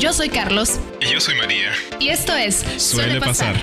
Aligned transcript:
Yo 0.00 0.14
soy 0.14 0.30
Carlos. 0.30 0.80
Y 1.02 1.12
yo 1.12 1.20
soy 1.20 1.34
María. 1.34 1.72
Y 1.98 2.08
esto 2.08 2.34
es 2.34 2.64
Suele, 2.78 3.20
pasar. 3.20 3.62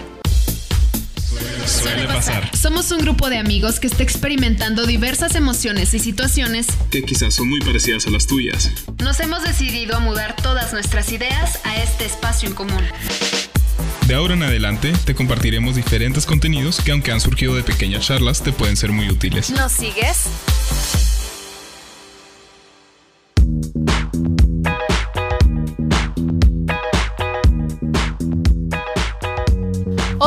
Suele, 1.65 2.05
pasar. 2.05 2.55
Somos 2.55 2.91
un 2.91 2.99
grupo 2.99 3.31
de 3.31 3.39
amigos 3.39 3.79
que 3.79 3.87
está 3.87 4.03
experimentando 4.03 4.85
diversas 4.85 5.33
emociones 5.33 5.95
y 5.95 5.99
situaciones 5.99 6.67
Que 6.91 7.01
quizás 7.01 7.33
son 7.33 7.49
muy 7.49 7.59
parecidas 7.61 8.05
a 8.05 8.11
las 8.11 8.27
tuyas. 8.27 8.69
Nos 8.99 9.19
hemos 9.19 9.41
decidido 9.41 9.95
a 9.95 9.99
mudar 9.99 10.35
todas 10.35 10.73
nuestras 10.73 11.11
ideas 11.11 11.59
a 11.63 11.75
este 11.81 12.05
espacio 12.05 12.47
en 12.47 12.53
común. 12.53 12.83
De 14.05 14.13
ahora 14.13 14.35
en 14.35 14.43
adelante 14.43 14.93
te 15.05 15.15
compartiremos 15.15 15.75
diferentes 15.75 16.27
contenidos 16.27 16.81
que 16.81 16.91
aunque 16.91 17.11
han 17.11 17.19
surgido 17.19 17.55
de 17.55 17.63
pequeñas 17.63 18.05
charlas 18.05 18.43
te 18.43 18.51
pueden 18.51 18.77
ser 18.77 18.91
muy 18.91 19.09
útiles. 19.09 19.49
¿Nos 19.49 19.71
sigues? 19.71 20.27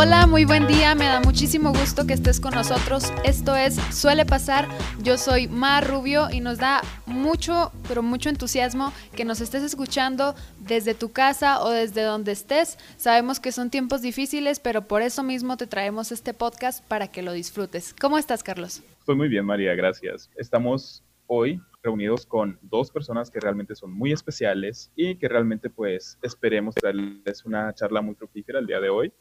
Hola, 0.02 0.26
muy 0.26 0.46
buen 0.46 0.66
día, 0.66 0.94
me 0.94 1.04
da 1.04 1.20
muchísimo 1.20 1.74
gusto 1.74 2.06
que 2.06 2.14
estés 2.14 2.40
con 2.40 2.54
nosotros. 2.54 3.12
Esto 3.22 3.54
es 3.54 3.74
Suele 3.94 4.24
Pasar, 4.24 4.66
yo 5.02 5.18
soy 5.18 5.46
Mar 5.46 5.86
Rubio 5.86 6.30
y 6.32 6.40
nos 6.40 6.56
da 6.56 6.80
mucho, 7.04 7.70
pero 7.86 8.02
mucho 8.02 8.30
entusiasmo 8.30 8.94
que 9.14 9.26
nos 9.26 9.42
estés 9.42 9.62
escuchando 9.62 10.34
desde 10.58 10.94
tu 10.94 11.12
casa 11.12 11.62
o 11.62 11.68
desde 11.68 12.02
donde 12.02 12.32
estés. 12.32 12.78
Sabemos 12.96 13.40
que 13.40 13.52
son 13.52 13.68
tiempos 13.68 14.00
difíciles, 14.00 14.58
pero 14.58 14.88
por 14.88 15.02
eso 15.02 15.22
mismo 15.22 15.58
te 15.58 15.66
traemos 15.66 16.12
este 16.12 16.32
podcast 16.32 16.82
para 16.88 17.08
que 17.08 17.20
lo 17.20 17.34
disfrutes. 17.34 17.94
¿Cómo 18.00 18.16
estás, 18.16 18.42
Carlos? 18.42 18.82
Estoy 19.00 19.16
muy 19.16 19.28
bien, 19.28 19.44
María, 19.44 19.74
gracias. 19.74 20.30
Estamos 20.34 21.04
hoy 21.26 21.60
reunidos 21.82 22.24
con 22.24 22.58
dos 22.62 22.90
personas 22.90 23.30
que 23.30 23.38
realmente 23.38 23.74
son 23.74 23.92
muy 23.92 24.12
especiales 24.12 24.90
y 24.96 25.16
que 25.16 25.28
realmente 25.28 25.68
pues 25.68 26.18
esperemos 26.22 26.74
darles 26.82 27.44
una 27.44 27.74
charla 27.74 28.00
muy 28.00 28.14
fructífera 28.14 28.60
el 28.60 28.66
día 28.66 28.80
de 28.80 28.88
hoy. 28.88 29.12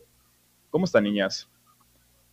¿Cómo 0.70 0.86
están, 0.86 1.03
niñas? 1.03 1.48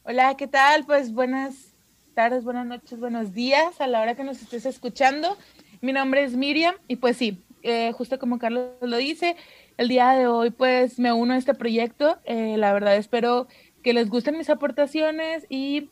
Hola, 0.05 0.37
¿qué 0.37 0.47
tal? 0.47 0.85
Pues 0.85 1.13
buenas 1.13 1.75
tardes, 2.15 2.45
buenas 2.45 2.67
noches, 2.67 3.01
buenos 3.01 3.33
días 3.33 3.81
a 3.81 3.87
la 3.87 4.03
hora 4.03 4.15
que 4.15 4.25
nos 4.25 4.43
estés 4.43 4.67
escuchando. 4.67 5.39
Mi 5.81 5.95
nombre 5.95 6.23
es 6.23 6.37
Miriam 6.37 6.75
y 6.87 6.97
pues 6.97 7.17
sí, 7.17 7.43
eh, 7.63 7.93
justo 7.93 8.19
como 8.19 8.39
Carlos 8.39 8.73
lo 8.83 8.99
dice, 8.99 9.37
el 9.79 9.89
día 9.89 10.11
de 10.11 10.27
hoy 10.27 10.51
pues 10.51 10.99
me 10.99 11.15
uno 11.15 11.33
a 11.33 11.39
este 11.39 11.55
proyecto. 11.55 12.19
Eh, 12.25 12.59
la 12.59 12.75
verdad 12.75 12.97
espero 12.97 13.49
que 13.83 13.95
les 13.95 14.11
gusten 14.11 14.37
mis 14.37 14.51
aportaciones 14.51 15.47
y 15.49 15.89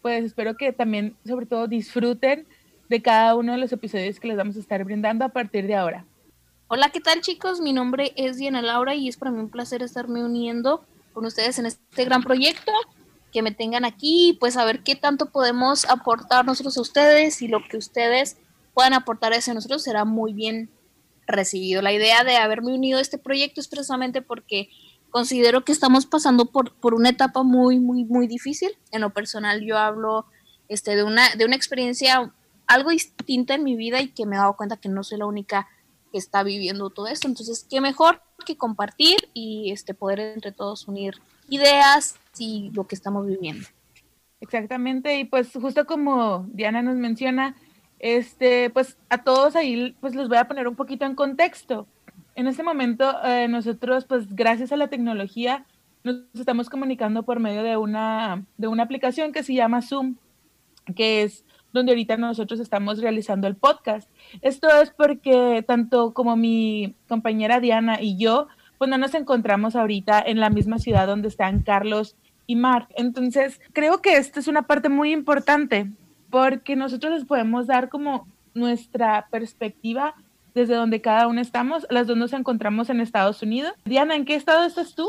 pues 0.00 0.24
espero 0.24 0.56
que 0.56 0.72
también 0.72 1.14
sobre 1.26 1.44
todo 1.44 1.68
disfruten 1.68 2.46
de 2.88 3.02
cada 3.02 3.34
uno 3.34 3.52
de 3.52 3.58
los 3.58 3.70
episodios 3.70 4.18
que 4.18 4.28
les 4.28 4.38
vamos 4.38 4.56
a 4.56 4.60
estar 4.60 4.82
brindando 4.84 5.26
a 5.26 5.28
partir 5.28 5.66
de 5.66 5.74
ahora. 5.74 6.06
Hola, 6.68 6.88
¿qué 6.88 7.00
tal 7.00 7.20
chicos? 7.20 7.60
Mi 7.60 7.74
nombre 7.74 8.12
es 8.16 8.38
Diana 8.38 8.62
Laura 8.62 8.94
y 8.94 9.08
es 9.08 9.18
para 9.18 9.30
mí 9.30 9.40
un 9.40 9.50
placer 9.50 9.82
estarme 9.82 10.24
uniendo 10.24 10.86
con 11.12 11.24
ustedes 11.26 11.58
en 11.58 11.66
este 11.66 12.04
gran 12.04 12.22
proyecto, 12.22 12.72
que 13.32 13.42
me 13.42 13.52
tengan 13.52 13.84
aquí, 13.84 14.36
pues 14.38 14.56
a 14.56 14.64
ver 14.64 14.82
qué 14.82 14.94
tanto 14.94 15.30
podemos 15.30 15.88
aportar 15.88 16.44
nosotros 16.44 16.76
a 16.76 16.82
ustedes 16.82 17.40
y 17.42 17.48
lo 17.48 17.66
que 17.66 17.78
ustedes 17.78 18.36
puedan 18.74 18.92
aportar 18.92 19.32
hacia 19.32 19.54
nosotros 19.54 19.82
será 19.82 20.04
muy 20.04 20.32
bien 20.32 20.70
recibido. 21.26 21.82
La 21.82 21.92
idea 21.92 22.24
de 22.24 22.36
haberme 22.36 22.74
unido 22.74 22.98
a 22.98 23.02
este 23.02 23.18
proyecto 23.18 23.60
es 23.60 23.68
precisamente 23.68 24.22
porque 24.22 24.68
considero 25.10 25.64
que 25.64 25.72
estamos 25.72 26.06
pasando 26.06 26.46
por, 26.46 26.74
por 26.74 26.94
una 26.94 27.10
etapa 27.10 27.42
muy, 27.42 27.80
muy, 27.80 28.04
muy 28.04 28.26
difícil. 28.26 28.70
En 28.90 29.00
lo 29.00 29.10
personal 29.10 29.62
yo 29.62 29.78
hablo 29.78 30.26
este, 30.68 30.96
de, 30.96 31.04
una, 31.04 31.34
de 31.36 31.44
una 31.44 31.56
experiencia 31.56 32.32
algo 32.66 32.90
distinta 32.90 33.54
en 33.54 33.64
mi 33.64 33.76
vida 33.76 34.00
y 34.00 34.08
que 34.08 34.26
me 34.26 34.36
he 34.36 34.38
dado 34.38 34.56
cuenta 34.56 34.76
que 34.76 34.88
no 34.88 35.04
soy 35.04 35.18
la 35.18 35.26
única 35.26 35.68
que 36.12 36.18
está 36.18 36.44
viviendo 36.44 36.90
todo 36.90 37.08
esto. 37.08 37.26
Entonces, 37.26 37.66
qué 37.68 37.80
mejor 37.80 38.22
que 38.44 38.56
compartir 38.56 39.16
y 39.34 39.72
este 39.72 39.94
poder 39.94 40.20
entre 40.20 40.52
todos 40.52 40.86
unir 40.86 41.14
ideas 41.48 42.16
y 42.38 42.70
lo 42.72 42.86
que 42.86 42.94
estamos 42.94 43.26
viviendo. 43.26 43.66
Exactamente, 44.40 45.18
y 45.18 45.24
pues 45.24 45.52
justo 45.52 45.86
como 45.86 46.46
Diana 46.52 46.82
nos 46.82 46.96
menciona, 46.96 47.54
este, 48.00 48.70
pues 48.70 48.96
a 49.08 49.22
todos 49.22 49.54
ahí 49.54 49.96
pues 50.00 50.14
los 50.14 50.28
voy 50.28 50.38
a 50.38 50.48
poner 50.48 50.66
un 50.66 50.74
poquito 50.74 51.04
en 51.04 51.14
contexto. 51.14 51.86
En 52.34 52.48
este 52.48 52.64
momento 52.64 53.12
eh, 53.24 53.46
nosotros 53.48 54.04
pues 54.04 54.34
gracias 54.34 54.72
a 54.72 54.76
la 54.76 54.88
tecnología 54.88 55.64
nos 56.02 56.16
estamos 56.34 56.68
comunicando 56.68 57.22
por 57.22 57.38
medio 57.38 57.62
de 57.62 57.76
una, 57.76 58.44
de 58.56 58.66
una 58.66 58.82
aplicación 58.82 59.30
que 59.32 59.44
se 59.44 59.54
llama 59.54 59.82
Zoom, 59.82 60.16
que 60.96 61.22
es 61.22 61.44
donde 61.72 61.92
ahorita 61.92 62.16
nosotros 62.16 62.60
estamos 62.60 63.00
realizando 63.00 63.46
el 63.46 63.56
podcast. 63.56 64.08
Esto 64.40 64.68
es 64.82 64.90
porque 64.90 65.64
tanto 65.66 66.12
como 66.12 66.36
mi 66.36 66.94
compañera 67.08 67.60
Diana 67.60 68.00
y 68.00 68.16
yo, 68.16 68.48
pues 68.78 68.90
no 68.90 68.98
nos 68.98 69.14
encontramos 69.14 69.76
ahorita 69.76 70.20
en 70.20 70.40
la 70.40 70.50
misma 70.50 70.78
ciudad 70.78 71.06
donde 71.06 71.28
están 71.28 71.62
Carlos 71.62 72.16
y 72.46 72.56
Mark. 72.56 72.88
Entonces, 72.96 73.60
creo 73.72 74.02
que 74.02 74.16
esta 74.16 74.40
es 74.40 74.48
una 74.48 74.62
parte 74.62 74.88
muy 74.88 75.12
importante 75.12 75.90
porque 76.30 76.76
nosotros 76.76 77.12
les 77.12 77.24
podemos 77.24 77.66
dar 77.66 77.88
como 77.88 78.26
nuestra 78.54 79.28
perspectiva 79.30 80.14
desde 80.54 80.74
donde 80.74 81.00
cada 81.00 81.28
uno 81.28 81.40
estamos. 81.40 81.86
Las 81.90 82.06
dos 82.06 82.16
nos 82.16 82.32
encontramos 82.32 82.90
en 82.90 83.00
Estados 83.00 83.42
Unidos. 83.42 83.72
Diana, 83.84 84.16
¿en 84.16 84.24
qué 84.24 84.34
estado 84.34 84.64
estás 84.64 84.94
tú? 84.94 85.08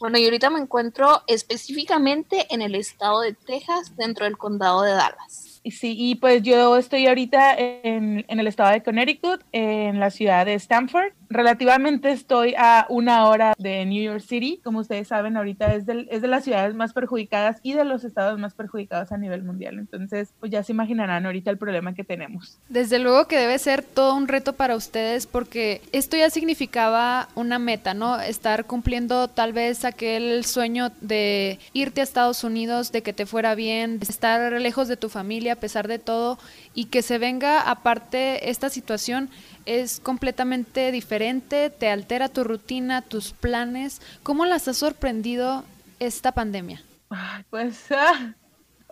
Bueno, 0.00 0.18
y 0.18 0.24
ahorita 0.24 0.50
me 0.50 0.60
encuentro 0.60 1.22
específicamente 1.26 2.46
en 2.50 2.62
el 2.62 2.74
estado 2.74 3.20
de 3.20 3.32
Texas, 3.32 3.96
dentro 3.96 4.24
del 4.24 4.36
condado 4.36 4.82
de 4.82 4.90
Dallas. 4.90 5.53
Sí, 5.70 5.94
y 5.98 6.16
pues 6.16 6.42
yo 6.42 6.76
estoy 6.76 7.06
ahorita 7.06 7.54
en, 7.56 8.24
en, 8.28 8.40
el 8.40 8.46
estado 8.46 8.70
de 8.70 8.82
Connecticut, 8.82 9.40
en 9.52 9.98
la 9.98 10.10
ciudad 10.10 10.44
de 10.44 10.54
Stanford. 10.54 11.12
Relativamente 11.34 12.12
estoy 12.12 12.54
a 12.56 12.86
una 12.88 13.26
hora 13.26 13.54
de 13.58 13.84
New 13.86 14.00
York 14.00 14.20
City. 14.20 14.60
Como 14.62 14.78
ustedes 14.78 15.08
saben, 15.08 15.36
ahorita 15.36 15.74
es, 15.74 15.84
del, 15.84 16.06
es 16.12 16.22
de 16.22 16.28
las 16.28 16.44
ciudades 16.44 16.76
más 16.76 16.92
perjudicadas 16.92 17.58
y 17.64 17.72
de 17.72 17.84
los 17.84 18.04
estados 18.04 18.38
más 18.38 18.54
perjudicados 18.54 19.10
a 19.10 19.18
nivel 19.18 19.42
mundial. 19.42 19.80
Entonces, 19.80 20.32
pues 20.38 20.52
ya 20.52 20.62
se 20.62 20.70
imaginarán 20.70 21.26
ahorita 21.26 21.50
el 21.50 21.58
problema 21.58 21.92
que 21.92 22.04
tenemos. 22.04 22.60
Desde 22.68 23.00
luego 23.00 23.26
que 23.26 23.36
debe 23.36 23.58
ser 23.58 23.82
todo 23.82 24.14
un 24.14 24.28
reto 24.28 24.52
para 24.52 24.76
ustedes 24.76 25.26
porque 25.26 25.82
esto 25.90 26.16
ya 26.16 26.30
significaba 26.30 27.26
una 27.34 27.58
meta, 27.58 27.94
¿no? 27.94 28.20
Estar 28.20 28.66
cumpliendo 28.66 29.26
tal 29.26 29.52
vez 29.52 29.84
aquel 29.84 30.44
sueño 30.44 30.92
de 31.00 31.58
irte 31.72 32.00
a 32.00 32.04
Estados 32.04 32.44
Unidos, 32.44 32.92
de 32.92 33.02
que 33.02 33.12
te 33.12 33.26
fuera 33.26 33.56
bien, 33.56 33.98
de 33.98 34.06
estar 34.06 34.52
lejos 34.52 34.86
de 34.86 34.96
tu 34.96 35.08
familia 35.08 35.54
a 35.54 35.56
pesar 35.56 35.88
de 35.88 35.98
todo 35.98 36.38
y 36.74 36.86
que 36.86 37.02
se 37.02 37.18
venga 37.18 37.60
aparte 37.60 38.50
esta 38.50 38.68
situación 38.68 39.30
es 39.66 40.00
completamente 40.00 40.90
diferente, 40.92 41.70
te 41.70 41.88
altera 41.88 42.28
tu 42.28 42.44
rutina, 42.44 43.02
tus 43.02 43.32
planes. 43.32 44.02
¿Cómo 44.22 44.44
las 44.44 44.68
ha 44.68 44.74
sorprendido 44.74 45.64
esta 46.00 46.32
pandemia? 46.32 46.82
pues 47.50 47.86
ah, 47.92 48.34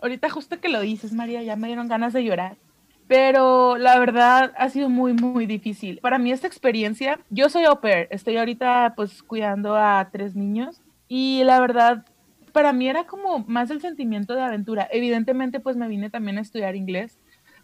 ahorita 0.01 0.29
justo 0.29 0.59
que 0.59 0.69
lo 0.69 0.81
dices, 0.81 1.13
María, 1.13 1.43
ya 1.43 1.55
me 1.55 1.67
dieron 1.67 1.87
ganas 1.87 2.13
de 2.13 2.23
llorar. 2.23 2.57
Pero 3.05 3.77
la 3.77 3.99
verdad 3.99 4.53
ha 4.57 4.69
sido 4.69 4.89
muy, 4.89 5.13
muy 5.13 5.45
difícil. 5.45 5.99
Para 5.99 6.17
mí 6.17 6.31
esta 6.31 6.47
experiencia, 6.47 7.19
yo 7.29 7.49
soy 7.49 7.65
au 7.65 7.81
pair, 7.81 8.07
estoy 8.11 8.37
ahorita 8.37 8.93
pues 8.95 9.21
cuidando 9.21 9.75
a 9.75 10.09
tres 10.11 10.35
niños 10.35 10.81
y 11.09 11.43
la 11.43 11.59
verdad 11.59 12.05
para 12.53 12.71
mí 12.71 12.87
era 12.87 13.03
como 13.03 13.39
más 13.39 13.69
el 13.71 13.81
sentimiento 13.81 14.35
de 14.35 14.43
aventura. 14.43 14.87
Evidentemente, 14.91 15.59
pues 15.59 15.75
me 15.75 15.89
vine 15.89 16.09
también 16.09 16.37
a 16.37 16.41
estudiar 16.41 16.75
inglés, 16.75 17.19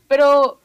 pero 0.10 0.60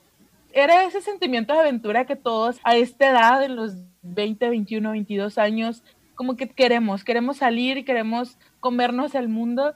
era 0.53 0.85
ese 0.85 1.01
sentimiento 1.01 1.53
de 1.53 1.61
aventura 1.61 2.07
que 2.07 2.17
todos 2.17 2.59
a 2.65 2.77
esta 2.77 3.11
edad, 3.11 3.45
en 3.45 3.55
los 3.55 3.75
20, 4.03 4.49
21, 4.49 4.91
22 4.91 5.39
años, 5.39 5.85
como 6.17 6.35
que 6.35 6.49
queremos, 6.49 7.05
queremos 7.05 7.37
salir 7.37 7.85
queremos 7.85 8.39
comernos 8.59 9.15
el 9.15 9.29
mundo. 9.29 9.75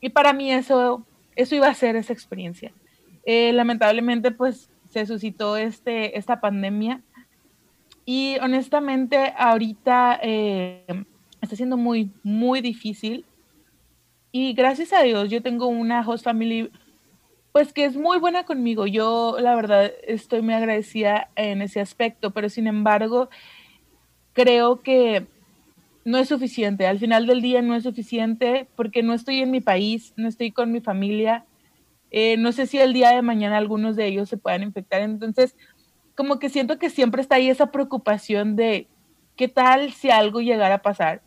Y 0.00 0.10
para 0.10 0.32
mí 0.32 0.50
eso, 0.52 1.06
eso 1.36 1.54
iba 1.54 1.68
a 1.68 1.74
ser 1.74 1.96
esa 1.96 2.12
experiencia. 2.12 2.72
Eh, 3.24 3.52
lamentablemente, 3.52 4.32
pues 4.32 4.70
se 4.88 5.06
suscitó 5.06 5.56
este, 5.56 6.18
esta 6.18 6.40
pandemia 6.40 7.02
y 8.04 8.38
honestamente 8.40 9.34
ahorita 9.36 10.18
eh, 10.22 11.04
está 11.40 11.56
siendo 11.56 11.76
muy, 11.76 12.10
muy 12.22 12.60
difícil 12.60 13.24
y 14.32 14.54
gracias 14.54 14.92
a 14.92 15.02
Dios 15.02 15.28
yo 15.28 15.42
tengo 15.42 15.66
una 15.66 16.06
host 16.06 16.24
family 16.24 16.70
pues 17.56 17.72
que 17.72 17.86
es 17.86 17.96
muy 17.96 18.18
buena 18.18 18.44
conmigo. 18.44 18.86
Yo 18.86 19.38
la 19.40 19.54
verdad 19.54 19.90
estoy 20.06 20.42
muy 20.42 20.52
agradecida 20.52 21.30
en 21.36 21.62
ese 21.62 21.80
aspecto, 21.80 22.32
pero 22.32 22.50
sin 22.50 22.66
embargo 22.66 23.30
creo 24.34 24.82
que 24.82 25.26
no 26.04 26.18
es 26.18 26.28
suficiente. 26.28 26.86
Al 26.86 26.98
final 26.98 27.26
del 27.26 27.40
día 27.40 27.62
no 27.62 27.74
es 27.74 27.84
suficiente 27.84 28.68
porque 28.76 29.02
no 29.02 29.14
estoy 29.14 29.40
en 29.40 29.50
mi 29.50 29.62
país, 29.62 30.12
no 30.18 30.28
estoy 30.28 30.52
con 30.52 30.70
mi 30.70 30.82
familia. 30.82 31.46
Eh, 32.10 32.36
no 32.36 32.52
sé 32.52 32.66
si 32.66 32.76
el 32.78 32.92
día 32.92 33.12
de 33.12 33.22
mañana 33.22 33.56
algunos 33.56 33.96
de 33.96 34.06
ellos 34.06 34.28
se 34.28 34.36
puedan 34.36 34.62
infectar. 34.62 35.00
Entonces, 35.00 35.56
como 36.14 36.38
que 36.38 36.50
siento 36.50 36.78
que 36.78 36.90
siempre 36.90 37.22
está 37.22 37.36
ahí 37.36 37.48
esa 37.48 37.72
preocupación 37.72 38.54
de 38.56 38.86
qué 39.34 39.48
tal 39.48 39.94
si 39.94 40.10
algo 40.10 40.42
llegara 40.42 40.74
a 40.74 40.82
pasar. 40.82 41.22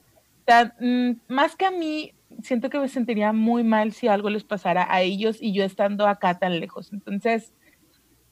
Mm, 0.79 1.13
más 1.27 1.55
que 1.55 1.65
a 1.65 1.71
mí, 1.71 2.13
siento 2.41 2.69
que 2.69 2.79
me 2.79 2.87
sentiría 2.87 3.33
muy 3.33 3.63
mal 3.63 3.91
si 3.91 4.07
algo 4.07 4.29
les 4.29 4.43
pasara 4.43 4.87
a 4.93 5.01
ellos 5.01 5.37
y 5.41 5.53
yo 5.53 5.63
estando 5.63 6.07
acá 6.07 6.39
tan 6.39 6.59
lejos. 6.59 6.93
Entonces, 6.93 7.53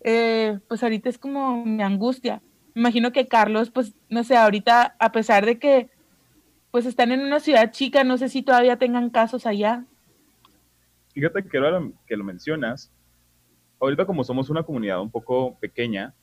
eh, 0.01 0.59
pues 0.67 0.83
ahorita 0.83 1.09
es 1.09 1.17
como 1.17 1.65
mi 1.65 1.83
angustia. 1.83 2.41
Imagino 2.75 3.11
que 3.11 3.27
Carlos, 3.27 3.71
pues, 3.71 3.95
no 4.09 4.23
sé, 4.23 4.37
ahorita, 4.37 4.95
a 4.99 5.11
pesar 5.11 5.45
de 5.45 5.57
que, 5.57 5.89
pues, 6.71 6.85
están 6.85 7.11
en 7.11 7.21
una 7.21 7.39
ciudad 7.39 7.71
chica, 7.71 8.03
no 8.03 8.17
sé 8.17 8.29
si 8.29 8.43
todavía 8.43 8.77
tengan 8.77 9.09
casos 9.09 9.45
allá. 9.45 9.85
Fíjate 11.13 11.43
que 11.43 11.57
ahora 11.57 11.81
que 12.05 12.15
lo 12.15 12.23
mencionas, 12.23 12.91
ahorita 13.79 14.05
como 14.05 14.23
somos 14.23 14.49
una 14.49 14.63
comunidad 14.63 15.01
un 15.01 15.09
poco 15.09 15.57
pequeña, 15.59 16.13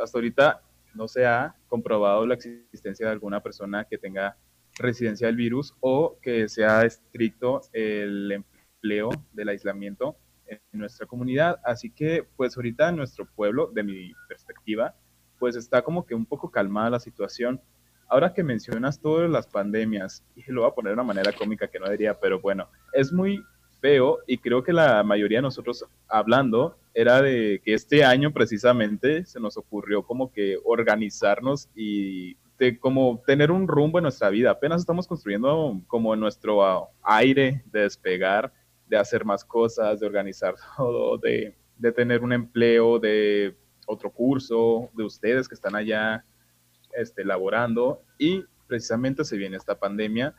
hasta 0.00 0.18
ahorita 0.18 0.62
no 0.94 1.08
se 1.08 1.26
ha 1.26 1.54
comprobado 1.68 2.26
la 2.26 2.34
existencia 2.34 3.06
de 3.06 3.12
alguna 3.12 3.40
persona 3.40 3.84
que 3.84 3.98
tenga 3.98 4.36
residencia 4.78 5.26
del 5.26 5.36
virus 5.36 5.74
o 5.80 6.18
que 6.22 6.48
sea 6.48 6.84
estricto 6.84 7.62
el 7.72 8.32
empleo 8.32 9.10
del 9.32 9.48
aislamiento 9.48 10.16
en 10.46 10.60
nuestra 10.72 11.06
comunidad. 11.06 11.60
Así 11.64 11.90
que, 11.90 12.26
pues 12.36 12.56
ahorita 12.56 12.88
en 12.88 12.96
nuestro 12.96 13.26
pueblo, 13.26 13.70
de 13.72 13.82
mi 13.82 14.12
perspectiva, 14.28 14.94
pues 15.38 15.56
está 15.56 15.82
como 15.82 16.06
que 16.06 16.14
un 16.14 16.26
poco 16.26 16.50
calmada 16.50 16.90
la 16.90 17.00
situación. 17.00 17.60
Ahora 18.08 18.32
que 18.32 18.42
mencionas 18.42 19.00
todas 19.00 19.28
las 19.30 19.46
pandemias, 19.46 20.24
y 20.34 20.50
lo 20.50 20.62
voy 20.62 20.70
a 20.70 20.74
poner 20.74 20.90
de 20.90 20.94
una 20.94 21.02
manera 21.02 21.32
cómica 21.32 21.68
que 21.68 21.78
no 21.78 21.90
diría, 21.90 22.18
pero 22.18 22.40
bueno, 22.40 22.68
es 22.92 23.12
muy 23.12 23.42
feo 23.80 24.18
y 24.26 24.38
creo 24.38 24.62
que 24.62 24.72
la 24.72 25.02
mayoría 25.04 25.38
de 25.38 25.42
nosotros 25.42 25.84
hablando 26.08 26.78
era 26.94 27.22
de 27.22 27.60
que 27.64 27.74
este 27.74 28.04
año 28.04 28.32
precisamente 28.32 29.24
se 29.24 29.38
nos 29.38 29.56
ocurrió 29.56 30.02
como 30.02 30.32
que 30.32 30.56
organizarnos 30.64 31.68
y 31.76 32.36
de 32.58 32.78
como 32.78 33.22
tener 33.26 33.50
un 33.50 33.68
rumbo 33.68 33.98
en 33.98 34.02
nuestra 34.02 34.30
vida. 34.30 34.50
Apenas 34.50 34.80
estamos 34.80 35.06
construyendo 35.06 35.80
como 35.86 36.14
nuestro 36.16 36.88
aire 37.02 37.62
de 37.66 37.82
despegar, 37.82 38.52
de 38.88 38.96
hacer 38.96 39.24
más 39.24 39.44
cosas, 39.44 40.00
de 40.00 40.06
organizar 40.06 40.54
todo, 40.76 41.18
de, 41.18 41.56
de 41.76 41.92
tener 41.92 42.22
un 42.22 42.32
empleo, 42.32 42.98
de 42.98 43.56
otro 43.86 44.10
curso, 44.10 44.90
de 44.94 45.04
ustedes 45.04 45.48
que 45.48 45.54
están 45.54 45.74
allá 45.74 46.24
este, 46.94 47.24
laborando 47.24 48.02
y 48.18 48.44
precisamente 48.66 49.24
se 49.24 49.36
viene 49.36 49.56
esta 49.56 49.78
pandemia. 49.78 50.34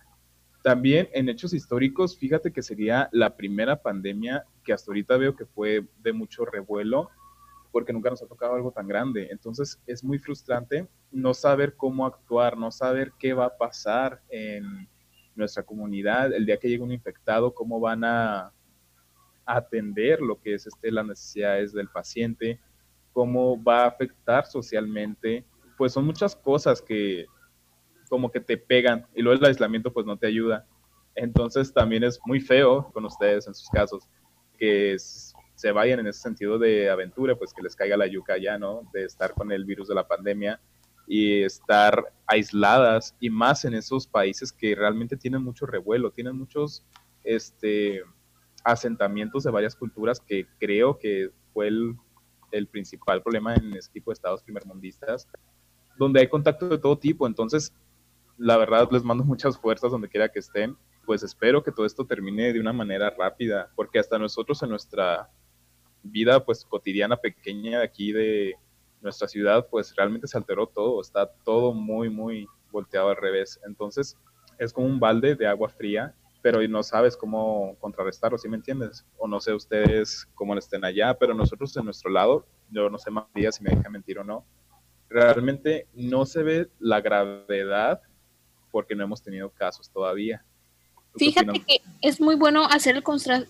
También 0.61 1.09
en 1.13 1.29
hechos 1.29 1.53
históricos, 1.53 2.17
fíjate 2.17 2.51
que 2.51 2.61
sería 2.61 3.09
la 3.11 3.37
primera 3.37 3.81
pandemia 3.81 4.43
que 4.63 4.73
hasta 4.73 4.91
ahorita 4.91 5.17
veo 5.17 5.35
que 5.35 5.45
fue 5.45 5.87
de 5.99 6.13
mucho 6.13 6.45
revuelo, 6.45 7.09
porque 7.71 7.93
nunca 7.93 8.09
nos 8.09 8.21
ha 8.21 8.27
tocado 8.27 8.55
algo 8.55 8.71
tan 8.71 8.87
grande. 8.87 9.27
Entonces 9.31 9.81
es 9.85 10.03
muy 10.03 10.19
frustrante 10.19 10.87
no 11.11 11.33
saber 11.33 11.75
cómo 11.75 12.05
actuar, 12.05 12.57
no 12.57 12.71
saber 12.71 13.11
qué 13.19 13.33
va 13.33 13.45
a 13.45 13.57
pasar 13.57 14.21
en 14.29 14.87
nuestra 15.35 15.63
comunidad 15.63 16.33
el 16.33 16.45
día 16.45 16.57
que 16.57 16.67
llegue 16.67 16.83
un 16.83 16.91
infectado, 16.91 17.53
cómo 17.53 17.79
van 17.79 18.03
a 18.03 18.51
atender 19.45 20.21
lo 20.21 20.39
que 20.39 20.53
es 20.53 20.67
este, 20.67 20.91
las 20.91 21.05
necesidades 21.05 21.73
del 21.73 21.89
paciente, 21.89 22.59
cómo 23.13 23.61
va 23.61 23.83
a 23.83 23.87
afectar 23.87 24.45
socialmente, 24.45 25.45
pues 25.77 25.93
son 25.93 26.05
muchas 26.05 26.35
cosas 26.35 26.81
que 26.81 27.25
como 28.09 28.31
que 28.31 28.39
te 28.39 28.57
pegan 28.57 29.05
y 29.15 29.21
luego 29.21 29.39
el 29.39 29.47
aislamiento 29.47 29.93
pues 29.93 30.05
no 30.05 30.17
te 30.17 30.27
ayuda. 30.27 30.65
Entonces 31.15 31.73
también 31.73 32.03
es 32.03 32.19
muy 32.25 32.39
feo 32.39 32.91
con 32.91 33.05
ustedes 33.05 33.47
en 33.47 33.53
sus 33.53 33.69
casos 33.69 34.07
que 34.57 34.93
se 35.59 35.73
vayan 35.73 35.99
en 35.99 36.07
ese 36.07 36.21
sentido 36.21 36.57
de 36.57 36.89
aventura, 36.89 37.35
pues 37.35 37.53
que 37.53 37.61
les 37.61 37.75
caiga 37.75 37.97
la 37.97 38.07
yuca 38.07 38.37
ya, 38.37 38.57
¿no? 38.57 38.83
De 38.93 39.03
estar 39.03 39.33
con 39.33 39.51
el 39.51 39.65
virus 39.65 39.89
de 39.89 39.95
la 39.95 40.07
pandemia 40.07 40.61
y 41.05 41.43
estar 41.43 42.13
aisladas 42.27 43.13
y 43.19 43.29
más 43.29 43.65
en 43.65 43.73
esos 43.73 44.07
países 44.07 44.53
que 44.53 44.73
realmente 44.73 45.17
tienen 45.17 45.43
mucho 45.43 45.65
revuelo, 45.65 46.11
tienen 46.11 46.37
muchos 46.37 46.85
este 47.25 48.01
asentamientos 48.63 49.43
de 49.43 49.51
varias 49.51 49.75
culturas 49.75 50.21
que 50.21 50.45
creo 50.59 50.97
que 50.97 51.31
fue 51.51 51.67
el 51.67 51.97
el 52.51 52.67
principal 52.67 53.21
problema 53.21 53.53
en 53.55 53.73
este 53.73 53.91
tipo 53.91 54.11
de 54.11 54.13
estados 54.13 54.41
primermundistas, 54.43 55.27
donde 55.97 56.21
hay 56.21 56.29
contacto 56.29 56.69
de 56.69 56.77
todo 56.77 56.97
tipo. 56.97 57.27
Entonces, 57.27 57.73
la 58.37 58.55
verdad, 58.55 58.87
les 58.91 59.03
mando 59.03 59.25
muchas 59.25 59.57
fuerzas 59.57 59.91
donde 59.91 60.07
quiera 60.07 60.29
que 60.29 60.39
estén. 60.39 60.77
Pues 61.05 61.21
espero 61.21 61.63
que 61.63 61.71
todo 61.73 61.85
esto 61.85 62.05
termine 62.05 62.53
de 62.53 62.61
una 62.61 62.71
manera 62.71 63.09
rápida, 63.09 63.69
porque 63.75 63.99
hasta 63.99 64.17
nosotros 64.17 64.63
en 64.63 64.69
nuestra 64.69 65.29
vida 66.03 66.43
pues 66.43 66.65
cotidiana 66.65 67.17
pequeña 67.17 67.79
de 67.79 67.85
aquí 67.85 68.11
de 68.11 68.55
nuestra 69.01 69.27
ciudad, 69.27 69.67
pues 69.69 69.95
realmente 69.95 70.27
se 70.27 70.37
alteró 70.37 70.67
todo, 70.67 71.01
está 71.01 71.31
todo 71.43 71.73
muy, 71.73 72.09
muy 72.09 72.47
volteado 72.71 73.09
al 73.09 73.17
revés. 73.17 73.59
Entonces, 73.65 74.17
es 74.57 74.73
como 74.73 74.87
un 74.87 74.99
balde 74.99 75.35
de 75.35 75.47
agua 75.47 75.69
fría 75.69 76.13
pero 76.41 76.65
no 76.67 76.83
sabes 76.83 77.17
cómo 77.17 77.75
contrarrestarlo, 77.79 78.37
¿sí 78.37 78.47
me 78.47 78.57
entiendes? 78.57 79.05
O 79.17 79.27
no 79.27 79.39
sé 79.39 79.53
ustedes 79.53 80.27
cómo 80.35 80.55
estén 80.57 80.85
allá, 80.85 81.13
pero 81.17 81.33
nosotros 81.33 81.75
en 81.77 81.85
nuestro 81.85 82.09
lado, 82.09 82.45
yo 82.69 82.89
no 82.89 82.97
sé 82.97 83.11
María 83.11 83.51
si 83.51 83.63
me 83.63 83.71
deja 83.71 83.89
mentir 83.89 84.19
o 84.19 84.23
no, 84.23 84.45
realmente 85.09 85.87
no 85.93 86.25
se 86.25 86.43
ve 86.43 86.69
la 86.79 87.01
gravedad 87.01 88.01
porque 88.71 88.95
no 88.95 89.03
hemos 89.03 89.21
tenido 89.21 89.49
casos 89.49 89.89
todavía. 89.89 90.43
Fíjate 91.15 91.59
que 91.61 91.81
es 92.01 92.21
muy 92.21 92.35
bueno 92.35 92.65
hacer 92.65 92.95
el, 92.95 93.03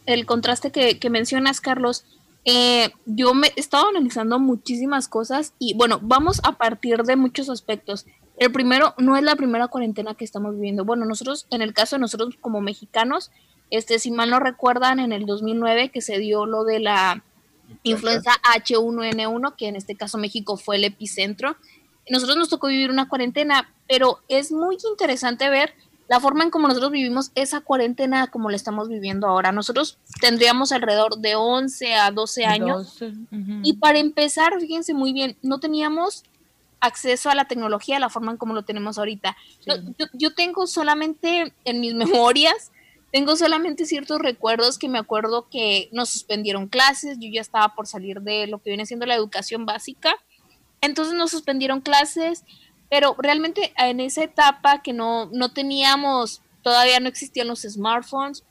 el 0.06 0.25
contraste 0.25 0.72
que, 0.72 0.98
que, 0.98 1.10
mencionas, 1.10 1.60
Carlos. 1.60 2.06
Eh, 2.45 2.89
yo 3.06 3.33
me 3.33 3.47
he 3.47 3.59
estado 3.59 3.89
analizando 3.89 4.39
muchísimas 4.39 5.07
cosas 5.07 5.53
y 5.59 5.74
bueno, 5.74 6.00
vamos 6.01 6.39
a 6.44 6.57
partir 6.57 7.03
de 7.03 7.15
muchos 7.15 7.50
aspectos. 7.50 8.06
El 8.38 8.51
primero, 8.51 8.94
no 8.97 9.18
es 9.18 9.24
la 9.24 9.36
primera 9.36 9.68
cuarentena 9.68 10.15
que 10.15 10.24
estamos 10.24 10.56
viviendo. 10.56 10.86
Bueno, 10.86 11.06
nosotros, 11.06 11.45
en 11.51 11.62
el 11.62 11.74
caso 11.74 11.97
de 11.97 12.01
nosotros 12.01 12.38
como 12.39 12.62
mexicanos, 12.62 13.31
este, 13.69 14.00
si 14.00 14.12
mal 14.12 14.30
no 14.30 14.39
recuerdan, 14.39 15.00
en 15.00 15.12
el 15.12 15.25
2009 15.25 15.89
que 15.89 16.01
se 16.01 16.18
dio 16.18 16.45
lo 16.45 16.63
de 16.63 16.80
la 16.80 17.24
influenza 17.83 18.31
H1N1, 18.56 19.56
que 19.56 19.68
en 19.68 19.75
este 19.75 19.95
caso 19.95 20.18
México 20.18 20.57
fue 20.57 20.77
el 20.77 20.86
epicentro, 20.86 21.57
nosotros 22.09 22.38
nos 22.38 22.50
tocó 22.50 22.68
vivir 22.68 22.89
una 22.89 23.07
cuarentena, 23.07 23.71
pero 23.88 24.19
es 24.27 24.51
muy 24.51 24.77
interesante 24.89 25.50
ver 25.50 25.74
la 26.10 26.20
forma 26.20 26.44
en 26.44 26.50
cómo 26.50 26.68
nosotros 26.68 26.92
vivimos 26.92 27.32
esa 27.36 27.62
cuarentena 27.62 28.28
como 28.28 28.50
la 28.50 28.56
estamos 28.56 28.90
viviendo 28.90 29.28
ahora. 29.28 29.52
Nosotros 29.52 30.00
tendríamos 30.20 30.72
alrededor 30.72 31.20
de 31.20 31.36
11 31.36 31.94
a 31.94 32.10
12 32.10 32.46
años. 32.46 32.98
Y 33.64 33.74
para 33.74 34.00
empezar, 34.00 34.60
fíjense 34.60 34.96
muy 34.96 35.14
bien, 35.14 35.38
no 35.44 35.60
teníamos 35.60 36.24
acceso 36.80 37.30
a 37.30 37.36
la 37.36 37.46
tecnología 37.46 37.96
de 37.96 38.00
la 38.00 38.10
forma 38.10 38.32
en 38.32 38.38
como 38.38 38.56
lo 38.56 38.64
tenemos 38.64 38.98
ahorita. 38.98 39.38
Yo, 40.14 40.34
tengo 40.34 40.66
solamente 40.66 41.54
en 41.64 41.80
mis 41.80 41.94
memorias, 41.96 42.72
tengo 43.12 43.36
solamente 43.36 43.86
ciertos 43.86 44.20
recuerdos 44.20 44.80
que 44.80 44.90
me 44.90 44.98
acuerdo 44.98 45.48
que 45.48 45.90
nos 45.92 46.10
suspendieron 46.10 46.68
clases, 46.68 47.20
yo 47.20 47.30
ya 47.32 47.42
estaba 47.42 47.76
por 47.76 47.86
salir 47.86 48.22
de 48.22 48.48
lo 48.48 48.58
que 48.58 48.72
viene 48.72 48.88
siendo 48.88 49.06
la 49.06 49.16
educación 49.16 49.68
básica, 49.68 50.16
entonces 50.82 51.14
nos 51.14 51.30
suspendieron 51.30 51.82
clases, 51.82 52.46
pero 52.89 53.15
realmente 53.18 53.74
en 53.77 54.00
esa 54.00 54.24
etapa 54.24 54.81
que 54.81 54.93
no, 54.93 55.27
no 55.31 55.53
teníamos, 55.53 56.41
todavía 56.62 57.00
no 57.00 57.08
existían 57.08 57.48
los 57.48 57.62
smartphones, 57.62 58.43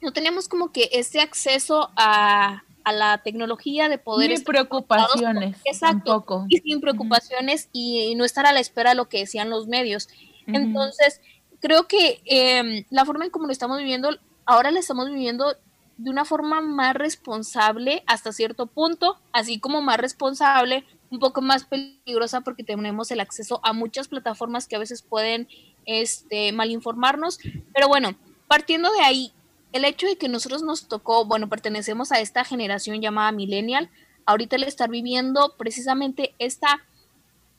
no 0.00 0.12
teníamos 0.12 0.48
como 0.48 0.72
que 0.72 0.88
ese 0.92 1.20
acceso 1.20 1.90
a, 1.96 2.62
a 2.84 2.92
la 2.92 3.18
tecnología 3.18 3.88
de 3.88 3.98
poder... 3.98 4.36
Sin 4.36 4.44
preocupaciones. 4.44 5.56
exacto. 5.64 6.46
Y 6.48 6.58
sin 6.58 6.80
preocupaciones 6.80 7.68
y, 7.72 8.14
no 8.14 8.24
estar 8.24 8.46
a 8.46 8.52
la 8.52 8.60
espera 8.60 8.90
de 8.90 8.96
lo 8.96 9.08
que 9.08 9.18
decían 9.18 9.50
los 9.50 9.66
medios. 9.66 10.08
Entonces, 10.46 11.20
creo 11.60 11.88
que 11.88 12.20
em, 12.26 12.84
la 12.90 13.06
forma 13.06 13.24
en 13.24 13.30
cómo 13.30 13.46
lo 13.46 13.52
estamos 13.52 13.78
viviendo, 13.78 14.10
ahora 14.44 14.70
lo 14.70 14.78
estamos 14.78 15.08
viviendo 15.08 15.56
de 15.96 16.10
una 16.10 16.24
forma 16.24 16.60
más 16.60 16.94
responsable 16.94 18.02
hasta 18.06 18.32
cierto 18.32 18.66
punto, 18.66 19.18
así 19.32 19.58
como 19.58 19.80
más 19.80 19.96
responsable, 19.96 20.84
un 21.10 21.18
poco 21.18 21.40
más 21.40 21.64
peligrosa 21.64 22.40
porque 22.40 22.64
tenemos 22.64 23.10
el 23.10 23.20
acceso 23.20 23.60
a 23.62 23.72
muchas 23.72 24.08
plataformas 24.08 24.66
que 24.66 24.76
a 24.76 24.80
veces 24.80 25.02
pueden 25.02 25.48
este, 25.86 26.52
malinformarnos. 26.52 27.38
Pero 27.72 27.88
bueno, 27.88 28.16
partiendo 28.48 28.92
de 28.92 29.00
ahí, 29.00 29.32
el 29.72 29.84
hecho 29.84 30.06
de 30.06 30.16
que 30.16 30.28
nosotros 30.28 30.62
nos 30.62 30.88
tocó, 30.88 31.24
bueno, 31.24 31.48
pertenecemos 31.48 32.12
a 32.12 32.20
esta 32.20 32.44
generación 32.44 33.00
llamada 33.00 33.32
millennial, 33.32 33.90
ahorita 34.26 34.56
el 34.56 34.64
estar 34.64 34.88
viviendo 34.88 35.54
precisamente 35.56 36.34
esta, 36.38 36.84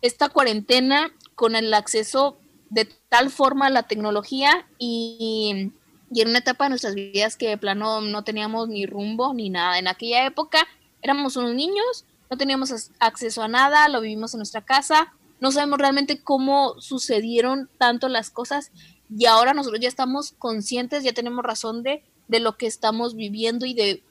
esta 0.02 0.30
cuarentena 0.30 1.12
con 1.36 1.56
el 1.56 1.74
acceso 1.74 2.38
de 2.70 2.86
tal 3.10 3.30
forma 3.30 3.68
a 3.68 3.70
la 3.70 3.84
tecnología 3.84 4.68
y, 4.80 5.72
y 6.12 6.22
en 6.22 6.30
una 6.30 6.40
etapa 6.40 6.66
de 6.66 6.70
nuestras 6.70 6.96
vidas 6.96 7.38
que 7.38 7.50
de 7.50 7.58
plano 7.58 8.02
no 8.02 8.24
teníamos 8.24 8.68
ni 8.70 8.86
rumbo 8.86 9.34
ni 9.34 9.50
nada. 9.50 9.78
En 9.78 9.88
aquella 9.88 10.26
época 10.26 10.66
éramos 11.02 11.36
unos 11.36 11.54
niños, 11.54 12.06
no 12.30 12.38
teníamos 12.38 12.92
acceso 13.00 13.44
a 13.44 13.48
nada, 13.48 13.88
lo 13.90 14.02
vivimos 14.02 14.34
en 14.34 14.40
nuestra 14.40 14.62
casa, 14.62 15.14
no 15.40 15.52
sabemos 15.52 15.80
realmente 15.80 16.22
cómo 16.22 16.80
sucedieron 16.80 17.70
tanto 17.78 18.08
las 18.08 18.30
cosas 18.30 18.72
y 19.10 19.26
ahora 19.26 19.54
nosotros 19.54 19.82
ya 19.82 19.88
estamos 19.88 20.34
conscientes, 20.38 21.04
ya 21.04 21.14
tenemos 21.14 21.44
razón 21.44 21.84
de, 21.84 22.04
de 22.28 22.40
lo 22.40 22.58
que 22.58 22.68
estamos 22.68 23.16
viviendo 23.16 23.66
y 23.66 23.74
de 23.74 24.04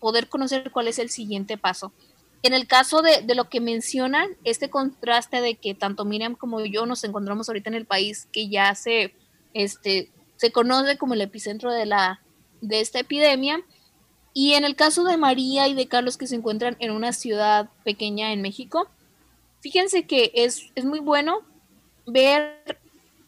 poder 0.00 0.28
conocer 0.28 0.70
cuál 0.72 0.88
es 0.88 0.98
el 0.98 1.10
siguiente 1.10 1.56
paso. 1.56 1.92
En 2.42 2.54
el 2.54 2.66
caso 2.66 3.02
de, 3.02 3.22
de, 3.22 3.36
lo 3.36 3.48
que 3.48 3.60
mencionan, 3.60 4.28
este 4.42 4.68
contraste 4.68 5.40
de 5.40 5.54
que 5.54 5.74
tanto 5.74 6.04
Miriam 6.04 6.34
como 6.34 6.60
yo 6.60 6.86
nos 6.86 7.04
encontramos 7.04 7.48
ahorita 7.48 7.70
en 7.70 7.76
el 7.76 7.86
país 7.86 8.26
que 8.32 8.48
ya 8.48 8.74
se, 8.74 9.14
este, 9.54 10.10
se 10.36 10.50
conoce 10.50 10.98
como 10.98 11.14
el 11.14 11.20
epicentro 11.20 11.70
de, 11.70 11.86
la, 11.86 12.20
de 12.60 12.80
esta 12.80 12.98
epidemia, 12.98 13.62
y 14.34 14.54
en 14.54 14.64
el 14.64 14.76
caso 14.76 15.04
de 15.04 15.16
María 15.16 15.68
y 15.68 15.74
de 15.74 15.88
Carlos 15.88 16.16
que 16.16 16.26
se 16.26 16.36
encuentran 16.36 16.76
en 16.78 16.90
una 16.90 17.12
ciudad 17.12 17.68
pequeña 17.84 18.32
en 18.32 18.42
México, 18.42 18.88
fíjense 19.60 20.04
que 20.04 20.32
es, 20.34 20.70
es 20.74 20.84
muy 20.84 21.00
bueno 21.00 21.40
ver 22.06 22.78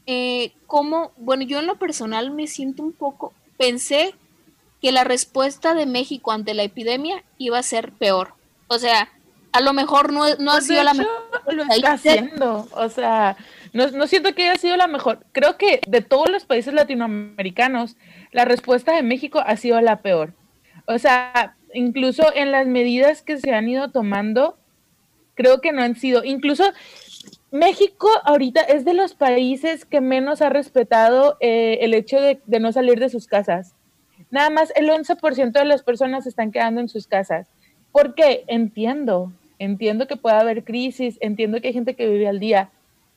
eh, 0.06 0.52
cómo, 0.66 1.12
bueno, 1.16 1.42
yo 1.44 1.58
en 1.60 1.66
lo 1.66 1.76
personal 1.76 2.30
me 2.30 2.46
siento 2.46 2.82
un 2.82 2.92
poco, 2.92 3.32
pensé 3.56 4.14
que 4.80 4.92
la 4.92 5.04
respuesta 5.04 5.74
de 5.74 5.86
México 5.86 6.32
ante 6.32 6.52
la 6.54 6.62
epidemia 6.62 7.22
iba 7.38 7.58
a 7.58 7.62
ser 7.62 7.92
peor. 7.92 8.34
O 8.68 8.78
sea, 8.78 9.08
a 9.52 9.60
lo 9.60 9.72
mejor 9.72 10.12
no, 10.12 10.24
no 10.38 10.50
ha 10.50 10.54
Pues, 10.56 10.66
sido 10.66 10.82
la 10.82 10.92
mejor. 10.94 11.22
Lo 11.52 11.62
está 11.62 11.92
haciendo. 11.92 12.68
O 12.72 12.88
sea, 12.90 13.36
no, 13.72 13.90
no 13.92 14.06
siento 14.06 14.34
que 14.34 14.42
haya 14.50 14.60
sido 14.60 14.76
la 14.76 14.86
mejor. 14.86 15.24
Creo 15.32 15.56
que 15.56 15.80
de 15.86 16.02
todos 16.02 16.28
los 16.28 16.44
países 16.44 16.74
latinoamericanos, 16.74 17.96
la 18.32 18.44
respuesta 18.44 18.94
de 18.94 19.02
México 19.02 19.42
ha 19.46 19.56
sido 19.56 19.80
la 19.80 20.02
peor. 20.02 20.34
O 20.86 20.98
sea, 20.98 21.56
incluso 21.72 22.24
en 22.34 22.52
las 22.52 22.66
medidas 22.66 23.22
que 23.22 23.38
se 23.38 23.52
han 23.52 23.68
ido 23.68 23.90
tomando, 23.90 24.56
creo 25.34 25.60
que 25.60 25.72
no 25.72 25.82
han 25.82 25.96
sido. 25.96 26.24
Incluso 26.24 26.64
México 27.50 28.08
ahorita 28.24 28.62
es 28.62 28.84
de 28.84 28.94
los 28.94 29.14
países 29.14 29.84
que 29.84 30.00
menos 30.00 30.42
ha 30.42 30.48
respetado 30.48 31.36
eh, 31.40 31.78
el 31.82 31.94
hecho 31.94 32.20
de, 32.20 32.40
no 32.60 32.72
salir 32.72 32.98
de 32.98 33.08
sus 33.08 33.26
casas. 33.26 33.74
Nada 34.30 34.50
más 34.50 34.72
el 34.74 34.88
11% 34.88 35.52
de 35.52 35.64
las 35.64 35.82
personas 35.82 36.26
están 36.26 36.50
quedando 36.50 36.80
en 36.80 36.88
sus 36.88 37.06
casas. 37.06 37.46
¿Por 37.92 38.14
qué? 38.14 38.44
Entiendo, 38.48 39.32
entiendo 39.58 40.08
que 40.08 40.16
puede 40.16 40.36
haber 40.36 40.64
crisis, 40.64 41.16
entiendo 41.20 41.60
que 41.60 41.68
hay 41.68 41.74
gente 41.74 41.94
que 41.94 42.08
vive 42.08 42.26
al 42.26 42.40
día. 42.40 42.70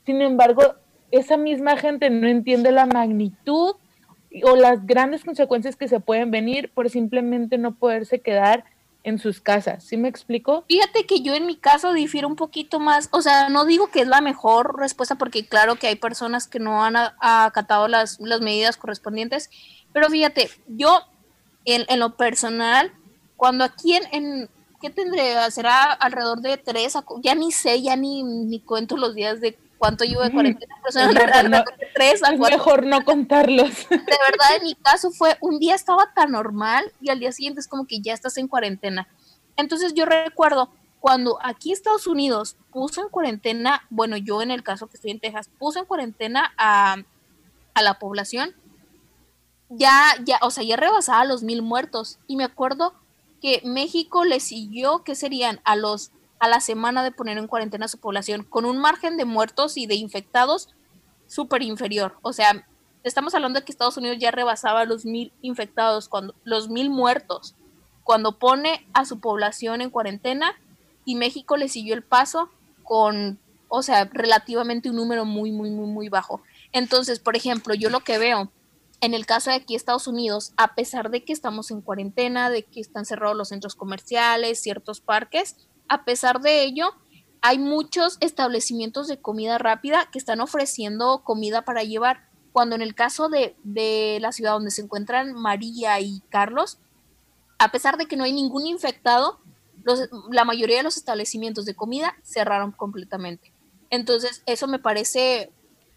Sin 0.06 0.22
embargo, 0.22 0.76
esa 1.10 1.38
misma 1.38 1.78
gente 1.78 2.10
no 2.10 2.28
entiende 2.28 2.72
la 2.72 2.86
magnitud 2.86 3.76
o 4.44 4.56
las 4.56 4.86
grandes 4.86 5.24
consecuencias 5.24 5.76
que 5.76 5.88
se 5.88 6.00
pueden 6.00 6.32
venir 6.32 6.72
por 6.74 6.90
simplemente 6.90 7.58
no 7.58 7.76
poderse 7.76 8.20
quedar 8.20 8.66
en 9.04 9.20
sus 9.20 9.40
casas. 9.40 9.84
¿Sí 9.86 9.96
me 9.96 10.10
explico? 10.10 10.66
Fíjate 10.68 11.06
que 11.06 11.22
yo 11.22 11.34
en 11.34 11.46
mi 11.46 11.56
caso 11.56 11.94
difiero 11.94 12.28
un 12.28 12.36
poquito 12.36 12.80
más, 12.80 13.08
o 13.12 13.22
sea, 13.22 13.48
no 13.50 13.66
digo 13.66 13.88
que 13.88 14.02
es 14.02 14.08
la 14.08 14.20
mejor 14.20 14.78
respuesta 14.78 15.16
porque 15.16 15.46
claro 15.46 15.78
que 15.78 15.88
hay 15.88 15.96
personas 15.96 16.48
que 16.48 16.60
no 16.60 16.84
han 16.84 16.96
acatado 16.98 17.88
las, 17.88 18.20
las 18.20 18.42
medidas 18.42 18.76
correspondientes, 18.76 19.50
pero 19.94 20.10
fíjate, 20.10 20.50
yo 20.68 21.02
en, 21.64 21.86
en 21.88 22.00
lo 22.00 22.18
personal, 22.18 22.92
cuando 23.38 23.64
aquí 23.64 23.94
en, 23.94 24.04
en 24.12 24.50
¿qué 24.82 24.90
tendré? 24.90 25.36
Será 25.52 25.94
alrededor 25.94 26.42
de 26.42 26.58
tres, 26.58 26.98
ya 27.22 27.36
ni 27.36 27.52
sé, 27.52 27.82
ya 27.82 27.96
ni, 27.96 28.24
ni 28.24 28.60
cuento 28.60 28.98
los 28.98 29.16
días 29.16 29.42
de 29.42 29.58
cuánto 29.78 30.04
llevo 30.06 30.22
de 30.24 30.32
cuarentena, 30.32 30.76
pero 30.82 30.92
son 30.92 31.10
es 31.18 31.26
mejor 31.28 31.50
no- 31.50 31.64
tres 31.96 32.24
a 32.24 32.32
Es 32.32 32.38
cuatro 32.38 32.58
mejor 32.58 32.86
no 32.86 33.04
contarlos. 33.06 33.90
de 33.90 33.98
verdad 33.98 34.56
en 34.58 34.64
mi 34.64 34.76
caso 34.76 35.12
fue 35.12 35.38
un 35.42 35.60
día 35.60 35.76
estaba 35.76 36.14
tan 36.14 36.32
normal 36.32 36.92
y 37.02 37.10
al 37.10 37.20
día 37.20 37.32
siguiente 37.32 37.60
es 37.60 37.68
como 37.68 37.86
que 37.86 38.00
ya 38.02 38.14
estás 38.14 38.38
en 38.38 38.48
cuarentena. 38.48 39.08
Entonces 39.56 39.94
yo 39.94 40.06
recuerdo 40.06 40.70
cuando 41.00 41.38
aquí 41.44 41.72
Estados 41.72 42.08
Unidos 42.08 42.58
puso 42.72 43.02
en 43.02 43.10
cuarentena, 43.10 43.86
bueno, 43.90 44.18
yo 44.18 44.42
en 44.42 44.52
el 44.52 44.64
caso 44.64 44.88
que 44.88 44.96
estoy 44.98 45.12
en 45.12 45.20
Texas, 45.20 45.50
puso 45.60 45.80
en 45.80 45.86
cuarentena 45.86 46.54
a, 46.58 46.98
a 47.74 47.82
la 47.82 48.00
población, 48.00 48.56
ya, 49.70 50.02
ya, 50.24 50.40
o 50.42 50.50
sea, 50.52 50.64
ya 50.64 50.76
rebasaba 50.76 51.26
los 51.26 51.44
mil 51.44 51.62
muertos. 51.62 52.20
Y 52.28 52.36
me 52.36 52.44
acuerdo 52.44 52.94
que 53.42 53.62
México 53.66 54.24
le 54.26 54.40
siguió, 54.40 55.04
que 55.04 55.16
serían 55.16 55.60
a 55.66 55.76
los 55.76 56.12
a 56.40 56.48
la 56.48 56.60
semana 56.60 57.04
de 57.04 57.12
poner 57.12 57.38
en 57.38 57.48
cuarentena 57.48 57.86
a 57.86 57.90
su 57.90 58.00
población, 58.00 58.44
con 58.44 58.66
un 58.66 58.78
margen 58.78 59.18
de 59.18 59.26
muertos 59.26 59.78
y 59.78 59.88
de 59.88 59.96
infectados 59.96 60.70
súper 61.28 61.62
inferior. 61.62 62.16
O 62.22 62.34
sea, 62.34 62.66
estamos 63.04 63.34
hablando 63.36 63.60
de 63.60 63.66
que 63.66 63.72
Estados 63.72 63.98
Unidos 63.98 64.18
ya 64.20 64.32
rebasaba 64.32 64.86
los 64.86 65.06
mil 65.06 65.32
infectados, 65.42 66.08
cuando, 66.08 66.36
los 66.44 66.70
mil 66.70 66.90
muertos, 66.90 67.56
cuando 68.04 68.38
pone 68.38 68.88
a 68.94 69.06
su 69.06 69.20
población 69.20 69.82
en 69.82 69.90
cuarentena 69.90 70.54
y 71.06 71.16
México 71.16 71.58
le 71.58 71.70
siguió 71.70 71.94
el 71.94 72.04
paso 72.04 72.50
con, 72.84 73.40
o 73.68 73.82
sea, 73.82 74.06
relativamente 74.06 74.90
un 74.90 74.96
número 74.96 75.26
muy, 75.26 75.52
muy, 75.52 75.70
muy, 75.72 75.88
muy 75.88 76.10
bajo. 76.10 76.42
Entonces, 76.72 77.20
por 77.20 77.36
ejemplo, 77.36 77.74
yo 77.74 77.90
lo 77.90 78.02
que 78.02 78.18
veo 78.18 78.52
en 79.02 79.14
el 79.14 79.26
caso 79.26 79.52
de 79.52 79.58
aquí 79.58 79.76
Estados 79.76 80.08
Unidos, 80.08 80.54
a 80.58 80.74
pesar 80.74 81.12
de 81.12 81.24
que 81.24 81.34
estamos 81.34 81.70
en 81.72 81.82
cuarentena, 81.82 82.50
de 82.50 82.64
que 82.64 82.80
están 82.80 83.06
cerrados 83.06 83.38
los 83.38 83.50
centros 83.50 83.76
comerciales, 83.76 84.62
ciertos 84.62 85.02
parques, 85.02 85.56
a 85.90 86.04
pesar 86.06 86.42
de 86.42 86.64
ello, 86.64 86.90
hay 87.42 87.60
muchos 87.60 88.18
establecimientos 88.20 89.08
de 89.08 89.22
comida 89.22 89.58
rápida 89.58 90.10
que 90.12 90.20
están 90.20 90.42
ofreciendo 90.42 91.24
comida 91.24 91.64
para 91.64 91.84
llevar, 91.84 92.28
cuando 92.52 92.76
en 92.76 92.82
el 92.82 92.96
caso 92.96 93.30
de, 93.30 93.56
de 93.64 94.18
la 94.22 94.32
ciudad 94.32 94.54
donde 94.54 94.72
se 94.72 94.82
encuentran 94.82 95.34
María 95.34 96.00
y 96.00 96.22
Carlos, 96.30 96.80
a 97.60 97.72
pesar 97.72 97.98
de 97.98 98.06
que 98.08 98.18
no 98.18 98.24
hay 98.24 98.34
ningún 98.34 98.66
infectado, 98.66 99.40
la 100.32 100.44
mayoría 100.44 100.78
de 100.78 100.84
los 100.84 100.98
establecimientos 100.98 101.66
de 101.66 101.76
comida 101.76 102.16
cerraron 102.24 102.72
completamente. 102.72 103.54
Entonces, 103.90 104.44
eso 104.46 104.68
me 104.68 104.80
parece, 104.80 105.52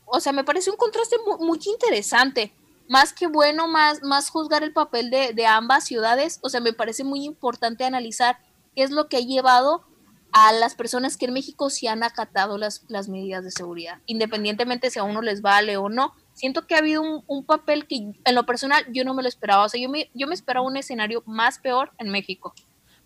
o 0.06 0.20
sea, 0.20 0.32
me 0.32 0.44
parece 0.44 0.70
un 0.70 0.76
contraste 0.76 1.16
mu- 1.26 1.44
muy, 1.44 1.58
interesante. 1.66 2.52
Más 2.88 3.12
que 3.12 3.26
bueno, 3.26 3.66
más, 3.66 4.02
más 4.02 4.30
juzgar 4.30 4.62
el 4.62 4.72
papel 4.72 5.10
de, 5.10 5.32
de 5.32 5.46
ambas 5.46 5.84
ciudades, 5.84 6.38
o 6.42 6.48
sea, 6.50 6.60
me 6.60 6.72
parece 6.72 7.02
muy 7.04 7.24
importante 7.24 7.84
analizar 7.84 8.38
es 8.82 8.90
lo 8.90 9.08
que 9.08 9.18
ha 9.18 9.20
llevado 9.20 9.84
a 10.32 10.52
las 10.52 10.74
personas 10.74 11.16
que 11.16 11.26
en 11.26 11.32
México 11.32 11.70
sí 11.70 11.86
han 11.86 12.02
acatado 12.02 12.56
las, 12.58 12.84
las 12.88 13.08
medidas 13.08 13.44
de 13.44 13.50
seguridad, 13.50 13.98
independientemente 14.06 14.90
si 14.90 14.98
a 14.98 15.04
uno 15.04 15.22
les 15.22 15.42
vale 15.42 15.76
o 15.76 15.88
no. 15.88 16.12
Siento 16.34 16.66
que 16.66 16.74
ha 16.74 16.78
habido 16.78 17.02
un, 17.02 17.24
un 17.26 17.44
papel 17.44 17.86
que 17.86 17.96
en 17.96 18.34
lo 18.34 18.46
personal 18.46 18.84
yo 18.92 19.04
no 19.04 19.14
me 19.14 19.22
lo 19.22 19.28
esperaba, 19.28 19.64
o 19.64 19.68
sea, 19.68 19.80
yo 19.80 19.88
me, 19.88 20.10
yo 20.14 20.26
me 20.26 20.34
esperaba 20.34 20.66
un 20.66 20.76
escenario 20.76 21.22
más 21.26 21.58
peor 21.58 21.92
en 21.98 22.10
México. 22.10 22.54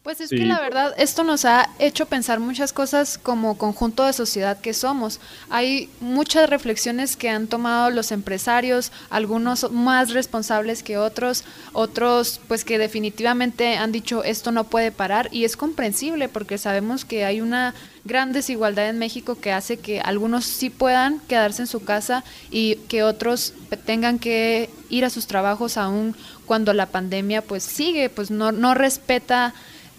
Pues 0.05 0.21
es 0.21 0.29
Sí. 0.29 0.37
que 0.37 0.45
la 0.45 0.61
verdad 0.61 0.95
esto 0.99 1.25
nos 1.25 1.47
ha 1.47 1.71
hecho 1.79 2.05
pensar 2.05 2.39
muchas 2.39 2.75
cosas 2.75 3.17
como 3.17 3.57
conjunto 3.57 4.05
de 4.05 4.13
sociedad 4.13 4.61
que 4.61 4.75
somos. 4.75 5.19
Hay 5.49 5.89
muchas 5.99 6.51
reflexiones 6.51 7.17
que 7.17 7.31
han 7.31 7.47
tomado 7.47 7.89
los 7.89 8.13
empresarios, 8.13 8.93
algunos 9.09 9.73
más 9.73 10.13
responsables 10.13 10.83
que 10.83 10.99
otros, 10.99 11.45
otros 11.73 12.39
pues 12.49 12.67
que 12.67 12.77
definitivamente 12.77 13.79
han 13.79 13.93
dicho 13.93 14.23
esto 14.25 14.53
no 14.53 14.65
puede 14.65 14.93
parar 14.93 15.31
y 15.33 15.45
es 15.45 15.57
comprensible 15.57 16.29
porque 16.29 16.59
sabemos 16.59 17.07
que 17.07 17.25
hay 17.25 17.41
una 17.41 17.75
gran 18.05 18.35
desigualdad 18.35 18.91
en 18.91 18.99
México 18.99 19.37
que 19.41 19.53
hace 19.53 19.79
que 19.79 20.03
algunos 20.03 20.45
sí 20.45 20.69
puedan 20.69 21.19
quedarse 21.21 21.63
en 21.63 21.67
su 21.67 21.83
casa 21.83 22.25
y 22.51 22.77
que 22.89 23.05
otros 23.05 23.55
tengan 23.87 24.19
que 24.19 24.69
ir 24.91 25.07
a 25.07 25.09
sus 25.11 25.27
trabajos 25.27 25.79
aún 25.79 26.15
cuando 26.45 26.75
la 26.75 26.85
pandemia 26.91 27.41
pues 27.41 27.63
sigue, 27.63 28.11
pues 28.11 28.31
no, 28.31 28.53
no 28.53 28.75
respeta 28.75 29.55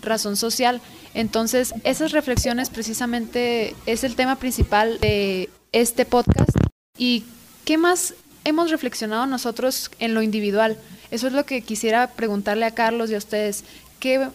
razón 0.05 0.37
social. 0.37 0.81
Entonces, 1.13 1.73
esas 1.83 2.11
reflexiones 2.11 2.69
precisamente 2.69 3.75
es 3.85 4.03
el 4.03 4.15
tema 4.15 4.37
principal 4.37 4.99
de 4.99 5.49
este 5.71 6.05
podcast. 6.05 6.51
¿Y 6.97 7.25
qué 7.65 7.77
más 7.77 8.13
hemos 8.43 8.71
reflexionado 8.71 9.25
nosotros 9.25 9.91
en 9.99 10.13
lo 10.13 10.21
individual? 10.21 10.77
Eso 11.11 11.27
es 11.27 11.33
lo 11.33 11.45
que 11.45 11.61
quisiera 11.61 12.11
preguntarle 12.11 12.65
a 12.65 12.73
Carlos 12.73 13.09
y 13.09 13.15
a 13.15 13.19
ustedes. 13.19 13.63
¿Qué 13.99 14.29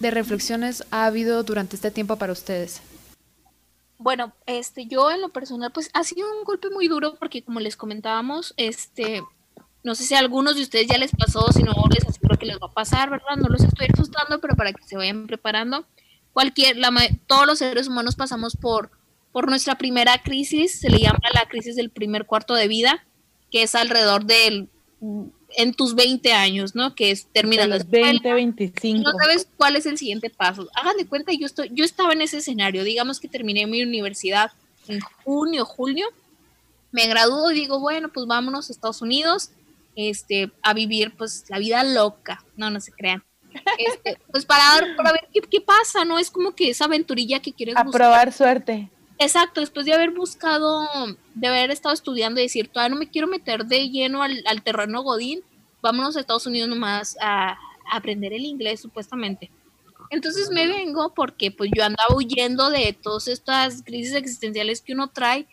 de 0.00 0.10
reflexiones 0.10 0.84
ha 0.90 1.06
habido 1.06 1.42
durante 1.42 1.76
este 1.76 1.90
tiempo 1.90 2.16
para 2.16 2.32
ustedes? 2.32 2.82
Bueno, 3.98 4.32
este, 4.46 4.86
yo 4.86 5.10
en 5.10 5.20
lo 5.20 5.30
personal, 5.30 5.72
pues 5.72 5.90
ha 5.94 6.04
sido 6.04 6.26
un 6.38 6.44
golpe 6.44 6.68
muy 6.70 6.88
duro 6.88 7.14
porque 7.18 7.42
como 7.42 7.60
les 7.60 7.76
comentábamos, 7.76 8.52
este, 8.56 9.22
no 9.84 9.94
sé 9.94 10.04
si 10.04 10.14
a 10.14 10.18
algunos 10.18 10.56
de 10.56 10.62
ustedes 10.62 10.86
ya 10.88 10.98
les 10.98 11.12
pasó, 11.12 11.52
si 11.52 11.62
no 11.62 11.72
les 11.94 12.08
aseguro 12.08 12.38
que 12.38 12.46
les 12.46 12.56
va 12.56 12.66
a 12.66 12.72
pasar, 12.72 13.10
¿verdad? 13.10 13.36
No 13.36 13.48
los 13.48 13.62
estoy 13.62 13.86
asustando, 13.92 14.40
pero 14.40 14.56
para 14.56 14.72
que 14.72 14.82
se 14.82 14.96
vayan 14.96 15.26
preparando. 15.26 15.84
Cualquier, 16.32 16.78
la, 16.78 16.90
todos 17.26 17.46
los 17.46 17.58
seres 17.58 17.86
humanos 17.86 18.16
pasamos 18.16 18.56
por, 18.56 18.90
por 19.30 19.48
nuestra 19.48 19.76
primera 19.76 20.22
crisis, 20.22 20.80
se 20.80 20.88
le 20.88 21.00
llama 21.00 21.20
la 21.34 21.46
crisis 21.46 21.76
del 21.76 21.90
primer 21.90 22.24
cuarto 22.24 22.54
de 22.54 22.66
vida, 22.66 23.04
que 23.52 23.62
es 23.62 23.74
alrededor 23.74 24.24
del, 24.24 24.68
en 25.56 25.74
tus 25.74 25.94
20 25.94 26.32
años, 26.32 26.74
¿no? 26.74 26.94
Que 26.94 27.10
es 27.10 27.26
terminar 27.26 27.68
los 27.68 27.80
escuela, 27.80 28.06
20, 28.06 28.28
y 28.28 28.32
25. 28.32 29.02
no 29.02 29.12
sabes 29.18 29.46
cuál 29.56 29.76
es 29.76 29.84
el 29.84 29.98
siguiente 29.98 30.30
paso. 30.30 30.66
Hagan 30.74 30.96
de 30.96 31.06
cuenta, 31.06 31.32
yo 31.32 31.44
estoy, 31.44 31.70
yo 31.72 31.84
estaba 31.84 32.14
en 32.14 32.22
ese 32.22 32.38
escenario. 32.38 32.84
Digamos 32.84 33.20
que 33.20 33.28
terminé 33.28 33.66
mi 33.66 33.82
universidad 33.82 34.50
en 34.88 35.00
junio, 35.24 35.66
julio. 35.66 36.06
Me 36.90 37.06
graduó 37.06 37.50
y 37.50 37.54
digo, 37.54 37.80
bueno, 37.80 38.08
pues 38.08 38.26
vámonos 38.26 38.70
a 38.70 38.72
Estados 38.72 39.02
Unidos, 39.02 39.50
este, 39.96 40.50
a 40.62 40.74
vivir 40.74 41.14
pues 41.16 41.44
la 41.48 41.58
vida 41.58 41.82
loca. 41.84 42.44
No, 42.56 42.70
no 42.70 42.80
se 42.80 42.92
crean. 42.92 43.24
Este, 43.78 44.18
pues 44.32 44.44
para, 44.44 44.62
para 44.96 45.12
ver 45.12 45.28
qué, 45.32 45.40
qué 45.40 45.60
pasa, 45.60 46.04
¿no? 46.04 46.18
Es 46.18 46.30
como 46.30 46.54
que 46.54 46.70
esa 46.70 46.86
aventurilla 46.86 47.40
que 47.40 47.52
quieres 47.52 47.76
A 47.76 47.84
buscar. 47.84 48.00
probar 48.00 48.32
suerte. 48.32 48.90
Exacto, 49.18 49.60
después 49.60 49.86
de 49.86 49.92
haber 49.94 50.10
buscado, 50.10 50.82
de 51.34 51.46
haber 51.46 51.70
estado 51.70 51.94
estudiando 51.94 52.40
y 52.40 52.44
decir, 52.44 52.68
todavía 52.68 52.94
no 52.94 52.98
me 52.98 53.08
quiero 53.08 53.28
meter 53.28 53.64
de 53.64 53.88
lleno 53.88 54.22
al, 54.24 54.42
al 54.46 54.62
terreno 54.62 55.02
Godín, 55.02 55.42
vámonos 55.80 56.16
a 56.16 56.20
Estados 56.20 56.46
Unidos 56.46 56.68
nomás 56.68 57.16
a, 57.20 57.50
a 57.52 57.58
aprender 57.92 58.32
el 58.32 58.44
inglés 58.44 58.80
supuestamente. 58.80 59.52
Entonces 60.10 60.50
me 60.50 60.66
vengo 60.66 61.14
porque 61.14 61.52
pues 61.52 61.70
yo 61.76 61.84
andaba 61.84 62.14
huyendo 62.14 62.70
de 62.70 62.92
todas 62.92 63.28
estas 63.28 63.82
crisis 63.84 64.14
existenciales 64.14 64.80
que 64.80 64.92
uno 64.94 65.08
trae 65.08 65.46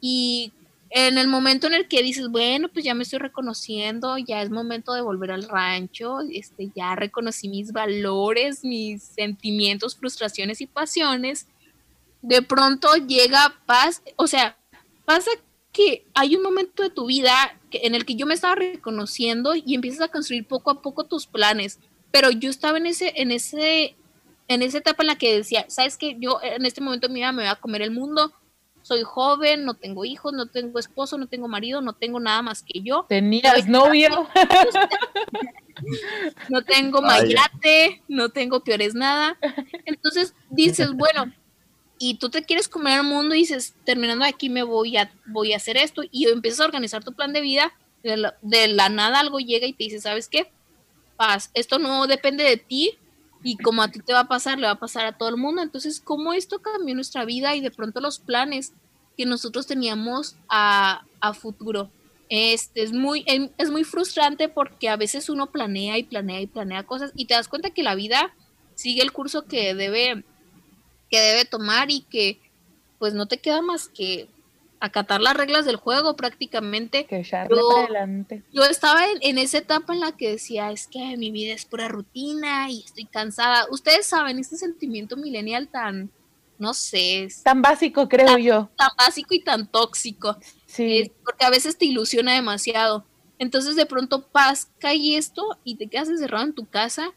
y 0.00 0.52
en 0.90 1.18
el 1.18 1.28
momento 1.28 1.68
en 1.68 1.74
el 1.74 1.86
que 1.86 2.02
dices, 2.02 2.28
bueno, 2.28 2.68
pues 2.68 2.84
ya 2.84 2.94
me 2.94 3.04
estoy 3.04 3.20
reconociendo, 3.20 4.18
ya 4.18 4.42
es 4.42 4.50
momento 4.50 4.92
de 4.92 5.02
volver 5.02 5.30
al 5.30 5.48
rancho, 5.48 6.18
este, 6.32 6.70
ya 6.74 6.96
reconocí 6.96 7.48
mis 7.48 7.72
valores, 7.72 8.64
mis 8.64 9.04
sentimientos, 9.04 9.96
frustraciones 9.96 10.60
y 10.60 10.66
pasiones, 10.66 11.46
de 12.22 12.42
pronto 12.42 12.94
llega 12.96 13.54
paz, 13.66 14.02
o 14.16 14.26
sea, 14.26 14.58
pasa 15.04 15.30
que 15.72 16.06
hay 16.12 16.34
un 16.34 16.42
momento 16.42 16.82
de 16.82 16.90
tu 16.90 17.06
vida 17.06 17.56
en 17.70 17.94
el 17.94 18.04
que 18.04 18.16
yo 18.16 18.26
me 18.26 18.34
estaba 18.34 18.56
reconociendo 18.56 19.54
y 19.54 19.76
empiezas 19.76 20.02
a 20.02 20.08
construir 20.08 20.44
poco 20.44 20.72
a 20.72 20.82
poco 20.82 21.04
tus 21.04 21.28
planes, 21.28 21.78
pero 22.10 22.32
yo 22.32 22.50
estaba 22.50 22.78
en 22.78 22.86
ese, 22.86 23.12
en 23.14 23.30
ese, 23.30 23.94
en 24.48 24.62
esa 24.62 24.78
etapa 24.78 25.04
en 25.04 25.06
la 25.06 25.18
que 25.18 25.36
decía, 25.36 25.66
sabes 25.68 25.96
que 25.96 26.16
yo 26.18 26.40
en 26.42 26.66
este 26.66 26.80
momento 26.80 27.08
mi 27.08 27.16
vida 27.16 27.30
me 27.30 27.44
voy 27.44 27.50
a 27.50 27.54
comer 27.54 27.82
el 27.82 27.92
mundo, 27.92 28.32
soy 28.90 29.04
joven, 29.04 29.64
no 29.64 29.74
tengo 29.74 30.04
hijos, 30.04 30.32
no 30.32 30.46
tengo 30.46 30.80
esposo, 30.80 31.16
no 31.16 31.28
tengo 31.28 31.46
marido, 31.46 31.80
no 31.80 31.92
tengo 31.92 32.18
nada 32.18 32.42
más 32.42 32.64
que 32.64 32.80
yo. 32.80 33.06
¿Tenías 33.08 33.68
novio? 33.68 34.26
no 36.48 36.62
tengo 36.64 37.00
mayate, 37.02 38.02
no 38.08 38.30
tengo 38.30 38.64
peores 38.64 38.96
nada. 38.96 39.38
Entonces 39.84 40.34
dices, 40.48 40.92
bueno, 40.94 41.32
y 42.00 42.14
tú 42.14 42.30
te 42.30 42.42
quieres 42.42 42.68
comer 42.68 42.98
el 42.98 43.06
mundo 43.06 43.36
y 43.36 43.38
dices, 43.38 43.76
terminando 43.84 44.24
aquí 44.24 44.50
me 44.50 44.64
voy 44.64 44.96
a, 44.96 45.12
voy 45.26 45.52
a 45.52 45.58
hacer 45.58 45.76
esto 45.76 46.02
y 46.10 46.26
empiezas 46.26 46.58
a 46.58 46.64
organizar 46.64 47.04
tu 47.04 47.12
plan 47.12 47.32
de 47.32 47.42
vida, 47.42 47.72
de 48.02 48.16
la, 48.16 48.34
de 48.42 48.66
la 48.66 48.88
nada 48.88 49.20
algo 49.20 49.38
llega 49.38 49.68
y 49.68 49.72
te 49.72 49.84
dice, 49.84 50.00
¿sabes 50.00 50.28
qué? 50.28 50.50
Paz, 51.16 51.52
esto 51.54 51.78
no 51.78 52.08
depende 52.08 52.42
de 52.42 52.56
ti, 52.56 52.98
y 53.42 53.56
como 53.56 53.82
a 53.82 53.90
ti 53.90 54.00
te 54.00 54.12
va 54.12 54.20
a 54.20 54.28
pasar, 54.28 54.58
le 54.58 54.66
va 54.66 54.72
a 54.72 54.78
pasar 54.78 55.06
a 55.06 55.16
todo 55.16 55.28
el 55.28 55.36
mundo. 55.36 55.62
Entonces, 55.62 56.00
¿cómo 56.00 56.32
esto 56.32 56.60
cambió 56.60 56.94
nuestra 56.94 57.24
vida 57.24 57.54
y 57.54 57.60
de 57.60 57.70
pronto 57.70 58.00
los 58.00 58.18
planes 58.18 58.74
que 59.20 59.26
nosotros 59.26 59.66
teníamos 59.66 60.34
a, 60.48 61.04
a 61.20 61.34
futuro? 61.34 61.90
Este, 62.30 62.82
es, 62.82 62.92
muy, 62.92 63.22
em, 63.26 63.50
es 63.58 63.70
muy 63.70 63.84
frustrante 63.84 64.48
porque 64.48 64.88
a 64.88 64.96
veces 64.96 65.28
uno 65.28 65.50
planea 65.50 65.98
y 65.98 66.04
planea 66.04 66.40
y 66.40 66.46
planea 66.46 66.84
cosas 66.84 67.12
y 67.14 67.26
te 67.26 67.34
das 67.34 67.48
cuenta 67.48 67.68
que 67.68 67.82
la 67.82 67.94
vida 67.94 68.34
sigue 68.76 69.02
el 69.02 69.12
curso 69.12 69.44
que 69.44 69.74
debe, 69.74 70.24
que 71.10 71.20
debe 71.20 71.44
tomar 71.44 71.90
y 71.90 72.00
que 72.00 72.40
pues 72.98 73.12
no 73.12 73.26
te 73.26 73.36
queda 73.36 73.60
más 73.60 73.90
que 73.90 74.26
acatar 74.80 75.20
las 75.20 75.36
reglas 75.36 75.66
del 75.66 75.76
juego 75.76 76.16
prácticamente. 76.16 77.04
Que 77.04 77.22
yo, 77.22 77.36
adelante. 77.36 78.42
yo 78.54 78.64
estaba 78.64 79.02
en, 79.20 79.36
esa 79.36 79.58
etapa 79.58 79.92
en 79.92 80.00
la 80.00 80.16
que 80.16 80.30
decía, 80.30 80.70
es 80.70 80.86
que 80.86 81.18
mi 81.18 81.30
vida 81.30 81.52
es 81.52 81.66
pura 81.66 81.88
rutina 81.88 82.70
y 82.70 82.84
estoy 82.86 83.04
cansada. 83.04 83.66
Ustedes 83.70 84.06
saben, 84.06 84.38
este 84.38 84.56
sentimiento 84.56 85.18
millennial 85.18 85.68
tan, 85.68 86.10
no 86.60 86.74
sé. 86.74 87.28
tan 87.42 87.62
básico, 87.62 88.08
creo 88.08 88.38
yo. 88.38 88.70
Tan 88.76 88.90
básico 88.96 89.34
y 89.34 89.40
tan 89.40 89.66
tóxico. 89.66 90.36
Sí. 90.66 91.10
porque 91.24 91.44
a 91.44 91.50
veces 91.50 91.76
te 91.76 91.86
ilusiona 91.86 92.34
demasiado. 92.34 93.04
Entonces 93.38 93.74
de 93.74 93.86
pronto 93.86 94.22
paz, 94.26 94.68
cae 94.78 95.16
esto 95.16 95.58
y 95.64 95.76
te 95.76 95.88
quedas 95.88 96.08
encerrado 96.08 96.44
en 96.44 96.52
tu 96.52 96.66
casa 96.66 97.12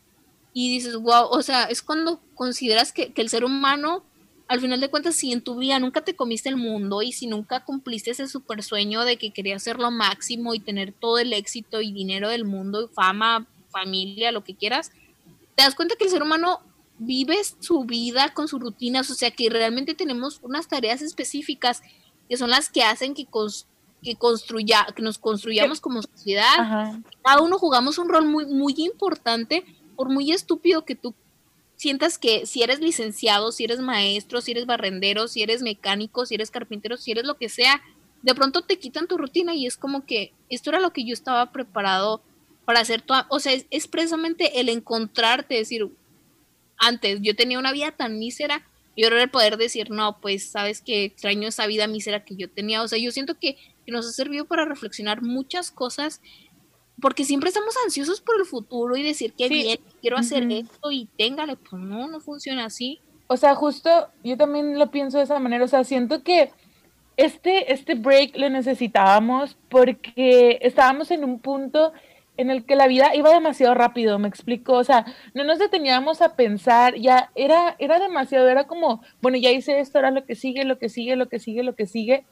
y 0.53 0.69
dices, 0.69 0.95
wow, 0.95 1.25
o 1.29 1.41
sea, 1.41 1.65
es 1.65 1.81
cuando 1.81 2.19
consideras 2.33 2.93
que, 2.93 3.11
que 3.11 3.21
el 3.21 3.29
ser 3.29 3.43
humano 3.43 4.03
al 4.47 4.59
final 4.59 4.79
de 4.79 4.89
cuentas, 4.89 5.15
si 5.15 5.31
en 5.31 5.41
tu 5.41 5.57
vida 5.57 5.79
nunca 5.79 6.01
te 6.01 6.15
comiste 6.15 6.49
el 6.49 6.57
mundo 6.57 7.01
y 7.01 7.11
si 7.11 7.27
nunca 7.27 7.63
cumpliste 7.63 8.11
ese 8.11 8.27
super 8.27 8.61
sueño 8.61 9.03
de 9.03 9.17
que 9.17 9.31
querías 9.31 9.63
ser 9.63 9.79
lo 9.79 9.89
máximo 9.89 10.53
y 10.53 10.59
tener 10.59 10.91
todo 10.93 11.17
el 11.17 11.33
éxito 11.33 11.81
y 11.81 11.91
dinero 11.91 12.29
del 12.29 12.45
mundo, 12.45 12.89
fama, 12.93 13.47
familia, 13.69 14.31
lo 14.31 14.43
que 14.43 14.55
quieras, 14.55 14.91
te 15.55 15.63
das 15.63 15.75
cuenta 15.75 15.95
que 15.95 16.03
el 16.03 16.11
ser 16.11 16.21
humano 16.21 16.61
vive 16.99 17.37
su 17.59 17.83
vida 17.83 18.33
con 18.33 18.47
sus 18.47 18.59
rutinas, 18.59 19.09
o 19.09 19.15
sea 19.15 19.31
que 19.31 19.49
realmente 19.49 19.93
tenemos 19.93 20.39
unas 20.43 20.67
tareas 20.67 21.01
específicas 21.01 21.81
que 22.29 22.37
son 22.37 22.49
las 22.49 22.69
que 22.69 22.83
hacen 22.83 23.13
que, 23.13 23.27
que 24.01 24.15
construya, 24.15 24.87
que 24.95 25.01
nos 25.01 25.17
construyamos 25.17 25.81
como 25.81 26.01
sociedad. 26.01 27.01
Cada 27.23 27.41
uno 27.41 27.57
jugamos 27.57 27.97
un 27.97 28.09
rol 28.09 28.25
muy, 28.25 28.45
muy 28.45 28.75
importante, 28.77 29.65
por 29.95 30.09
muy 30.09 30.31
estúpido 30.31 30.85
que 30.85 30.95
tú 30.95 31.13
sientas 31.75 32.17
que 32.17 32.45
si 32.45 32.63
eres 32.63 32.79
licenciado, 32.79 33.51
si 33.51 33.65
eres 33.65 33.79
maestro, 33.79 34.41
si 34.41 34.51
eres 34.51 34.65
barrendero, 34.65 35.27
si 35.27 35.43
eres 35.43 35.61
mecánico, 35.61 36.25
si 36.25 36.35
eres 36.35 36.51
carpintero, 36.51 36.97
si 36.97 37.11
eres 37.11 37.25
lo 37.25 37.35
que 37.37 37.49
sea, 37.49 37.81
de 38.21 38.33
pronto 38.33 38.61
te 38.61 38.79
quitan 38.79 39.07
tu 39.07 39.17
rutina 39.17 39.53
y 39.53 39.65
es 39.65 39.77
como 39.77 40.05
que 40.05 40.33
esto 40.49 40.69
era 40.69 40.79
lo 40.79 40.93
que 40.93 41.05
yo 41.05 41.13
estaba 41.13 41.51
preparado 41.51 42.21
para 42.65 42.79
hacer, 42.79 43.03
o 43.29 43.39
sea, 43.39 43.53
es, 43.69 43.87
precisamente 43.87 44.61
el 44.61 44.69
encontrarte, 44.69 45.55
decir, 45.55 45.89
antes 46.83 47.19
yo 47.21 47.35
tenía 47.35 47.59
una 47.59 47.71
vida 47.71 47.91
tan 47.91 48.19
mísera 48.19 48.65
y 48.95 49.03
ahora 49.03 49.23
el 49.23 49.29
poder 49.29 49.57
decir, 49.57 49.89
no, 49.89 50.19
pues 50.21 50.51
sabes 50.51 50.81
que 50.81 51.05
extraño 51.05 51.47
esa 51.47 51.65
vida 51.65 51.87
mísera 51.87 52.23
que 52.23 52.35
yo 52.35 52.49
tenía, 52.49 52.81
o 52.81 52.87
sea, 52.87 52.99
yo 52.99 53.11
siento 53.11 53.39
que, 53.39 53.57
que 53.85 53.91
nos 53.91 54.07
ha 54.07 54.11
servido 54.11 54.45
para 54.45 54.65
reflexionar 54.65 55.21
muchas 55.21 55.71
cosas 55.71 56.21
porque 57.01 57.25
siempre 57.25 57.49
estamos 57.49 57.75
ansiosos 57.83 58.21
por 58.21 58.39
el 58.39 58.45
futuro 58.45 58.95
y 58.95 59.03
decir 59.03 59.33
que 59.33 59.49
bien, 59.49 59.79
quiero 60.01 60.17
hacer 60.17 60.49
esto 60.51 60.91
y 60.91 61.09
téngale, 61.17 61.55
pues 61.55 61.81
no, 61.81 62.07
no 62.07 62.19
funciona 62.19 62.65
así. 62.65 62.99
O 63.27 63.35
sea, 63.35 63.55
justo 63.55 63.89
yo 64.23 64.37
también 64.37 64.77
lo 64.77 64.91
pienso 64.91 65.17
de 65.17 65.23
esa 65.23 65.39
manera, 65.39 65.65
o 65.65 65.67
sea, 65.67 65.83
siento 65.83 66.23
que 66.23 66.51
este, 67.17 67.73
este 67.73 67.95
break 67.95 68.37
lo 68.37 68.49
necesitábamos 68.49 69.57
porque 69.69 70.59
estábamos 70.61 71.11
en 71.11 71.23
un 71.23 71.39
punto 71.39 71.93
en 72.37 72.49
el 72.49 72.65
que 72.65 72.75
la 72.75 72.87
vida 72.87 73.15
iba 73.15 73.31
demasiado 73.31 73.73
rápido, 73.75 74.19
me 74.19 74.27
explico, 74.27 74.73
o 74.73 74.83
sea, 74.83 75.05
no 75.33 75.43
nos 75.43 75.59
deteníamos 75.59 76.21
a 76.21 76.35
pensar, 76.35 76.95
ya 76.95 77.29
era, 77.35 77.75
era 77.79 77.99
demasiado, 77.99 78.47
era 78.47 78.65
como, 78.65 79.03
bueno, 79.21 79.37
ya 79.37 79.51
hice 79.51 79.79
esto, 79.79 79.99
ahora 79.99 80.11
lo 80.11 80.25
que 80.25 80.35
sigue, 80.35 80.63
lo 80.63 80.79
que 80.79 80.89
sigue, 80.89 81.15
lo 81.15 81.29
que 81.29 81.39
sigue, 81.39 81.63
lo 81.63 81.75
que 81.75 81.85
sigue, 81.85 82.25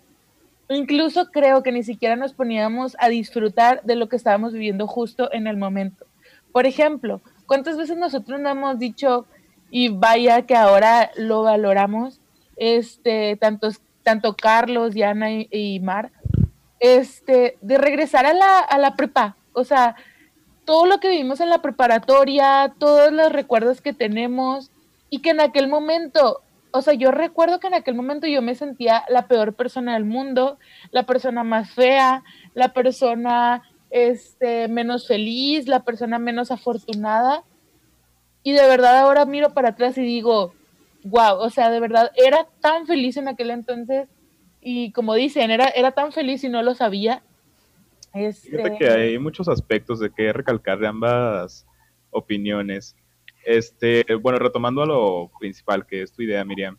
Incluso 0.74 1.32
creo 1.32 1.64
que 1.64 1.74
ni 1.74 1.84
siquiera 1.84 2.16
nos 2.16 2.34
poníamos 2.34 2.96
a 3.00 3.10
disfrutar 3.10 3.82
de 3.84 3.96
lo 3.96 4.08
que 4.08 4.16
estábamos 4.16 4.54
viviendo 4.54 4.88
justo 4.88 5.30
en 5.34 5.48
el 5.48 5.58
momento. 5.58 6.06
Por 6.54 6.66
ejemplo, 6.66 7.22
¿cuántas 7.46 7.78
veces 7.78 7.98
nosotros 7.98 8.40
no 8.40 8.50
hemos 8.50 8.80
dicho, 8.80 9.26
y 9.70 9.90
vaya 9.90 10.44
que 10.44 10.56
ahora 10.56 11.12
lo 11.18 11.44
valoramos, 11.44 12.22
este, 12.56 13.36
tanto, 13.36 13.70
tanto 14.04 14.36
Carlos, 14.36 14.94
Diana 14.94 15.30
y, 15.32 15.80
Mar, 15.82 16.12
este, 16.80 17.58
de 17.62 17.78
regresar 17.78 18.26
a 18.26 18.34
la, 18.34 18.60
a 18.60 18.78
la 18.78 18.96
prepa? 18.96 19.36
O 19.54 19.64
sea, 19.64 19.96
todo 20.66 20.86
lo 20.86 21.00
que 21.00 21.10
vivimos 21.10 21.40
en 21.40 21.50
la 21.50 21.62
preparatoria, 21.62 22.74
todos 22.78 23.12
los 23.12 23.32
recuerdos 23.32 23.82
que 23.82 23.94
tenemos, 23.94 24.72
y 25.10 25.20
que 25.20 25.32
en 25.32 25.42
aquel 25.42 25.68
momento 25.68 26.42
o 26.72 26.82
sea, 26.82 26.94
yo 26.94 27.12
recuerdo 27.12 27.60
que 27.60 27.68
en 27.68 27.74
aquel 27.74 27.96
momento 27.96 28.28
yo 28.28 28.42
me 28.42 28.56
sentía 28.56 29.04
la 29.10 29.28
peor 29.28 29.54
persona 29.54 29.94
del 29.94 30.06
mundo, 30.06 30.58
la 30.92 31.04
persona 31.04 31.44
más 31.44 31.72
fea, 31.72 32.24
la 32.54 32.74
persona 32.74 33.64
este, 33.90 34.70
menos 34.70 35.08
feliz, 35.08 35.68
la 35.68 35.84
persona 35.84 36.18
menos 36.18 36.50
afortunada. 36.50 37.44
Y 38.44 38.54
de 38.54 38.66
verdad 38.68 39.00
ahora 39.00 39.26
miro 39.26 39.54
para 39.54 39.70
atrás 39.70 39.98
y 39.98 40.02
digo, 40.02 40.54
wow, 41.04 41.36
o 41.40 41.50
sea, 41.50 41.70
de 41.70 41.80
verdad 41.80 42.12
era 42.16 42.48
tan 42.62 42.88
feliz 42.88 43.18
en 43.18 43.28
aquel 43.28 43.52
entonces 43.52 44.08
y 44.62 44.92
como 44.92 45.14
dicen, 45.14 45.52
era, 45.52 45.68
era 45.68 45.92
tan 45.92 46.12
feliz 46.12 46.44
y 46.44 46.50
no 46.50 46.64
lo 46.64 46.74
sabía. 46.74 47.22
Fíjate 48.14 48.78
que 48.78 48.90
hay 48.90 49.20
muchos 49.20 49.48
aspectos 49.48 50.00
de 50.00 50.12
que 50.12 50.34
recalcar 50.34 50.80
de 50.80 50.88
ambas 50.88 51.66
opiniones. 52.10 52.96
Este, 53.46 54.04
bueno, 54.16 54.38
retomando 54.40 54.84
a 54.84 54.86
lo 54.86 55.32
principal, 55.40 55.86
que 55.86 56.02
es 56.02 56.12
tu 56.12 56.22
idea, 56.22 56.44
Miriam. 56.44 56.78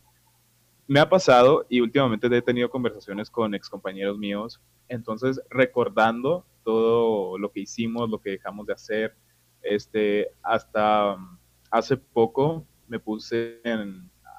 Me 0.87 0.99
ha 0.99 1.09
pasado 1.09 1.65
y 1.69 1.81
últimamente 1.81 2.27
he 2.27 2.41
tenido 2.41 2.69
conversaciones 2.69 3.29
con 3.29 3.55
excompañeros 3.55 4.17
míos, 4.17 4.61
entonces 4.89 5.41
recordando 5.49 6.45
todo 6.63 7.37
lo 7.37 7.51
que 7.51 7.61
hicimos, 7.61 8.09
lo 8.09 8.19
que 8.19 8.31
dejamos 8.31 8.67
de 8.67 8.73
hacer, 8.73 9.15
este, 9.61 10.29
hasta 10.41 11.15
um, 11.15 11.37
hace 11.71 11.97
poco 11.97 12.65
me 12.87 12.99
puse 12.99 13.61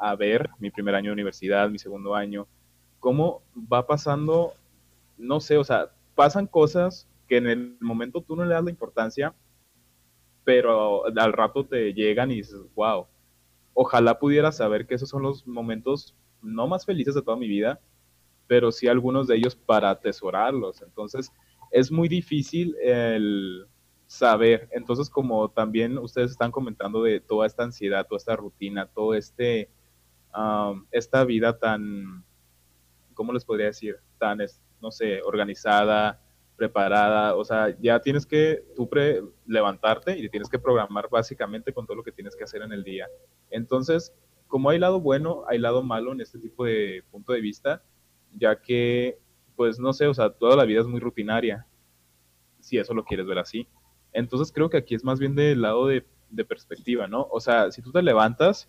a 0.00 0.14
ver 0.14 0.50
mi 0.58 0.70
primer 0.70 0.94
año 0.94 1.10
de 1.10 1.14
universidad, 1.14 1.70
mi 1.70 1.78
segundo 1.78 2.14
año, 2.14 2.46
cómo 3.00 3.42
va 3.54 3.86
pasando, 3.86 4.52
no 5.16 5.40
sé, 5.40 5.56
o 5.56 5.64
sea, 5.64 5.90
pasan 6.14 6.46
cosas 6.46 7.08
que 7.28 7.36
en 7.36 7.46
el 7.46 7.76
momento 7.80 8.22
tú 8.22 8.36
no 8.36 8.44
le 8.44 8.54
das 8.54 8.64
la 8.64 8.70
importancia, 8.70 9.34
pero 10.44 11.04
al 11.06 11.32
rato 11.32 11.64
te 11.64 11.92
llegan 11.94 12.30
y 12.30 12.36
dices, 12.36 12.60
wow, 12.74 13.06
ojalá 13.72 14.18
pudiera 14.18 14.52
saber 14.52 14.86
que 14.86 14.94
esos 14.94 15.08
son 15.08 15.22
los 15.22 15.46
momentos 15.46 16.14
no 16.42 16.66
más 16.66 16.84
felices 16.84 17.14
de 17.14 17.22
toda 17.22 17.36
mi 17.36 17.48
vida, 17.48 17.80
pero 18.46 18.70
sí 18.70 18.86
algunos 18.86 19.26
de 19.26 19.36
ellos 19.36 19.56
para 19.56 19.90
atesorarlos. 19.90 20.82
Entonces, 20.82 21.32
es 21.70 21.90
muy 21.90 22.08
difícil 22.08 22.76
el 22.82 23.66
saber. 24.06 24.68
Entonces, 24.72 25.08
como 25.08 25.48
también 25.50 25.98
ustedes 25.98 26.30
están 26.30 26.50
comentando 26.50 27.02
de 27.02 27.20
toda 27.20 27.46
esta 27.46 27.64
ansiedad, 27.64 28.06
toda 28.06 28.18
esta 28.18 28.36
rutina, 28.36 28.86
todo 28.86 29.14
este, 29.14 29.70
esta 30.90 31.24
vida 31.24 31.58
tan, 31.58 32.24
¿cómo 33.14 33.32
les 33.32 33.44
podría 33.44 33.66
decir? 33.66 33.96
Tan, 34.18 34.40
no 34.84 34.92
sé, 34.92 35.22
organizada, 35.22 36.20
preparada, 36.56 37.34
o 37.34 37.44
sea, 37.44 37.74
ya 37.80 37.98
tienes 38.00 38.26
que 38.26 38.62
tú 38.76 38.88
levantarte 39.46 40.16
y 40.18 40.28
tienes 40.28 40.50
que 40.50 40.58
programar 40.58 41.08
básicamente 41.10 41.72
con 41.72 41.86
todo 41.86 41.96
lo 41.96 42.02
que 42.02 42.12
tienes 42.12 42.36
que 42.36 42.44
hacer 42.44 42.60
en 42.60 42.72
el 42.72 42.84
día. 42.84 43.08
Entonces, 43.50 44.12
como 44.46 44.68
hay 44.68 44.78
lado 44.78 45.00
bueno, 45.00 45.44
hay 45.48 45.58
lado 45.58 45.82
malo 45.82 46.12
en 46.12 46.20
este 46.20 46.38
tipo 46.38 46.66
de 46.66 47.02
punto 47.10 47.32
de 47.32 47.40
vista, 47.40 47.82
ya 48.30 48.60
que, 48.60 49.18
pues 49.56 49.80
no 49.80 49.94
sé, 49.94 50.06
o 50.06 50.12
sea, 50.12 50.28
toda 50.30 50.54
la 50.54 50.66
vida 50.66 50.82
es 50.82 50.86
muy 50.86 51.00
rutinaria, 51.00 51.66
si 52.60 52.76
eso 52.76 52.92
lo 52.92 53.04
quieres 53.04 53.26
ver 53.26 53.38
así. 53.38 53.66
Entonces 54.12 54.52
creo 54.52 54.68
que 54.68 54.76
aquí 54.76 54.94
es 54.94 55.02
más 55.02 55.18
bien 55.18 55.34
del 55.34 55.62
lado 55.62 55.86
de, 55.86 56.06
de 56.28 56.44
perspectiva, 56.44 57.08
¿no? 57.08 57.26
O 57.30 57.40
sea, 57.40 57.72
si 57.72 57.80
tú 57.80 57.90
te 57.90 58.02
levantas 58.02 58.68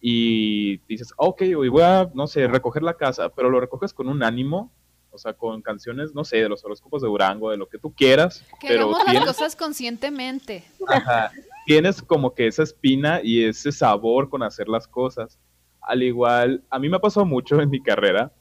y 0.00 0.78
dices, 0.88 1.14
ok, 1.16 1.42
hoy 1.56 1.68
voy 1.68 1.82
a, 1.82 2.10
no 2.12 2.26
sé, 2.26 2.46
recoger 2.48 2.82
la 2.82 2.96
casa, 2.96 3.30
pero 3.30 3.50
lo 3.50 3.60
recoges 3.60 3.94
con 3.94 4.08
un 4.08 4.22
ánimo, 4.22 4.72
o 5.10 5.18
sea, 5.18 5.32
con 5.32 5.62
canciones, 5.62 6.14
no 6.14 6.24
sé, 6.24 6.38
de 6.38 6.48
los 6.48 6.64
horóscopos 6.64 7.02
de 7.02 7.08
Durango, 7.08 7.50
de 7.50 7.56
lo 7.56 7.68
que 7.68 7.78
tú 7.78 7.92
quieras. 7.92 8.44
Que 8.60 8.68
pero 8.68 8.82
hagamos 8.82 8.98
las 8.98 9.06
tienes, 9.06 9.28
cosas 9.28 9.56
conscientemente. 9.56 10.64
ajá, 10.86 11.32
tienes 11.66 12.02
como 12.02 12.34
que 12.34 12.46
esa 12.46 12.62
espina 12.62 13.20
y 13.22 13.44
ese 13.44 13.72
sabor 13.72 14.28
con 14.28 14.42
hacer 14.42 14.68
las 14.68 14.86
cosas. 14.86 15.38
Al 15.80 16.02
igual, 16.02 16.62
a 16.70 16.78
mí 16.78 16.88
me 16.88 16.96
ha 16.96 17.00
pasado 17.00 17.26
mucho 17.26 17.60
en 17.60 17.70
mi 17.70 17.82
carrera 17.82 18.32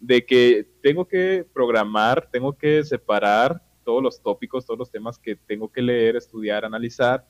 de 0.00 0.24
que 0.24 0.68
tengo 0.82 1.06
que 1.06 1.46
programar, 1.52 2.28
tengo 2.30 2.52
que 2.52 2.84
separar 2.84 3.62
todos 3.84 4.02
los 4.02 4.20
tópicos, 4.20 4.66
todos 4.66 4.78
los 4.78 4.90
temas 4.90 5.18
que 5.18 5.36
tengo 5.36 5.70
que 5.70 5.82
leer, 5.82 6.16
estudiar, 6.16 6.64
analizar. 6.64 7.26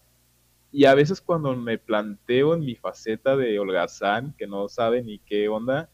Y 0.72 0.86
a 0.86 0.94
veces 0.94 1.20
cuando 1.20 1.54
me 1.54 1.78
planteo 1.78 2.54
en 2.54 2.60
mi 2.60 2.74
faceta 2.74 3.36
de 3.36 3.58
holgazán, 3.58 4.34
que 4.36 4.46
no 4.46 4.68
sabe 4.68 5.02
ni 5.02 5.18
qué 5.20 5.48
onda, 5.48 5.88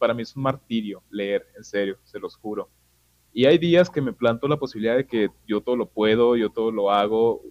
para 0.00 0.14
mí 0.14 0.22
es 0.22 0.34
un 0.34 0.42
martirio 0.42 1.02
leer, 1.10 1.46
en 1.56 1.62
serio, 1.62 1.98
se 2.02 2.18
los 2.18 2.34
juro. 2.34 2.68
Y 3.32 3.44
hay 3.44 3.58
días 3.58 3.90
que 3.90 4.00
me 4.00 4.12
planto 4.12 4.48
la 4.48 4.56
posibilidad 4.56 4.96
de 4.96 5.06
que 5.06 5.30
yo 5.46 5.60
todo 5.60 5.76
lo 5.76 5.86
puedo, 5.86 6.36
yo 6.36 6.50
todo 6.50 6.72
lo 6.72 6.90
hago, 6.90 7.42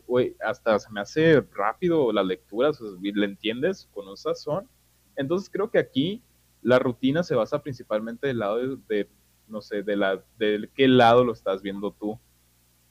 hasta 0.45 0.77
se 0.79 0.91
me 0.91 0.99
hace 0.99 1.39
rápido 1.53 2.11
las 2.11 2.25
lecturas, 2.25 2.81
o 2.81 2.91
sea, 2.91 2.99
¿le 3.01 3.25
entiendes? 3.25 3.87
Con 3.93 4.07
un 4.07 4.17
sazón. 4.17 4.67
Entonces 5.15 5.49
creo 5.49 5.71
que 5.71 5.79
aquí 5.79 6.21
la 6.61 6.79
rutina 6.79 7.23
se 7.23 7.35
basa 7.35 7.61
principalmente 7.61 8.27
del 8.27 8.39
lado 8.39 8.57
de, 8.57 8.77
de, 8.89 9.09
no 9.47 9.61
sé, 9.61 9.83
de, 9.83 9.95
la, 9.95 10.21
de 10.37 10.69
qué 10.75 10.87
lado 10.89 11.23
lo 11.23 11.31
estás 11.31 11.61
viendo 11.61 11.91
tú. 11.91 12.19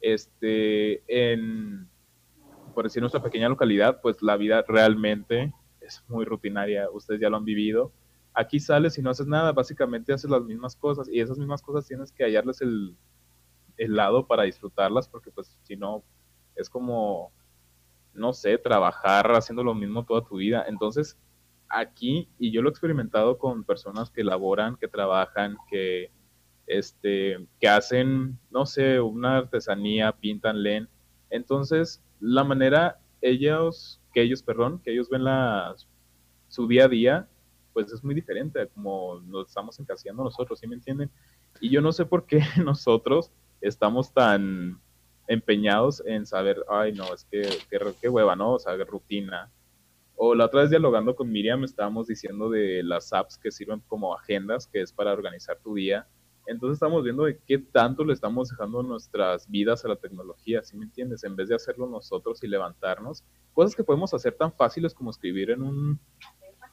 Este, 0.00 1.02
en, 1.08 1.88
por 2.74 2.84
decir 2.84 3.02
nuestra 3.02 3.22
pequeña 3.22 3.48
localidad, 3.48 4.00
pues 4.00 4.22
la 4.22 4.36
vida 4.36 4.64
realmente 4.66 5.52
es 5.80 6.02
muy 6.08 6.24
rutinaria, 6.24 6.88
ustedes 6.90 7.20
ya 7.20 7.28
lo 7.28 7.36
han 7.36 7.44
vivido. 7.44 7.92
Aquí 8.34 8.60
sales 8.60 8.96
y 8.98 9.02
no 9.02 9.10
haces 9.10 9.26
nada, 9.26 9.52
básicamente 9.52 10.12
haces 10.12 10.30
las 10.30 10.42
mismas 10.42 10.76
cosas 10.76 11.08
y 11.08 11.20
esas 11.20 11.38
mismas 11.38 11.62
cosas 11.62 11.86
tienes 11.86 12.12
que 12.12 12.24
hallarles 12.24 12.60
el, 12.60 12.96
el 13.76 13.96
lado 13.96 14.26
para 14.26 14.44
disfrutarlas, 14.44 15.08
porque 15.08 15.30
pues 15.30 15.58
si 15.62 15.76
no, 15.76 16.04
es 16.54 16.68
como, 16.68 17.32
no 18.12 18.32
sé, 18.32 18.58
trabajar 18.58 19.30
haciendo 19.32 19.62
lo 19.64 19.74
mismo 19.74 20.04
toda 20.04 20.24
tu 20.24 20.36
vida. 20.36 20.64
Entonces, 20.68 21.16
aquí, 21.68 22.28
y 22.38 22.50
yo 22.50 22.62
lo 22.62 22.68
he 22.68 22.70
experimentado 22.70 23.38
con 23.38 23.64
personas 23.64 24.10
que 24.10 24.24
laboran, 24.24 24.76
que 24.76 24.88
trabajan, 24.88 25.56
que, 25.70 26.10
este, 26.66 27.46
que 27.60 27.68
hacen, 27.68 28.38
no 28.50 28.66
sé, 28.66 29.00
una 29.00 29.38
artesanía, 29.38 30.12
pintan, 30.12 30.62
leen. 30.62 30.88
Entonces, 31.30 32.02
la 32.20 32.44
manera 32.44 33.00
ellos, 33.20 34.00
que 34.12 34.22
ellos, 34.22 34.42
perdón, 34.42 34.80
que 34.82 34.92
ellos 34.92 35.08
ven 35.08 35.24
la, 35.24 35.74
su 36.48 36.66
día 36.66 36.84
a 36.84 36.88
día, 36.88 37.28
pues 37.78 37.92
es 37.92 38.02
muy 38.02 38.12
diferente 38.12 38.60
a 38.60 38.66
como 38.66 39.20
nos 39.20 39.46
estamos 39.46 39.78
encasillando 39.78 40.24
nosotros, 40.24 40.58
¿sí 40.58 40.66
me 40.66 40.74
entienden? 40.74 41.08
Y 41.60 41.70
yo 41.70 41.80
no 41.80 41.92
sé 41.92 42.04
por 42.06 42.26
qué 42.26 42.40
nosotros 42.64 43.30
estamos 43.60 44.12
tan 44.12 44.80
empeñados 45.28 46.02
en 46.04 46.26
saber, 46.26 46.64
ay, 46.68 46.92
no, 46.92 47.14
es 47.14 47.24
que, 47.30 47.42
qué, 47.70 47.78
qué 48.00 48.08
hueva, 48.08 48.34
¿no? 48.34 48.54
O 48.54 48.58
sea, 48.58 48.76
rutina. 48.78 49.52
O 50.16 50.34
la 50.34 50.46
otra 50.46 50.62
vez 50.62 50.70
dialogando 50.70 51.14
con 51.14 51.30
Miriam 51.30 51.62
estábamos 51.62 52.08
diciendo 52.08 52.50
de 52.50 52.82
las 52.82 53.12
apps 53.12 53.38
que 53.38 53.52
sirven 53.52 53.80
como 53.86 54.12
agendas, 54.12 54.66
que 54.66 54.80
es 54.80 54.92
para 54.92 55.12
organizar 55.12 55.60
tu 55.62 55.74
día. 55.74 56.08
Entonces 56.48 56.78
estamos 56.78 57.04
viendo 57.04 57.26
de 57.26 57.38
qué 57.46 57.58
tanto 57.58 58.04
le 58.04 58.12
estamos 58.12 58.48
dejando 58.48 58.82
nuestras 58.82 59.48
vidas 59.48 59.84
a 59.84 59.88
la 59.88 59.96
tecnología, 59.96 60.64
¿sí 60.64 60.76
me 60.76 60.86
entiendes? 60.86 61.22
En 61.22 61.36
vez 61.36 61.48
de 61.48 61.54
hacerlo 61.54 61.86
nosotros 61.86 62.42
y 62.42 62.48
levantarnos. 62.48 63.22
Cosas 63.52 63.76
que 63.76 63.84
podemos 63.84 64.12
hacer 64.14 64.34
tan 64.34 64.52
fáciles 64.52 64.94
como 64.94 65.10
escribir 65.10 65.50
en 65.50 65.62
un, 65.62 66.00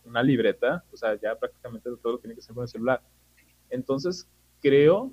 una 0.05 0.23
libreta, 0.23 0.83
o 0.91 0.97
sea, 0.97 1.19
ya 1.19 1.35
prácticamente 1.35 1.89
todo 2.01 2.13
lo 2.13 2.19
tiene 2.19 2.35
que 2.35 2.41
ser 2.41 2.53
con 2.53 2.63
el 2.63 2.69
celular. 2.69 3.01
Entonces, 3.69 4.27
creo 4.61 5.11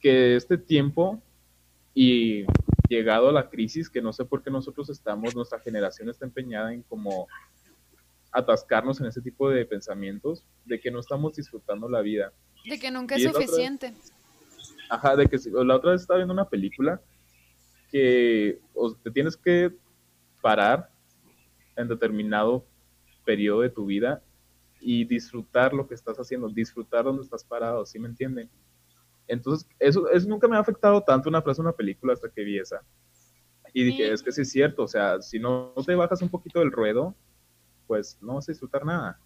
que 0.00 0.36
este 0.36 0.58
tiempo 0.58 1.22
y 1.94 2.44
llegado 2.88 3.28
a 3.28 3.32
la 3.32 3.48
crisis, 3.48 3.88
que 3.88 4.02
no 4.02 4.12
sé 4.12 4.24
por 4.24 4.42
qué 4.42 4.50
nosotros 4.50 4.90
estamos, 4.90 5.34
nuestra 5.34 5.60
generación 5.60 6.08
está 6.08 6.24
empeñada 6.24 6.72
en 6.72 6.82
como 6.82 7.26
atascarnos 8.32 9.00
en 9.00 9.06
ese 9.06 9.20
tipo 9.20 9.48
de 9.48 9.64
pensamientos, 9.64 10.44
de 10.64 10.80
que 10.80 10.90
no 10.90 10.98
estamos 10.98 11.34
disfrutando 11.36 11.88
la 11.88 12.00
vida. 12.00 12.32
De 12.68 12.78
que 12.78 12.90
nunca 12.90 13.14
es 13.14 13.22
Y 13.22 13.26
es 13.26 13.32
suficiente. 13.32 13.94
Ajá, 14.90 15.16
de 15.16 15.26
que 15.26 15.38
la 15.64 15.76
otra 15.76 15.92
vez 15.92 16.02
estaba 16.02 16.18
viendo 16.18 16.34
una 16.34 16.48
película 16.48 17.00
que 17.90 18.58
o 18.74 18.92
te 18.94 19.10
tienes 19.10 19.36
que 19.36 19.72
parar 20.42 20.90
en 21.76 21.88
determinado 21.88 22.66
periodo 23.24 23.60
de 23.62 23.70
tu 23.70 23.86
vida 23.86 24.22
y 24.80 25.04
disfrutar 25.04 25.72
lo 25.72 25.86
que 25.88 25.94
estás 25.94 26.18
haciendo, 26.18 26.48
disfrutar 26.48 27.04
donde 27.04 27.22
estás 27.22 27.42
parado, 27.44 27.84
¿sí 27.86 27.98
me 27.98 28.08
entienden? 28.08 28.50
Entonces, 29.26 29.66
eso, 29.78 30.08
eso 30.10 30.28
nunca 30.28 30.46
me 30.46 30.56
ha 30.56 30.60
afectado 30.60 31.00
tanto 31.02 31.28
una 31.28 31.40
frase 31.42 31.62
de 31.62 31.68
una 31.68 31.76
película 31.76 32.12
hasta 32.12 32.28
que 32.28 32.44
vi 32.44 32.58
esa. 32.58 32.82
Y 33.72 33.82
dije, 33.84 34.06
Sí. 34.06 34.12
es 34.12 34.22
que 34.22 34.32
sí 34.32 34.42
es 34.42 34.50
cierto, 34.50 34.82
o 34.84 34.88
sea, 34.88 35.20
si 35.22 35.38
no 35.38 35.72
te 35.84 35.94
bajas 35.94 36.20
un 36.22 36.28
poquito 36.28 36.60
del 36.60 36.70
ruedo, 36.70 37.14
pues 37.86 38.18
no 38.20 38.34
vas 38.34 38.48
a 38.48 38.52
disfrutar 38.52 38.84
nada. 38.84 39.18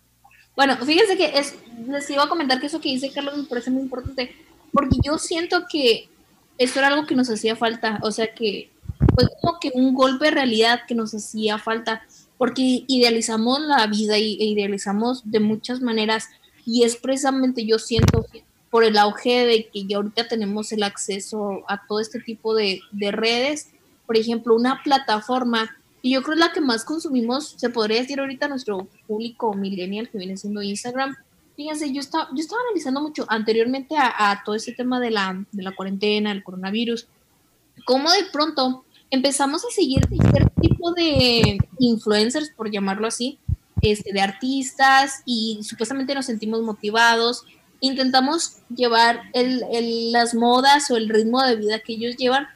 Bueno, 0.57 0.77
fíjense 0.77 1.17
que 1.17 1.39
es, 1.39 1.57
les 1.87 2.09
iba 2.11 2.25
a 2.25 2.29
comentar 2.29 2.59
que 2.61 2.67
eso 2.67 2.81
que 2.81 2.89
dice 2.89 3.13
Carlos 3.13 3.37
me 3.37 3.45
parece 3.45 3.71
muy 3.71 3.83
importante, 3.83 4.35
porque 4.73 4.97
yo 5.05 5.19
siento 5.19 5.65
que 5.71 6.09
esto 6.57 6.79
era 6.79 6.89
algo 6.89 7.07
que 7.07 7.15
nos 7.15 7.31
hacía 7.31 7.57
falta, 7.57 8.01
o 8.03 8.11
sea 8.11 8.35
que 8.35 8.71
fue 9.15 9.25
como 9.41 9.61
que 9.61 9.71
un 9.75 9.95
golpe 9.95 10.27
de 10.27 10.31
realidad 10.33 10.81
que 10.89 10.95
nos 10.95 11.15
hacía 11.15 11.59
falta, 11.59 12.03
porque 12.39 12.85
idealizamos 12.87 13.61
la 13.61 13.87
vida 13.87 14.17
e 14.17 14.21
idealizamos 14.21 15.31
de 15.31 15.41
muchas 15.41 15.81
maneras, 15.81 16.29
y 16.65 16.85
es 16.85 16.97
precisamente 16.97 17.67
yo 17.67 17.79
siento 17.79 18.25
por 18.71 18.85
el 18.85 18.97
auge 18.99 19.47
de 19.47 19.69
que 19.69 19.85
ya 19.87 19.97
ahorita 19.97 20.29
tenemos 20.29 20.73
el 20.73 20.83
acceso 20.83 21.65
a 21.69 21.87
todo 21.87 22.01
este 22.01 22.21
tipo 22.21 22.55
de, 22.55 22.81
de 22.93 23.11
redes, 23.11 23.71
por 24.07 24.17
ejemplo, 24.17 24.55
una 24.55 24.83
plataforma 24.83 25.75
y 26.01 26.13
yo 26.13 26.23
creo 26.23 26.35
es 26.35 26.41
la 26.41 26.53
que 26.53 26.61
más 26.61 26.85
consumimos, 26.85 27.55
se 27.57 27.71
podría 27.71 28.01
decir 28.01 28.21
ahorita 28.21 28.49
nuestro 28.49 28.87
público 29.07 29.53
millennial 29.55 30.09
que 30.09 30.19
viene 30.19 30.37
siendo 30.37 30.63
Instagram. 30.63 31.17
Fíjense, 31.57 31.93
yo 31.93 32.01
estaba, 32.01 32.29
yo 32.31 32.41
estaba 32.41 32.63
analizando 32.63 33.01
mucho 33.01 33.27
anteriormente 33.29 33.97
a, 33.97 34.31
a 34.31 34.45
todo 34.45 34.55
ese 34.55 34.73
tema 34.73 35.01
de 35.01 35.11
la, 35.11 35.45
de 35.51 35.63
la 35.63 35.75
cuarentena, 35.75 36.31
el 36.31 36.45
coronavirus, 36.45 37.09
cómo 37.85 38.11
de 38.13 38.25
pronto 38.33 38.85
empezamos 39.11 39.65
a 39.65 39.71
seguir 39.71 40.07
tipo 40.61 40.93
de 40.93 41.59
influencers, 41.79 42.51
por 42.51 42.71
llamarlo 42.71 43.07
así, 43.07 43.39
este, 43.83 44.13
de 44.13 44.21
artistas 44.21 45.23
y 45.25 45.61
supuestamente 45.63 46.15
nos 46.15 46.27
sentimos 46.27 46.63
motivados. 46.63 47.45
Intentamos 47.81 48.57
llevar 48.75 49.23
el, 49.35 49.63
el, 49.73 50.13
las 50.13 50.35
modas 50.35 50.91
o 50.91 50.97
el 50.97 51.09
ritmo 51.09 51.43
de 51.43 51.57
vida 51.57 51.81
que 51.81 51.95
ellos 51.95 52.17
llevan, 52.17 52.49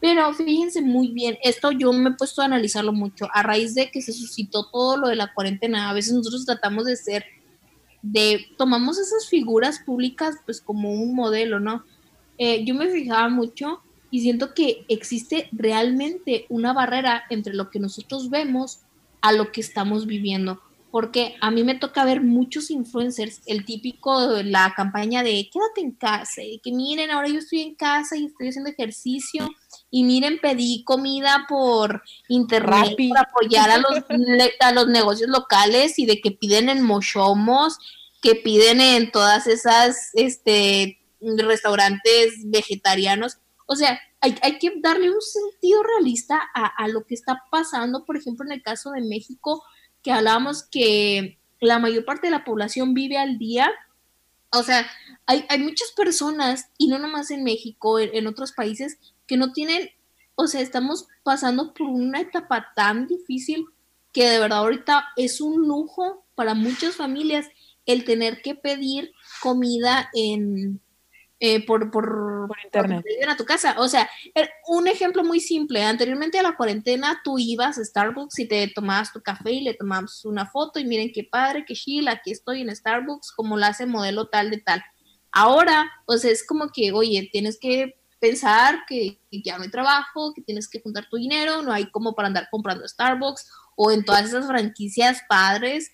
pero 0.00 0.32
fíjense 0.34 0.82
muy 0.82 1.08
bien, 1.08 1.38
esto 1.42 1.72
yo 1.72 1.92
me 1.92 2.10
he 2.10 2.12
puesto 2.12 2.42
a 2.42 2.44
analizarlo 2.44 2.92
mucho. 2.92 3.28
A 3.32 3.42
raíz 3.42 3.74
de 3.74 3.90
que 3.90 4.02
se 4.02 4.12
suscitó 4.12 4.68
todo 4.70 4.98
lo 4.98 5.08
de 5.08 5.16
la 5.16 5.32
cuarentena, 5.32 5.88
a 5.88 5.94
veces 5.94 6.12
nosotros 6.12 6.44
tratamos 6.44 6.84
de 6.84 6.96
ser, 6.96 7.24
de, 8.02 8.46
tomamos 8.58 8.98
esas 8.98 9.28
figuras 9.28 9.80
públicas 9.80 10.36
pues 10.44 10.60
como 10.60 10.92
un 10.92 11.14
modelo, 11.14 11.60
¿no? 11.60 11.84
Eh, 12.38 12.64
yo 12.64 12.74
me 12.74 12.88
fijaba 12.88 13.30
mucho 13.30 13.82
y 14.10 14.20
siento 14.20 14.54
que 14.54 14.84
existe 14.88 15.48
realmente 15.52 16.46
una 16.48 16.72
barrera 16.72 17.24
entre 17.30 17.54
lo 17.54 17.70
que 17.70 17.80
nosotros 17.80 18.30
vemos 18.30 18.80
a 19.20 19.32
lo 19.32 19.52
que 19.52 19.60
estamos 19.60 20.06
viviendo. 20.06 20.60
Porque 20.90 21.34
a 21.40 21.50
mí 21.50 21.64
me 21.64 21.74
toca 21.74 22.04
ver 22.04 22.22
muchos 22.22 22.70
influencers, 22.70 23.42
el 23.46 23.64
típico 23.64 24.42
la 24.42 24.72
campaña 24.74 25.22
de 25.22 25.50
quédate 25.52 25.80
en 25.80 25.90
casa, 25.92 26.42
y 26.42 26.58
que 26.60 26.72
miren, 26.72 27.10
ahora 27.10 27.28
yo 27.28 27.38
estoy 27.38 27.60
en 27.60 27.74
casa 27.74 28.16
y 28.16 28.26
estoy 28.26 28.48
haciendo 28.48 28.70
ejercicio, 28.70 29.50
y 29.90 30.04
miren, 30.04 30.38
pedí 30.40 30.84
comida 30.84 31.44
por 31.48 32.02
internet 32.28 32.90
Rappi. 32.90 33.08
para 33.10 33.22
apoyar 33.22 33.70
a 33.70 33.78
los, 33.78 34.04
a 34.60 34.72
los 34.72 34.86
negocios 34.88 35.28
locales 35.28 35.98
y 35.98 36.06
de 36.06 36.20
que 36.20 36.30
piden 36.30 36.68
en 36.68 36.82
Moshomos, 36.82 37.78
que 38.22 38.34
piden 38.34 38.80
en 38.80 39.10
todas 39.10 39.46
esas 39.46 40.10
este, 40.14 40.98
restaurantes 41.20 42.34
vegetarianos. 42.44 43.38
O 43.66 43.76
sea, 43.76 44.00
hay, 44.20 44.36
hay 44.42 44.58
que 44.58 44.72
darle 44.80 45.10
un 45.10 45.20
sentido 45.20 45.82
realista 45.82 46.40
a, 46.54 46.66
a 46.66 46.88
lo 46.88 47.04
que 47.04 47.14
está 47.14 47.42
pasando, 47.50 48.04
por 48.04 48.16
ejemplo, 48.16 48.46
en 48.46 48.52
el 48.52 48.62
caso 48.62 48.92
de 48.92 49.02
México, 49.02 49.62
que 50.02 50.12
hablábamos 50.12 50.62
que 50.62 51.38
la 51.60 51.78
mayor 51.78 52.04
parte 52.04 52.28
de 52.28 52.30
la 52.30 52.44
población 52.44 52.94
vive 52.94 53.18
al 53.18 53.38
día. 53.38 53.70
O 54.52 54.62
sea, 54.62 54.86
hay, 55.26 55.44
hay 55.48 55.58
muchas 55.58 55.90
personas, 55.92 56.70
y 56.78 56.88
no 56.88 56.98
nomás 56.98 57.30
en 57.30 57.44
México, 57.44 57.98
en, 57.98 58.10
en 58.14 58.26
otros 58.26 58.52
países, 58.52 58.98
que 59.26 59.36
no 59.36 59.52
tienen, 59.52 59.90
o 60.36 60.46
sea, 60.46 60.60
estamos 60.60 61.08
pasando 61.24 61.74
por 61.74 61.88
una 61.88 62.20
etapa 62.20 62.72
tan 62.76 63.06
difícil 63.06 63.66
que 64.12 64.28
de 64.28 64.38
verdad 64.38 64.60
ahorita 64.60 65.08
es 65.16 65.40
un 65.40 65.66
lujo 65.66 66.24
para 66.34 66.54
muchas 66.54 66.94
familias 66.94 67.46
el 67.84 68.04
tener 68.04 68.40
que 68.42 68.54
pedir 68.54 69.12
comida 69.42 70.08
en, 70.14 70.80
eh, 71.38 71.64
por, 71.66 71.90
por, 71.90 72.48
internet. 72.64 73.04
a 73.28 73.36
tu 73.36 73.44
casa. 73.44 73.76
O 73.78 73.88
sea, 73.88 74.08
er, 74.34 74.50
un 74.68 74.88
ejemplo 74.88 75.22
muy 75.22 75.40
simple. 75.40 75.84
Anteriormente 75.84 76.38
a 76.38 76.42
la 76.42 76.56
cuarentena, 76.56 77.20
tú 77.22 77.38
ibas 77.38 77.78
a 77.78 77.84
Starbucks 77.84 78.38
y 78.38 78.48
te 78.48 78.68
tomabas 78.68 79.12
tu 79.12 79.20
café 79.20 79.52
y 79.52 79.60
le 79.60 79.74
tomabas 79.74 80.24
una 80.24 80.46
foto 80.46 80.78
y 80.78 80.84
miren 80.84 81.12
qué 81.12 81.24
padre, 81.24 81.64
qué 81.66 81.74
chill, 81.74 82.08
aquí 82.08 82.30
estoy 82.30 82.62
en 82.62 82.74
Starbucks, 82.74 83.32
como 83.32 83.56
lo 83.56 83.66
hace 83.66 83.84
modelo 83.84 84.28
tal 84.28 84.50
de 84.50 84.58
tal. 84.58 84.82
Ahora, 85.30 85.90
pues 86.06 86.24
es 86.24 86.46
como 86.46 86.68
que, 86.68 86.92
oye, 86.92 87.28
tienes 87.30 87.58
que 87.60 88.00
pensar 88.18 88.84
que 88.88 89.20
ya 89.30 89.58
no 89.58 89.64
hay 89.64 89.70
trabajo, 89.70 90.32
que 90.34 90.40
tienes 90.40 90.68
que 90.68 90.80
juntar 90.80 91.06
tu 91.10 91.18
dinero, 91.18 91.62
no 91.62 91.72
hay 91.72 91.90
como 91.90 92.14
para 92.14 92.28
andar 92.28 92.48
comprando 92.50 92.88
Starbucks 92.88 93.50
o 93.76 93.90
en 93.90 94.04
todas 94.04 94.24
esas 94.24 94.46
franquicias 94.46 95.20
padres 95.28 95.90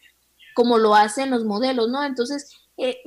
como 0.55 0.79
lo 0.79 0.95
hacen 0.95 1.31
los 1.31 1.45
modelos, 1.45 1.89
¿no? 1.89 2.05
Entonces, 2.05 2.49
eh, 2.77 2.99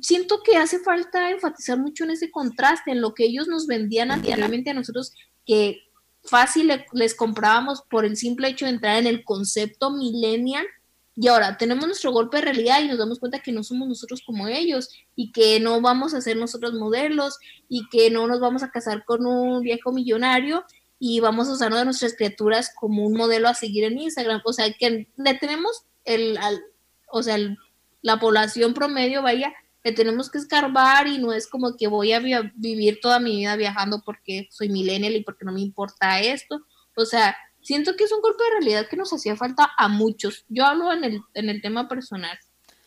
siento 0.00 0.42
que 0.44 0.56
hace 0.56 0.78
falta 0.78 1.30
enfatizar 1.30 1.78
mucho 1.78 2.04
en 2.04 2.10
ese 2.10 2.30
contraste, 2.30 2.90
en 2.90 3.00
lo 3.00 3.14
que 3.14 3.24
ellos 3.24 3.48
nos 3.48 3.66
vendían 3.66 4.10
anteriormente 4.10 4.70
a 4.70 4.74
nosotros, 4.74 5.12
que 5.46 5.78
fácil 6.22 6.72
les 6.92 7.14
comprábamos 7.14 7.82
por 7.90 8.04
el 8.04 8.16
simple 8.16 8.48
hecho 8.48 8.64
de 8.64 8.72
entrar 8.72 8.98
en 8.98 9.06
el 9.06 9.24
concepto 9.24 9.90
millennial. 9.90 10.66
Y 11.16 11.28
ahora 11.28 11.56
tenemos 11.56 11.86
nuestro 11.86 12.10
golpe 12.12 12.38
de 12.38 12.44
realidad 12.44 12.82
y 12.82 12.88
nos 12.88 12.98
damos 12.98 13.20
cuenta 13.20 13.38
que 13.38 13.52
no 13.52 13.62
somos 13.62 13.88
nosotros 13.88 14.22
como 14.26 14.48
ellos 14.48 14.88
y 15.14 15.30
que 15.30 15.60
no 15.60 15.80
vamos 15.80 16.12
a 16.12 16.20
ser 16.20 16.36
nosotros 16.36 16.74
modelos 16.74 17.38
y 17.68 17.88
que 17.88 18.10
no 18.10 18.26
nos 18.26 18.40
vamos 18.40 18.64
a 18.64 18.70
casar 18.70 19.04
con 19.04 19.24
un 19.24 19.60
viejo 19.60 19.92
millonario 19.92 20.64
y 20.98 21.20
vamos 21.20 21.48
a 21.48 21.52
usar 21.52 21.72
de 21.72 21.84
nuestras 21.84 22.14
criaturas 22.16 22.72
como 22.74 23.06
un 23.06 23.14
modelo 23.14 23.48
a 23.48 23.54
seguir 23.54 23.84
en 23.84 23.98
Instagram. 23.98 24.40
O 24.44 24.52
sea, 24.52 24.72
que 24.72 25.06
le 25.16 25.34
tenemos 25.34 25.84
el, 26.04 26.38
o 27.10 27.22
sea, 27.22 27.36
el 27.36 27.58
la 28.04 28.20
población 28.20 28.74
promedio, 28.74 29.22
vaya, 29.22 29.52
le 29.82 29.92
tenemos 29.92 30.30
que 30.30 30.36
escarbar 30.36 31.06
y 31.06 31.16
no 31.18 31.32
es 31.32 31.46
como 31.46 31.74
que 31.74 31.88
voy 31.88 32.12
a 32.12 32.20
vivir 32.20 33.00
toda 33.00 33.18
mi 33.18 33.36
vida 33.36 33.56
viajando 33.56 34.02
porque 34.04 34.46
soy 34.50 34.68
millennial 34.68 35.16
y 35.16 35.24
porque 35.24 35.46
no 35.46 35.52
me 35.52 35.62
importa 35.62 36.20
esto. 36.20 36.60
O 36.96 37.06
sea, 37.06 37.34
siento 37.62 37.96
que 37.96 38.04
es 38.04 38.12
un 38.12 38.20
golpe 38.20 38.44
de 38.44 38.60
realidad 38.60 38.88
que 38.90 38.98
nos 38.98 39.10
hacía 39.14 39.36
falta 39.36 39.70
a 39.78 39.88
muchos. 39.88 40.44
Yo 40.50 40.66
hablo 40.66 40.92
en 40.92 41.02
el, 41.02 41.22
en 41.32 41.48
el 41.48 41.62
tema 41.62 41.88
personal 41.88 42.38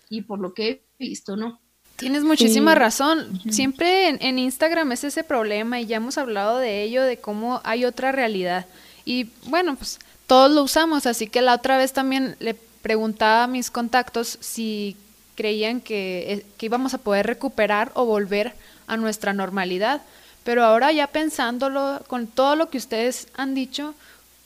y 0.07 0.21
por 0.21 0.37
lo 0.37 0.53
que 0.53 0.69
he 0.69 0.83
visto, 0.99 1.35
¿no? 1.35 1.59
Tienes 1.95 2.23
muchísima 2.23 2.75
razón. 2.75 3.41
Siempre 3.49 4.09
en, 4.09 4.19
en, 4.21 4.37
Instagram 4.37 4.91
es 4.91 5.03
ese 5.03 5.23
problema 5.23 5.81
y 5.81 5.87
ya 5.87 5.97
hemos 5.97 6.19
hablado 6.19 6.59
de 6.59 6.83
ello, 6.83 7.01
de 7.01 7.17
cómo 7.17 7.59
hay 7.63 7.85
otra 7.85 8.11
realidad. 8.11 8.67
Y 9.03 9.29
bueno, 9.47 9.75
pues 9.75 9.97
todos 10.27 10.51
lo 10.51 10.61
usamos, 10.61 11.07
así 11.07 11.25
que 11.25 11.41
la 11.41 11.55
otra 11.55 11.77
vez 11.77 11.93
también 11.93 12.35
le 12.39 12.55
preguntaba 12.87 13.43
a 13.43 13.47
mis 13.47 13.69
contactos 13.69 14.37
si 14.39 14.95
creían 15.35 15.83
eh, 15.89 16.45
que, 16.57 16.65
íbamos 16.65 16.93
a 16.93 16.99
poder 16.99 17.27
recuperar 17.27 17.91
o 17.95 18.05
volver 18.05 18.53
a 18.87 18.95
nuestra 18.95 19.33
normalidad. 19.33 20.01
Pero 20.45 20.63
ahora 20.63 20.93
ya 20.93 21.07
pensándolo, 21.07 22.01
con 22.07 22.27
todo 22.27 22.55
lo 22.55 22.69
que 22.69 22.77
ustedes 22.77 23.27
han 23.35 23.53
dicho, 23.53 23.93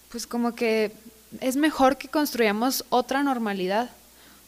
pues 0.09 0.25
como 0.25 0.55
que 0.55 0.91
es 1.39 1.55
mejor 1.55 1.97
que 1.97 2.07
construyamos 2.07 2.83
otra 2.89 3.21
normalidad, 3.21 3.91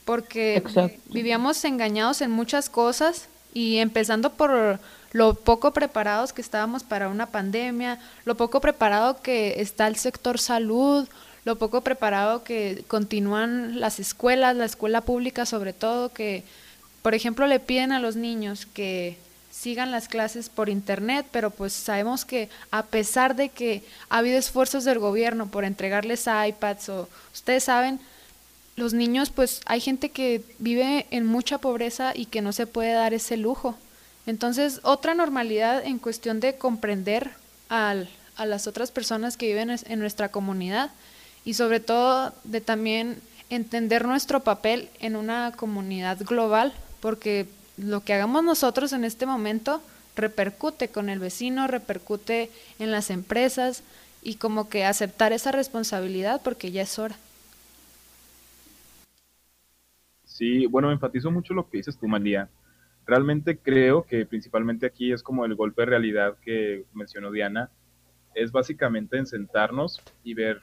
porque 0.05 0.63
vivíamos 1.05 1.63
engañados 1.63 2.21
en 2.21 2.31
muchas 2.31 2.71
cosas 2.71 3.27
y 3.53 3.77
empezando 3.77 4.31
por 4.31 4.79
lo 5.11 5.35
poco 5.35 5.71
preparados 5.71 6.33
que 6.33 6.41
estábamos 6.41 6.81
para 6.81 7.09
una 7.09 7.27
pandemia, 7.27 7.99
lo 8.25 8.33
poco 8.33 8.59
preparado 8.59 9.21
que 9.21 9.61
está 9.61 9.85
el 9.85 9.97
sector 9.97 10.39
salud, 10.39 11.07
lo 11.45 11.57
poco 11.57 11.81
preparado 11.81 12.43
que 12.43 12.83
continúan 12.87 13.79
las 13.79 13.99
escuelas, 13.99 14.55
la 14.55 14.65
escuela 14.65 15.01
pública 15.01 15.45
sobre 15.45 15.73
todo, 15.73 16.09
que 16.09 16.43
por 17.01 17.13
ejemplo 17.13 17.47
le 17.47 17.59
piden 17.59 17.91
a 17.91 17.99
los 17.99 18.15
niños 18.15 18.65
que 18.65 19.17
sigan 19.51 19.91
las 19.91 20.07
clases 20.07 20.49
por 20.49 20.69
internet, 20.69 21.25
pero 21.31 21.51
pues 21.51 21.73
sabemos 21.73 22.25
que 22.25 22.49
a 22.71 22.83
pesar 22.83 23.35
de 23.35 23.49
que 23.49 23.83
ha 24.09 24.17
habido 24.17 24.37
esfuerzos 24.37 24.83
del 24.83 24.99
gobierno 24.99 25.47
por 25.47 25.63
entregarles 25.63 26.27
iPads 26.27 26.89
o 26.89 27.09
ustedes 27.33 27.65
saben, 27.65 27.99
los 28.75 28.93
niños 28.93 29.29
pues 29.29 29.61
hay 29.65 29.79
gente 29.79 30.09
que 30.09 30.41
vive 30.57 31.05
en 31.11 31.25
mucha 31.25 31.59
pobreza 31.59 32.13
y 32.15 32.25
que 32.25 32.41
no 32.41 32.51
se 32.51 32.65
puede 32.65 32.93
dar 32.93 33.13
ese 33.13 33.37
lujo. 33.37 33.77
Entonces, 34.25 34.79
otra 34.83 35.13
normalidad 35.13 35.85
en 35.85 35.99
cuestión 35.99 36.39
de 36.39 36.55
comprender 36.55 37.31
al, 37.69 38.09
a 38.37 38.45
las 38.45 38.65
otras 38.65 38.89
personas 38.89 39.37
que 39.37 39.47
viven 39.47 39.69
en 39.69 39.99
nuestra 39.99 40.29
comunidad 40.29 40.89
y 41.45 41.55
sobre 41.55 41.79
todo 41.79 42.33
de 42.43 42.61
también 42.61 43.17
entender 43.49 44.05
nuestro 44.05 44.41
papel 44.41 44.89
en 44.99 45.15
una 45.15 45.51
comunidad 45.55 46.19
global, 46.21 46.73
porque 47.01 47.47
lo 47.77 48.01
que 48.01 48.13
hagamos 48.13 48.43
nosotros 48.43 48.93
en 48.93 49.03
este 49.03 49.25
momento 49.25 49.81
repercute 50.15 50.89
con 50.89 51.09
el 51.09 51.19
vecino, 51.19 51.67
repercute 51.67 52.49
en 52.79 52.91
las 52.91 53.09
empresas 53.09 53.83
y 54.21 54.35
como 54.35 54.69
que 54.69 54.85
aceptar 54.85 55.33
esa 55.33 55.51
responsabilidad 55.51 56.41
porque 56.43 56.71
ya 56.71 56.83
es 56.83 56.97
hora. 56.99 57.15
Sí, 60.23 60.65
bueno, 60.65 60.91
enfatizo 60.91 61.29
mucho 61.29 61.53
lo 61.53 61.69
que 61.69 61.77
dices 61.77 61.97
tú, 61.97 62.07
María. 62.07 62.49
Realmente 63.05 63.57
creo 63.57 64.03
que 64.03 64.25
principalmente 64.25 64.85
aquí 64.85 65.11
es 65.11 65.21
como 65.21 65.45
el 65.45 65.55
golpe 65.55 65.81
de 65.81 65.87
realidad 65.87 66.37
que 66.41 66.85
mencionó 66.93 67.31
Diana, 67.31 67.69
es 68.33 68.51
básicamente 68.51 69.17
en 69.17 69.27
sentarnos 69.27 70.01
y 70.23 70.33
ver 70.33 70.61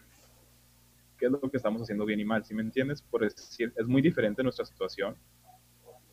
qué 1.20 1.26
es 1.26 1.32
lo 1.32 1.40
que 1.40 1.58
estamos 1.58 1.82
haciendo 1.82 2.06
bien 2.06 2.18
y 2.18 2.24
mal, 2.24 2.42
¿sí 2.44 2.54
me 2.54 2.62
entiendes? 2.62 3.02
Por 3.02 3.20
decir, 3.20 3.72
es 3.76 3.86
muy 3.86 4.00
diferente 4.00 4.42
nuestra 4.42 4.64
situación 4.64 5.14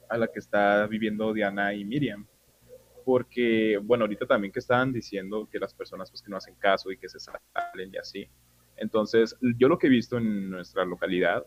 a 0.10 0.17
la 0.17 0.28
que 0.28 0.39
está 0.39 0.86
viviendo 0.86 1.34
Diana 1.34 1.74
y 1.74 1.86
Miriam. 1.86 2.28
Porque, 3.06 3.80
bueno, 3.82 4.04
ahorita 4.04 4.26
también 4.28 4.52
que 4.52 4.60
estaban 4.60 4.91
diciendo 4.91 5.48
que 5.50 5.60
las 5.60 5.74
personas 5.74 6.12
pues 6.12 6.22
que 6.22 6.30
no 6.30 6.36
hacen 6.36 6.56
caso 6.56 6.91
y 6.91 6.98
que 6.98 7.08
se 7.08 7.20
salen 7.20 7.93
y 7.93 7.98
así. 7.98 8.30
Entonces, 8.76 9.38
yo 9.58 9.70
lo 9.70 9.78
que 9.78 9.88
he 9.88 9.89
visto 9.89 10.17
en 10.17 10.50
nuestra 10.50 10.84
localidad 10.84 11.46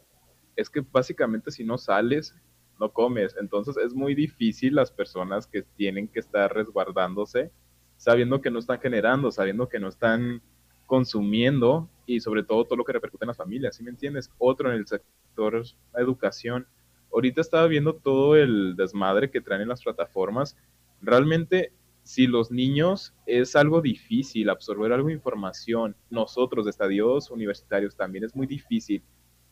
es 0.57 0.71
que 0.71 0.81
básicamente 0.81 1.51
si 1.51 1.63
no 1.63 1.77
sales, 1.77 2.35
no 2.81 2.91
comes. 2.93 3.37
Entonces 3.39 3.77
es 3.77 3.93
muy 3.93 4.15
difícil 4.15 4.75
las 4.75 4.91
personas 4.91 5.47
que 5.47 5.63
tienen 5.63 6.09
que 6.09 6.21
estar 6.21 6.53
resguardándose, 6.53 7.53
sabiendo 7.99 8.41
que 8.41 8.51
no 8.51 8.59
están 8.59 8.81
generando, 8.81 9.31
sabiendo 9.31 9.69
que 9.69 9.79
no 9.79 9.89
están 9.89 10.43
consumiendo 10.87 11.91
y 12.15 12.21
sobre 12.21 12.43
todo 12.43 12.65
todo 12.65 12.77
lo 12.77 12.85
que 12.85 12.93
repercute 12.93 13.25
en 13.25 13.29
las 13.29 13.37
familias, 13.37 13.77
¿sí 13.77 13.85
me 13.85 13.91
entiendes? 13.91 14.31
Otro 14.39 14.71
en 14.71 14.77
el 14.77 14.87
sector 14.87 15.63
educación. 15.95 16.67
Ahorita 17.13 17.41
estaba 17.41 17.67
viendo 17.67 17.95
todo 17.95 18.37
el 18.37 18.75
desmadre 18.77 19.31
que 19.31 19.41
traen 19.41 19.63
en 19.63 19.69
las 19.69 19.83
plataformas. 19.83 20.57
Realmente, 21.01 21.73
si 22.03 22.27
los 22.27 22.51
niños 22.51 23.15
es 23.27 23.55
algo 23.55 23.81
difícil 23.81 24.51
absorber 24.51 24.93
algo 24.93 25.09
de 25.09 25.15
información, 25.15 25.95
nosotros 26.11 26.65
de 26.65 26.71
estadios 26.71 27.31
universitarios 27.31 27.97
también 27.97 28.25
es 28.25 28.35
muy 28.35 28.47
difícil 28.47 29.03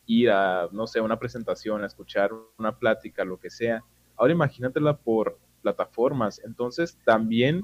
ir 0.07 0.31
a, 0.31 0.69
no 0.73 0.87
sé, 0.87 1.01
una 1.01 1.19
presentación, 1.19 1.83
a 1.83 1.87
escuchar 1.87 2.33
una 2.59 2.77
plática, 2.77 3.25
lo 3.25 3.39
que 3.39 3.51
sea. 3.51 3.85
Ahora 4.17 4.33
imagínatela 4.33 4.97
por 4.97 5.39
plataformas. 5.63 6.41
Entonces, 6.45 6.99
también 7.05 7.63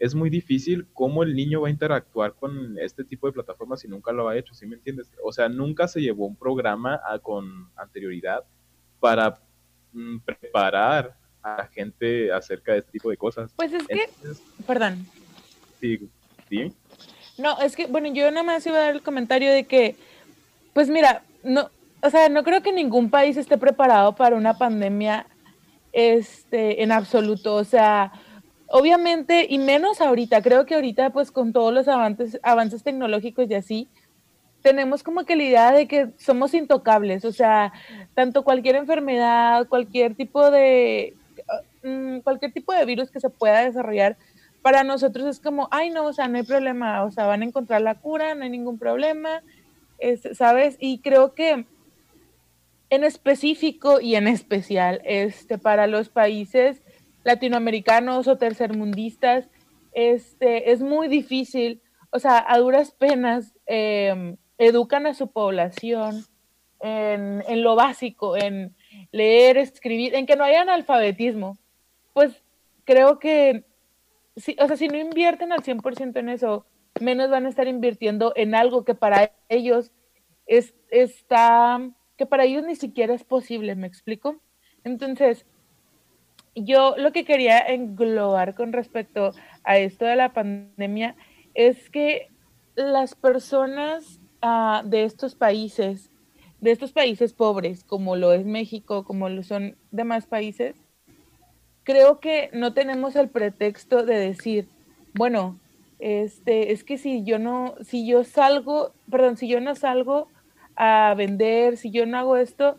es 0.00 0.14
muy 0.14 0.30
difícil 0.30 0.86
cómo 0.94 1.22
el 1.22 1.36
niño 1.36 1.60
va 1.60 1.68
a 1.68 1.70
interactuar 1.70 2.32
con 2.34 2.78
este 2.78 3.04
tipo 3.04 3.26
de 3.26 3.34
plataformas 3.34 3.80
si 3.80 3.88
nunca 3.88 4.12
lo 4.12 4.28
ha 4.28 4.36
hecho, 4.36 4.54
¿sí 4.54 4.66
me 4.66 4.76
entiendes? 4.76 5.12
O 5.22 5.30
sea, 5.30 5.50
nunca 5.50 5.86
se 5.86 6.00
llevó 6.00 6.26
un 6.26 6.36
programa 6.36 6.98
con 7.22 7.70
anterioridad 7.76 8.42
para 8.98 9.38
mm, 9.92 10.20
preparar 10.20 11.14
a 11.42 11.58
la 11.58 11.66
gente 11.66 12.32
acerca 12.32 12.72
de 12.72 12.78
este 12.78 12.92
tipo 12.92 13.10
de 13.10 13.18
cosas. 13.18 13.52
Pues 13.54 13.74
es 13.74 13.86
que, 13.86 14.08
perdón. 14.66 15.06
Sí, 15.80 16.08
sí. 16.48 16.72
No, 17.36 17.60
es 17.60 17.76
que, 17.76 17.86
bueno, 17.86 18.08
yo 18.08 18.30
nada 18.30 18.42
más 18.42 18.66
iba 18.66 18.78
a 18.78 18.80
dar 18.80 18.94
el 18.94 19.02
comentario 19.02 19.52
de 19.52 19.64
que, 19.64 19.96
pues 20.72 20.88
mira, 20.88 21.24
no, 21.44 21.70
o 22.02 22.08
sea, 22.08 22.30
no 22.30 22.42
creo 22.42 22.62
que 22.62 22.72
ningún 22.72 23.10
país 23.10 23.36
esté 23.36 23.58
preparado 23.58 24.14
para 24.14 24.36
una 24.36 24.56
pandemia, 24.56 25.26
este, 25.92 26.82
en 26.82 26.90
absoluto, 26.90 27.54
o 27.56 27.64
sea, 27.64 28.12
Obviamente, 28.72 29.48
y 29.50 29.58
menos 29.58 30.00
ahorita, 30.00 30.42
creo 30.42 30.64
que 30.64 30.76
ahorita 30.76 31.10
pues 31.10 31.32
con 31.32 31.52
todos 31.52 31.74
los 31.74 31.88
avances, 31.88 32.38
tecnológicos 32.84 33.50
y 33.50 33.54
así, 33.54 33.88
tenemos 34.62 35.02
como 35.02 35.24
que 35.24 35.34
la 35.34 35.42
idea 35.42 35.72
de 35.72 35.88
que 35.88 36.10
somos 36.18 36.54
intocables, 36.54 37.24
o 37.24 37.32
sea, 37.32 37.72
tanto 38.14 38.44
cualquier 38.44 38.76
enfermedad, 38.76 39.66
cualquier 39.66 40.14
tipo 40.14 40.52
de, 40.52 41.14
mm, 41.82 42.20
cualquier 42.20 42.52
tipo 42.52 42.72
de 42.72 42.84
virus 42.84 43.10
que 43.10 43.18
se 43.18 43.28
pueda 43.28 43.64
desarrollar, 43.64 44.16
para 44.62 44.84
nosotros 44.84 45.26
es 45.26 45.40
como, 45.40 45.66
ay 45.72 45.90
no, 45.90 46.04
o 46.04 46.12
sea, 46.12 46.28
no 46.28 46.36
hay 46.36 46.44
problema, 46.44 47.02
o 47.02 47.10
sea, 47.10 47.26
van 47.26 47.42
a 47.42 47.46
encontrar 47.46 47.80
la 47.80 47.96
cura, 47.96 48.36
no 48.36 48.44
hay 48.44 48.50
ningún 48.50 48.78
problema, 48.78 49.42
¿sabes? 50.34 50.76
Y 50.78 51.00
creo 51.00 51.34
que 51.34 51.66
en 52.90 53.02
específico 53.04 54.00
y 54.00 54.14
en 54.14 54.28
especial, 54.28 55.00
este, 55.04 55.58
para 55.58 55.88
los 55.88 56.08
países 56.08 56.82
latinoamericanos 57.24 58.28
o 58.28 58.38
tercermundistas, 58.38 59.48
este, 59.92 60.72
es 60.72 60.80
muy 60.80 61.08
difícil, 61.08 61.82
o 62.10 62.18
sea, 62.18 62.44
a 62.46 62.58
duras 62.58 62.92
penas 62.92 63.54
em, 63.66 64.36
educan 64.58 65.06
a 65.06 65.14
su 65.14 65.30
población 65.30 66.24
en, 66.80 67.42
en, 67.48 67.62
lo 67.62 67.74
básico, 67.76 68.36
en 68.36 68.74
leer, 69.12 69.58
escribir, 69.58 70.14
en 70.14 70.26
que 70.26 70.36
no 70.36 70.44
haya 70.44 70.62
analfabetismo. 70.62 71.58
Pues 72.12 72.42
creo 72.84 73.18
que 73.18 73.64
si, 74.36 74.56
o 74.58 74.66
sea, 74.66 74.76
si 74.76 74.88
no 74.88 74.98
invierten 74.98 75.52
al 75.52 75.62
100% 75.62 76.16
en 76.18 76.28
eso, 76.28 76.66
menos 77.00 77.30
van 77.30 77.46
a 77.46 77.48
estar 77.48 77.68
invirtiendo 77.68 78.32
en 78.36 78.54
algo 78.54 78.84
que 78.84 78.94
para 78.94 79.32
ellos 79.48 79.92
es, 80.46 80.74
está, 80.90 81.80
que 82.16 82.26
para 82.26 82.44
ellos 82.44 82.64
ni 82.64 82.76
siquiera 82.76 83.14
es 83.14 83.24
posible, 83.24 83.76
¿me 83.76 83.86
explico? 83.86 84.40
Entonces, 84.84 85.46
yo 86.54 86.94
lo 86.96 87.12
que 87.12 87.24
quería 87.24 87.58
englobar 87.58 88.54
con 88.54 88.72
respecto 88.72 89.32
a 89.64 89.78
esto 89.78 90.04
de 90.04 90.16
la 90.16 90.32
pandemia 90.32 91.16
es 91.54 91.90
que 91.90 92.28
las 92.74 93.14
personas 93.14 94.20
uh, 94.42 94.86
de 94.86 95.04
estos 95.04 95.34
países, 95.34 96.10
de 96.60 96.72
estos 96.72 96.92
países 96.92 97.32
pobres, 97.32 97.84
como 97.84 98.16
lo 98.16 98.32
es 98.32 98.44
México, 98.44 99.04
como 99.04 99.28
lo 99.28 99.42
son 99.42 99.76
demás 99.90 100.26
países, 100.26 100.76
creo 101.84 102.20
que 102.20 102.50
no 102.52 102.72
tenemos 102.72 103.16
el 103.16 103.28
pretexto 103.28 104.04
de 104.04 104.16
decir, 104.16 104.68
bueno, 105.14 105.58
este, 105.98 106.72
es 106.72 106.84
que 106.84 106.98
si 106.98 107.24
yo 107.24 107.38
no, 107.38 107.74
si 107.82 108.06
yo 108.06 108.24
salgo, 108.24 108.92
perdón, 109.10 109.36
si 109.36 109.48
yo 109.48 109.60
no 109.60 109.74
salgo 109.74 110.28
a 110.76 111.14
vender, 111.16 111.76
si 111.76 111.90
yo 111.90 112.06
no 112.06 112.18
hago 112.18 112.36
esto, 112.36 112.76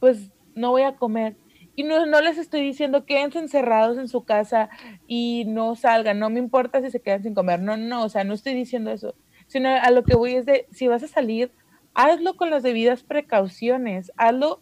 pues 0.00 0.30
no 0.54 0.70
voy 0.70 0.82
a 0.82 0.96
comer. 0.96 1.36
Y 1.76 1.82
no, 1.82 2.06
no 2.06 2.20
les 2.20 2.38
estoy 2.38 2.62
diciendo 2.62 3.04
quédense 3.04 3.38
encerrados 3.38 3.98
en 3.98 4.08
su 4.08 4.24
casa 4.24 4.70
y 5.06 5.44
no 5.46 5.74
salgan, 5.74 6.18
no 6.18 6.30
me 6.30 6.38
importa 6.38 6.80
si 6.80 6.90
se 6.90 7.00
quedan 7.00 7.22
sin 7.22 7.34
comer, 7.34 7.60
no, 7.60 7.76
no, 7.76 8.04
o 8.04 8.08
sea, 8.08 8.24
no 8.24 8.34
estoy 8.34 8.54
diciendo 8.54 8.90
eso, 8.90 9.14
sino 9.46 9.68
a 9.68 9.90
lo 9.90 10.04
que 10.04 10.16
voy 10.16 10.34
es 10.34 10.46
de, 10.46 10.66
si 10.70 10.86
vas 10.86 11.02
a 11.02 11.08
salir, 11.08 11.50
hazlo 11.94 12.36
con 12.36 12.50
las 12.50 12.62
debidas 12.62 13.02
precauciones, 13.02 14.12
hazlo, 14.16 14.60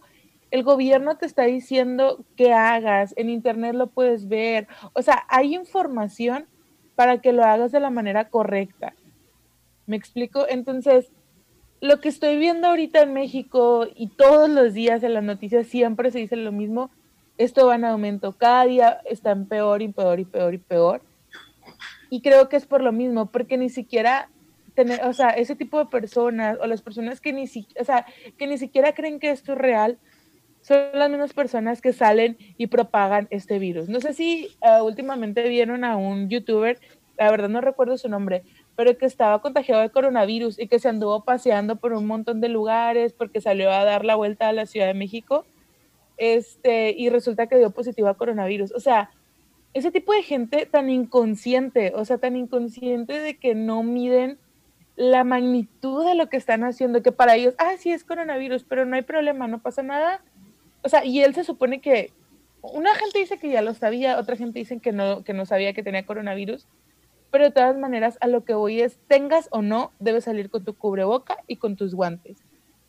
el 0.51 0.63
gobierno 0.63 1.17
te 1.17 1.27
está 1.27 1.45
diciendo 1.45 2.25
que 2.37 2.53
hagas, 2.53 3.15
en 3.17 3.31
internet 3.31 3.75
lo 3.75 3.89
puedes 3.89 4.29
ver, 4.29 4.69
o 4.93 5.03
sea, 5.03 5.25
hay 5.29 5.55
información 5.55 6.47
para 6.95 7.21
que 7.21 7.33
lo 7.33 7.45
hagas 7.45 7.73
de 7.73 7.81
la 7.81 7.91
manera 7.91 8.29
correcta. 8.29 8.95
¿Me 9.87 9.97
explico? 9.97 10.47
Entonces, 10.49 11.11
lo 11.81 12.01
que 12.01 12.09
estoy 12.09 12.39
viendo 12.39 12.69
ahorita 12.69 13.03
en 13.03 13.13
México 13.13 13.89
y 13.95 14.07
todos 14.09 14.49
los 14.49 14.73
días 14.73 15.03
en 15.03 15.15
las 15.15 15.25
noticias 15.25 15.67
siempre 15.67 16.13
se 16.13 16.21
dice 16.21 16.37
lo 16.37 16.53
mismo, 16.53 16.91
esto 17.39 17.67
va 17.67 17.77
en 17.77 17.85
aumento, 17.85 18.33
cada 18.33 18.65
día 18.65 19.01
están 19.05 19.47
peor 19.47 19.83
y 19.83 19.89
peor 19.89 20.21
y 20.21 20.25
peor 20.25 20.55
y 20.55 20.59
peor. 20.59 21.03
Y 22.11 22.21
creo 22.21 22.49
que 22.49 22.57
es 22.57 22.67
por 22.67 22.83
lo 22.83 22.93
mismo, 22.93 23.27
porque 23.27 23.57
ni 23.57 23.71
siquiera 23.71 24.29
tener, 24.75 25.05
o 25.05 25.13
sea, 25.13 25.31
ese 25.31 25.57
tipo 25.57 25.79
de 25.79 25.87
personas 25.87 26.59
o 26.61 26.67
las 26.67 26.83
personas 26.83 27.21
que 27.21 27.33
ni, 27.33 27.45
o 27.45 27.85
sea, 27.85 28.07
que 28.39 28.47
ni 28.47 28.59
siquiera 28.59 28.95
creen 28.95 29.19
que 29.19 29.31
esto 29.31 29.53
es 29.53 29.59
real, 29.59 29.99
son 30.61 30.79
las 30.95 31.11
mismas 31.11 31.33
personas 31.33 31.81
que 31.81 31.93
salen 31.93 32.37
y 32.57 32.69
propagan 32.69 33.27
este 33.31 33.59
virus. 33.59 33.89
No 33.89 34.01
sé 34.01 34.15
si 34.15 34.49
uh, 34.63 34.85
últimamente 34.85 35.49
vieron 35.49 35.85
a 35.85 35.97
un 35.97 36.29
youtuber, 36.29 36.79
la 37.19 37.31
verdad 37.31 37.49
no 37.49 37.61
recuerdo 37.61 37.99
su 37.99 38.09
nombre, 38.09 38.43
pero 38.77 38.97
que 38.97 39.07
estaba 39.07 39.41
contagiado 39.43 39.83
de 39.83 39.91
coronavirus 39.91 40.59
y 40.59 40.69
que 40.69 40.79
se 40.79 40.89
anduvo 40.89 41.25
paseando 41.25 41.77
por 41.77 41.93
un 41.93 42.07
montón 42.07 42.41
de 42.41 42.49
lugares 42.49 43.13
porque 43.13 43.41
salió 43.41 43.71
a 43.71 43.85
dar 43.85 44.05
la 44.05 44.15
vuelta 44.15 44.49
a 44.49 44.53
la 44.53 44.67
Ciudad 44.67 44.87
de 44.87 44.95
México 44.95 45.45
este, 46.17 46.95
y 46.97 47.09
resulta 47.09 47.47
que 47.47 47.59
dio 47.59 47.71
positivo 47.71 48.09
a 48.09 48.17
coronavirus. 48.17 48.73
O 48.73 48.81
sea, 48.81 49.11
ese 49.75 49.91
tipo 49.91 50.13
de 50.13 50.23
gente 50.23 50.67
tan 50.67 50.91
inconsciente, 50.91 51.93
o 51.95 52.05
sea, 52.05 52.19
tan 52.19 52.37
inconsciente 52.37 53.19
de 53.19 53.37
que 53.39 53.55
no 53.55 53.83
miden 53.83 54.39
la 54.97 55.25
magnitud 55.25 56.05
de 56.05 56.15
lo 56.15 56.29
que 56.29 56.37
están 56.37 56.65
haciendo, 56.65 57.03
que 57.03 57.13
para 57.13 57.37
ellos, 57.37 57.55
ah, 57.59 57.75
sí 57.79 57.91
es 57.91 58.05
coronavirus, 58.05 58.65
pero 58.65 58.85
no 58.85 58.97
hay 58.97 59.03
problema, 59.03 59.49
no 59.49 59.61
pasa 59.61 59.83
nada. 59.83 60.23
O 60.83 60.89
sea, 60.89 61.05
y 61.05 61.21
él 61.21 61.35
se 61.35 61.45
supone 61.45 61.81
que, 61.81 62.13
una 62.61 62.95
gente 62.95 63.19
dice 63.19 63.39
que 63.39 63.51
ya 63.51 63.63
lo 63.63 63.75
sabía, 63.75 64.19
otra 64.19 64.37
gente 64.37 64.59
dice 64.59 64.79
que 64.79 64.93
no, 64.93 65.25
que 65.25 65.33
no 65.33 65.47
sabía 65.47 65.73
que 65.73 65.83
tenía 65.83 66.07
coronavirus, 66.07 66.67
pero 67.31 67.45
de 67.45 67.51
todas 67.51 67.77
maneras 67.79 68.19
a 68.21 68.27
lo 68.29 68.45
que 68.45 68.55
voy 68.55 68.83
es, 68.83 68.99
tengas 69.09 69.49
o 69.51 69.63
no, 69.63 69.93
debes 69.99 70.25
salir 70.25 70.51
con 70.51 70.65
tu 70.65 70.75
cubreboca 70.75 71.39
y 71.47 71.57
con 71.57 71.77
tus 71.77 71.95
guantes. 71.95 72.37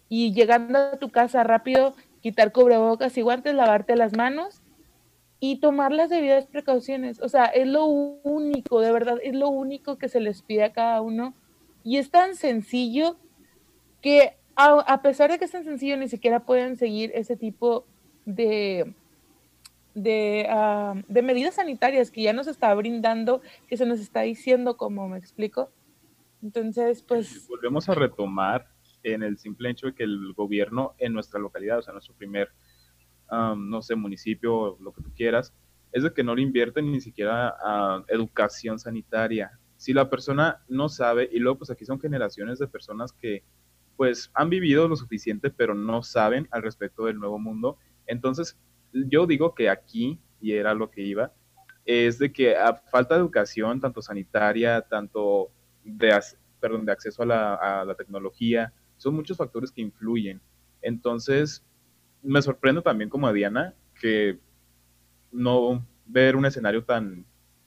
Y 0.09 0.33
llegando 0.33 0.77
a 0.77 0.97
tu 0.97 1.09
casa 1.09 1.43
rápido, 1.43 1.95
quitar 2.23 2.53
cubrebocas 2.53 3.17
y 3.17 3.21
guantes, 3.21 3.53
lavarte 3.53 3.97
las 3.97 4.15
manos 4.15 4.61
y 5.41 5.57
tomar 5.57 5.91
las 5.91 6.09
debidas 6.09 6.47
precauciones. 6.47 7.21
O 7.21 7.27
sea, 7.27 7.45
es 7.47 7.67
lo 7.67 7.85
único, 7.85 8.79
de 8.79 8.93
verdad, 8.93 9.17
es 9.21 9.35
lo 9.35 9.49
único 9.49 9.97
que 9.97 10.07
se 10.07 10.21
les 10.21 10.41
pide 10.41 10.63
a 10.63 10.71
cada 10.71 11.01
uno. 11.01 11.35
Y 11.83 11.97
es 11.97 12.11
tan 12.11 12.35
sencillo 12.35 13.17
que 14.01 14.37
a, 14.55 15.01
pesar 15.01 15.31
de 15.31 15.37
que 15.37 15.43
es 15.43 15.51
tan 15.51 15.65
sencillo, 15.65 15.97
ni 15.97 16.07
siquiera 16.07 16.45
pueden 16.45 16.77
seguir 16.77 17.11
ese 17.13 17.35
tipo 17.35 17.85
de, 18.25 18.95
ah, 20.49 20.93
de, 21.09 21.21
medidas 21.21 21.55
sanitarias 21.55 22.09
que 22.09 22.21
ya 22.21 22.31
nos 22.31 22.47
está 22.47 22.73
brindando, 22.73 23.41
que 23.67 23.75
se 23.75 23.85
nos 23.85 23.99
está 23.99 24.21
diciendo, 24.21 24.77
como 24.77 25.09
me 25.09 25.17
explico. 25.17 25.71
Entonces, 26.41 27.03
pues... 27.03 27.49
Volvemos 27.49 27.89
a 27.89 27.95
retomar 27.95 28.72
en 29.03 29.23
el 29.23 29.37
simple 29.37 29.69
hecho 29.69 29.87
de 29.87 29.93
que 29.93 30.03
el 30.03 30.33
gobierno 30.33 30.95
en 30.97 31.13
nuestra 31.13 31.39
localidad, 31.39 31.79
o 31.79 31.81
sea, 31.81 31.93
nuestro 31.93 32.15
primer, 32.15 32.49
no 33.29 33.81
sé, 33.81 33.95
municipio, 33.95 34.77
lo 34.79 34.91
que 34.93 35.01
tú 35.01 35.11
quieras, 35.15 35.53
es 35.91 36.03
de 36.03 36.13
que 36.13 36.23
no 36.23 36.35
le 36.35 36.41
invierten 36.41 36.91
ni 36.91 37.01
siquiera 37.01 37.55
a 37.63 38.03
educación 38.07 38.79
sanitaria. 38.79 39.59
Si 39.77 39.93
la 39.93 40.09
persona 40.09 40.63
no 40.67 40.89
sabe, 40.89 41.29
y 41.31 41.39
luego 41.39 41.59
pues 41.59 41.69
aquí 41.69 41.85
son 41.85 41.99
generaciones 41.99 42.57
de 42.59 42.67
personas 42.67 43.13
que 43.13 43.43
pues 43.95 44.31
han 44.33 44.49
vivido 44.49 44.87
lo 44.87 44.95
suficiente, 44.95 45.51
pero 45.51 45.75
no 45.75 46.01
saben 46.01 46.47
al 46.49 46.63
respecto 46.63 47.05
del 47.05 47.19
nuevo 47.19 47.37
mundo, 47.37 47.77
entonces 48.07 48.57
yo 48.91 49.27
digo 49.27 49.53
que 49.53 49.69
aquí, 49.69 50.19
y 50.41 50.53
era 50.53 50.73
lo 50.73 50.89
que 50.89 51.01
iba, 51.01 51.31
es 51.85 52.17
de 52.17 52.31
que 52.31 52.55
a 52.55 52.75
falta 52.75 53.15
de 53.15 53.21
educación, 53.21 53.79
tanto 53.79 54.01
sanitaria, 54.01 54.81
tanto 54.81 55.51
de, 55.83 56.19
perdón, 56.59 56.85
de 56.85 56.91
acceso 56.91 57.23
a 57.23 57.85
la 57.85 57.95
tecnología, 57.95 58.73
son 58.97 59.15
muchos 59.15 59.37
factores 59.37 59.71
que 59.71 59.81
influyen. 59.81 60.41
Entonces, 60.81 61.63
me 62.21 62.41
sorprende 62.41 62.81
también 62.81 63.09
como 63.09 63.27
a 63.27 63.33
Diana 63.33 63.73
que 63.99 64.39
no 65.31 65.85
ver 66.05 66.35
un 66.35 66.45
escenario 66.45 66.83
tan 66.83 67.25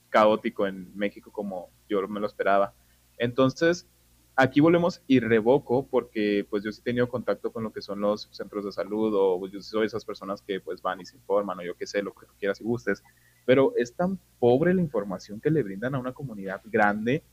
caótico 0.09 0.67
en 0.67 0.95
México 0.95 1.31
como 1.31 1.69
yo 1.89 2.07
me 2.07 2.19
lo 2.19 2.27
esperaba. 2.27 2.73
Entonces, 3.17 3.87
aquí 4.35 4.59
volvemos 4.59 5.01
y 5.07 5.19
revoco 5.19 5.87
porque 5.87 6.45
pues 6.49 6.63
yo 6.63 6.71
sí 6.71 6.79
he 6.81 6.83
tenido 6.83 7.09
contacto 7.09 7.51
con 7.51 7.63
lo 7.63 7.73
que 7.73 7.81
son 7.81 7.99
los 7.99 8.29
centros 8.31 8.63
de 8.65 8.71
salud 8.71 9.13
o 9.15 9.39
pues, 9.39 9.51
yo 9.51 9.61
soy 9.61 9.87
esas 9.87 10.05
personas 10.05 10.41
que 10.41 10.59
pues 10.59 10.81
van 10.81 11.01
y 11.01 11.05
se 11.05 11.17
informan 11.17 11.59
o 11.59 11.63
yo 11.63 11.75
qué 11.75 11.87
sé, 11.87 12.01
lo 12.01 12.13
que 12.13 12.27
tú 12.27 12.33
quieras 12.39 12.61
y 12.61 12.63
gustes, 12.63 13.03
pero 13.45 13.73
es 13.75 13.95
tan 13.95 14.19
pobre 14.39 14.73
la 14.73 14.81
información 14.81 15.41
que 15.41 15.49
le 15.49 15.63
brindan 15.63 15.95
a 15.95 15.99
una 15.99 16.13
comunidad 16.13 16.61
grande, 16.65 17.23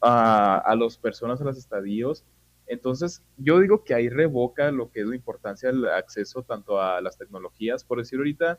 a, 0.00 0.58
a 0.58 0.76
las 0.76 0.98
personas, 0.98 1.40
a 1.40 1.44
los 1.44 1.56
estadios, 1.56 2.24
entonces, 2.66 3.22
yo 3.36 3.58
digo 3.60 3.84
que 3.84 3.94
ahí 3.94 4.08
revoca 4.08 4.70
lo 4.70 4.90
que 4.90 5.00
es 5.00 5.06
la 5.06 5.16
importancia 5.16 5.70
del 5.70 5.86
acceso 5.86 6.42
tanto 6.42 6.80
a 6.80 7.00
las 7.00 7.18
tecnologías, 7.18 7.84
por 7.84 7.98
decir 7.98 8.18
ahorita, 8.18 8.58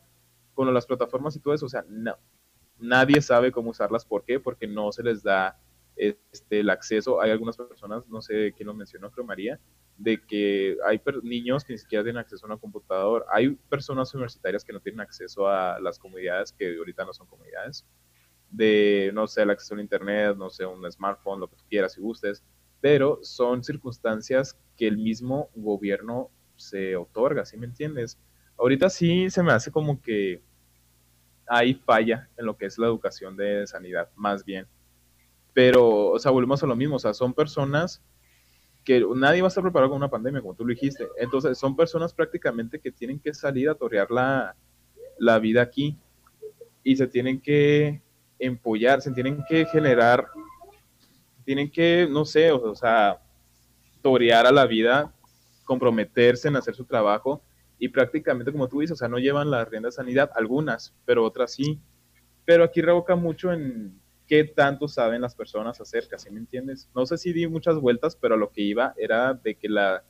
con 0.53 0.71
las 0.73 0.85
plataformas 0.85 1.35
y 1.35 1.39
todo 1.39 1.53
eso, 1.53 1.65
o 1.65 1.69
sea, 1.69 1.83
no, 1.89 2.15
nadie 2.77 3.21
sabe 3.21 3.51
cómo 3.51 3.71
usarlas. 3.71 4.05
¿Por 4.05 4.23
qué? 4.23 4.39
Porque 4.39 4.67
no 4.67 4.91
se 4.91 5.03
les 5.03 5.23
da 5.23 5.59
este, 5.95 6.59
el 6.59 6.69
acceso. 6.69 7.19
Hay 7.19 7.31
algunas 7.31 7.57
personas, 7.57 8.07
no 8.07 8.21
sé 8.21 8.53
quién 8.55 8.67
lo 8.67 8.73
mencionó, 8.73 9.11
creo 9.11 9.25
María, 9.25 9.59
de 9.97 10.21
que 10.21 10.77
hay 10.85 11.01
niños 11.23 11.63
que 11.63 11.73
ni 11.73 11.79
siquiera 11.79 12.03
tienen 12.03 12.19
acceso 12.19 12.45
a 12.45 12.49
una 12.49 12.57
computadora. 12.57 13.25
Hay 13.31 13.49
personas 13.69 14.13
universitarias 14.13 14.63
que 14.63 14.73
no 14.73 14.79
tienen 14.79 15.01
acceso 15.01 15.47
a 15.47 15.79
las 15.79 15.97
comunidades 15.97 16.51
que 16.51 16.77
ahorita 16.77 17.05
no 17.05 17.13
son 17.13 17.27
comunidades. 17.27 17.85
De, 18.51 19.11
no 19.13 19.25
sé, 19.25 19.41
el 19.41 19.49
acceso 19.49 19.75
a 19.75 19.81
internet, 19.81 20.37
no 20.37 20.49
sé, 20.49 20.65
un 20.65 20.89
smartphone, 20.91 21.39
lo 21.39 21.49
que 21.49 21.55
tú 21.55 21.63
quieras 21.67 21.97
y 21.97 22.01
gustes 22.01 22.43
pero 22.85 23.17
son 23.23 23.63
circunstancias 23.63 24.55
que 24.77 24.85
el 24.85 24.99
mismo 24.99 25.49
gobierno 25.55 26.29
se 26.55 26.95
otorga, 26.95 27.43
¿sí 27.43 27.57
me 27.57 27.65
entiendes? 27.65 28.19
Ahorita 28.59 28.91
sí 28.91 29.27
se 29.31 29.41
me 29.41 29.53
hace 29.53 29.71
como 29.71 29.99
que 29.99 30.43
hay 31.47 31.73
falla 31.73 32.29
en 32.37 32.45
lo 32.45 32.55
que 32.55 32.67
es 32.67 32.77
la 32.77 32.85
educación 32.85 33.35
de 33.35 33.65
sanidad, 33.65 34.11
más 34.15 34.45
bien. 34.45 34.67
Pero, 35.51 36.11
o 36.11 36.19
sea, 36.19 36.29
volvemos 36.29 36.61
a 36.61 36.67
lo 36.67 36.75
mismo, 36.75 36.97
o 36.97 36.99
sea, 36.99 37.15
son 37.15 37.33
personas 37.33 38.03
que 38.83 39.03
nadie 39.15 39.41
va 39.41 39.47
a 39.47 39.49
estar 39.49 39.63
preparado 39.63 39.89
con 39.89 39.97
una 39.97 40.11
pandemia, 40.11 40.41
como 40.41 40.53
tú 40.53 40.63
lo 40.63 40.69
dijiste. 40.69 41.07
Entonces, 41.17 41.57
son 41.57 41.75
personas 41.75 42.13
prácticamente 42.13 42.79
que 42.79 42.91
tienen 42.91 43.19
que 43.19 43.33
salir 43.33 43.67
a 43.67 43.73
torear 43.73 44.11
la, 44.11 44.55
la 45.17 45.39
vida 45.39 45.63
aquí 45.63 45.97
y 46.83 46.95
se 46.95 47.07
tienen 47.07 47.41
que 47.41 48.03
empollar, 48.37 49.01
se 49.01 49.09
tienen 49.09 49.43
que 49.49 49.65
generar 49.65 50.27
tienen 51.45 51.71
que, 51.71 52.07
no 52.09 52.25
sé, 52.25 52.51
o, 52.51 52.75
sea, 52.75 53.21
torear 54.01 54.45
a 54.45 54.51
la 54.51 54.65
vida, 54.65 55.13
comprometerse 55.63 56.47
en 56.47 56.55
hacer 56.55 56.75
su 56.75 56.85
trabajo 56.85 57.41
y 57.77 57.89
prácticamente, 57.89 58.51
como 58.51 58.67
tú 58.67 58.79
dices, 58.79 58.93
o 58.93 58.97
sea, 58.97 59.07
no 59.07 59.19
llevan 59.19 59.51
la 59.51 59.63
rienda 59.63 59.87
de 59.87 59.93
sanidad, 59.93 60.31
algunas, 60.35 60.93
pero 61.05 61.23
otras 61.23 61.53
sí. 61.53 61.79
Pero 62.45 62.63
aquí 62.63 62.81
revoca 62.81 63.15
mucho 63.15 63.51
en 63.51 63.99
qué 64.27 64.43
tanto 64.43 64.87
saben 64.87 65.21
las 65.21 65.35
personas 65.35 65.79
acerca, 65.79 66.17
¿sí 66.17 66.31
me 66.31 66.39
entiendes? 66.39 66.89
No 66.95 67.05
sé 67.05 67.17
si 67.17 67.31
di 67.31 67.47
muchas 67.47 67.79
vueltas, 67.79 68.15
pero 68.15 68.37
lo 68.37 68.51
que 68.51 68.61
iba 68.61 68.93
era 68.97 69.33
de 69.33 69.55
que 69.55 69.69
la 69.69 70.03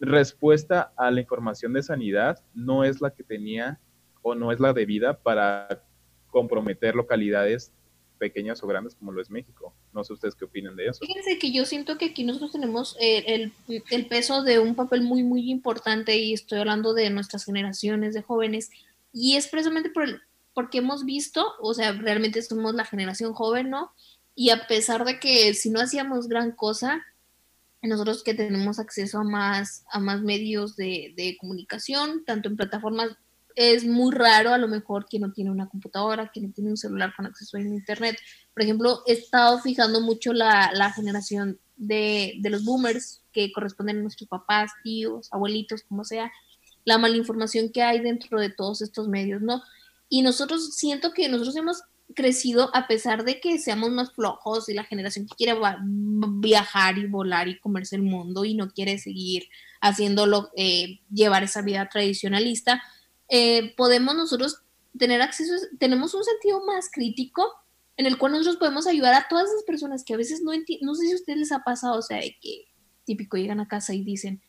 respuesta 0.00 0.92
a 0.96 1.10
la 1.10 1.20
información 1.20 1.72
de 1.72 1.82
sanidad 1.82 2.44
no 2.54 2.84
es 2.84 3.00
la 3.00 3.10
que 3.10 3.24
tenía 3.24 3.80
o 4.22 4.34
no 4.34 4.52
es 4.52 4.60
la 4.60 4.72
debida 4.72 5.18
para 5.18 5.82
comprometer 6.28 6.94
localidades 6.94 7.72
pequeñas 8.18 8.62
o 8.62 8.66
grandes 8.66 8.94
como 8.94 9.12
lo 9.12 9.20
es 9.20 9.30
México. 9.30 9.74
No 9.92 10.04
sé 10.04 10.12
ustedes 10.12 10.34
qué 10.34 10.44
opinan 10.44 10.76
de 10.76 10.86
eso. 10.86 11.04
Fíjense 11.04 11.38
que 11.38 11.52
yo 11.52 11.64
siento 11.64 11.98
que 11.98 12.06
aquí 12.06 12.24
nosotros 12.24 12.52
tenemos 12.52 12.96
el, 13.00 13.52
el, 13.66 14.06
peso 14.06 14.42
de 14.42 14.58
un 14.58 14.74
papel 14.74 15.02
muy, 15.02 15.22
muy 15.22 15.50
importante 15.50 16.16
y 16.16 16.32
estoy 16.32 16.58
hablando 16.60 16.94
de 16.94 17.10
nuestras 17.10 17.44
generaciones 17.44 18.14
de 18.14 18.22
jóvenes 18.22 18.70
y 19.12 19.36
es 19.36 19.48
precisamente 19.48 19.90
por 19.90 20.04
el, 20.04 20.20
porque 20.54 20.78
hemos 20.78 21.04
visto, 21.04 21.54
o 21.60 21.74
sea, 21.74 21.92
realmente 21.92 22.40
somos 22.42 22.74
la 22.74 22.84
generación 22.84 23.34
joven, 23.34 23.70
¿no? 23.70 23.92
Y 24.34 24.50
a 24.50 24.66
pesar 24.66 25.04
de 25.04 25.18
que 25.20 25.54
si 25.54 25.70
no 25.70 25.80
hacíamos 25.80 26.28
gran 26.28 26.52
cosa, 26.52 27.04
nosotros 27.82 28.22
que 28.22 28.34
tenemos 28.34 28.78
acceso 28.78 29.18
a 29.18 29.24
más, 29.24 29.84
a 29.90 29.98
más 29.98 30.22
medios 30.22 30.76
de, 30.76 31.12
de, 31.16 31.36
comunicación, 31.38 32.24
tanto 32.24 32.48
en 32.48 32.56
plataformas, 32.56 33.16
es 33.54 33.84
muy 33.84 34.12
raro 34.14 34.52
a 34.52 34.58
lo 34.58 34.68
mejor 34.68 35.06
que 35.08 35.18
no 35.18 35.32
tiene 35.32 35.50
una 35.50 35.68
computadora, 35.68 36.30
que 36.32 36.40
no 36.40 36.52
tiene 36.52 36.70
un 36.70 36.76
celular 36.76 37.12
con 37.16 37.26
acceso 37.26 37.56
a 37.56 37.60
internet. 37.60 38.16
Por 38.52 38.62
ejemplo, 38.62 39.02
he 39.06 39.12
estado 39.12 39.60
fijando 39.60 40.00
mucho 40.00 40.32
la, 40.32 40.70
la 40.72 40.92
generación 40.92 41.58
de, 41.76 42.34
de, 42.40 42.50
los 42.50 42.64
boomers 42.64 43.22
que 43.32 43.52
corresponden 43.52 43.98
a 43.98 44.02
nuestros 44.02 44.28
papás, 44.28 44.72
tíos, 44.82 45.28
abuelitos, 45.32 45.82
como 45.88 46.04
sea, 46.04 46.30
la 46.84 46.98
mala 46.98 47.16
información 47.16 47.70
que 47.70 47.82
hay 47.82 48.00
dentro 48.00 48.40
de 48.40 48.50
todos 48.50 48.82
estos 48.82 49.08
medios, 49.08 49.40
¿no? 49.42 49.62
Y 50.08 50.22
nosotros 50.22 50.74
siento 50.76 51.12
que 51.12 51.28
nosotros 51.28 51.56
hemos 51.56 51.82
crecido 52.14 52.70
a 52.74 52.86
pesar 52.86 53.24
de 53.24 53.40
que 53.40 53.58
seamos 53.58 53.90
más 53.90 54.12
flojos 54.12 54.68
y 54.68 54.74
la 54.74 54.84
generación 54.84 55.26
que 55.26 55.34
quiere 55.36 55.58
viajar 56.40 56.98
y 56.98 57.06
volar 57.06 57.48
y 57.48 57.58
comerse 57.58 57.96
el 57.96 58.02
mundo 58.02 58.44
y 58.44 58.54
no 58.54 58.70
quiere 58.70 58.98
seguir 58.98 59.48
haciéndolo, 59.80 60.50
eh, 60.56 61.00
llevar 61.12 61.42
esa 61.44 61.62
vida 61.62 61.88
tradicionalista, 61.88 62.82
eh, 63.28 63.74
podemos 63.76 64.14
nosotros 64.14 64.62
tener 64.98 65.22
acceso, 65.22 65.54
tenemos 65.78 66.14
un 66.14 66.24
sentido 66.24 66.64
más 66.64 66.90
crítico 66.90 67.52
en 67.96 68.06
el 68.06 68.18
cual 68.18 68.32
nosotros 68.32 68.56
podemos 68.56 68.86
ayudar 68.86 69.14
a 69.14 69.26
todas 69.28 69.48
esas 69.48 69.62
personas 69.64 70.04
que 70.04 70.14
a 70.14 70.16
veces 70.16 70.42
no 70.42 70.52
entienden, 70.52 70.86
no 70.86 70.94
sé 70.94 71.06
si 71.06 71.12
a 71.12 71.16
ustedes 71.16 71.38
les 71.38 71.52
ha 71.52 71.60
pasado, 71.60 71.98
o 71.98 72.02
sea, 72.02 72.18
de 72.18 72.36
que 72.40 72.66
típico 73.04 73.36
llegan 73.36 73.60
a 73.60 73.68
casa 73.68 73.94
y 73.94 74.02
dicen, 74.02 74.42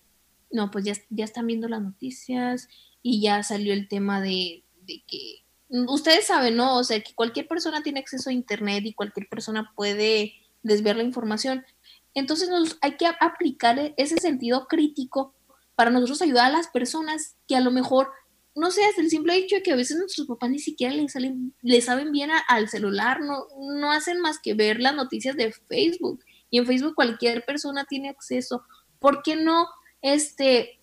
no, 0.51 0.71
pues 0.71 0.85
ya, 0.85 0.93
ya 1.09 1.25
están 1.25 1.47
viendo 1.47 1.67
las 1.67 1.81
noticias 1.81 2.67
y 3.01 3.21
ya 3.21 3.43
salió 3.43 3.73
el 3.73 3.87
tema 3.87 4.21
de, 4.21 4.63
de 4.81 5.03
que 5.07 5.45
ustedes 5.69 6.27
saben, 6.27 6.55
¿no? 6.55 6.77
O 6.77 6.83
sea, 6.83 7.01
que 7.01 7.13
cualquier 7.13 7.47
persona 7.47 7.83
tiene 7.83 7.99
acceso 7.99 8.29
a 8.29 8.33
Internet 8.33 8.85
y 8.85 8.93
cualquier 8.93 9.27
persona 9.27 9.71
puede 9.75 10.33
desviar 10.63 10.95
la 10.95 11.03
información. 11.03 11.65
Entonces 12.13 12.49
nos, 12.49 12.77
hay 12.81 12.97
que 12.97 13.07
aplicar 13.19 13.77
e-, 13.77 13.93
ese 13.97 14.17
sentido 14.17 14.67
crítico 14.67 15.33
para 15.75 15.91
nosotros 15.91 16.21
ayudar 16.21 16.45
a 16.45 16.57
las 16.57 16.67
personas 16.67 17.35
que 17.47 17.55
a 17.55 17.61
lo 17.61 17.71
mejor, 17.71 18.09
no 18.55 18.71
sé, 18.71 18.81
el 18.97 19.09
simple 19.09 19.35
hecho 19.35 19.57
de 19.57 19.63
que 19.63 19.73
a 19.73 19.75
veces 19.75 19.97
nuestros 19.97 20.27
papás 20.27 20.49
ni 20.49 20.59
siquiera 20.59 20.93
le, 20.93 21.07
salen, 21.09 21.53
le 21.61 21.81
saben 21.81 22.11
bien 22.11 22.29
al 22.47 22.69
celular, 22.69 23.19
no, 23.21 23.47
no 23.59 23.91
hacen 23.91 24.21
más 24.21 24.39
que 24.39 24.53
ver 24.53 24.79
las 24.79 24.95
noticias 24.95 25.35
de 25.35 25.51
Facebook. 25.51 26.23
Y 26.49 26.59
en 26.59 26.65
Facebook 26.65 26.95
cualquier 26.95 27.43
persona 27.45 27.85
tiene 27.85 28.09
acceso. 28.09 28.63
¿Por 28.99 29.23
qué 29.23 29.35
no 29.35 29.67
este, 30.01 30.79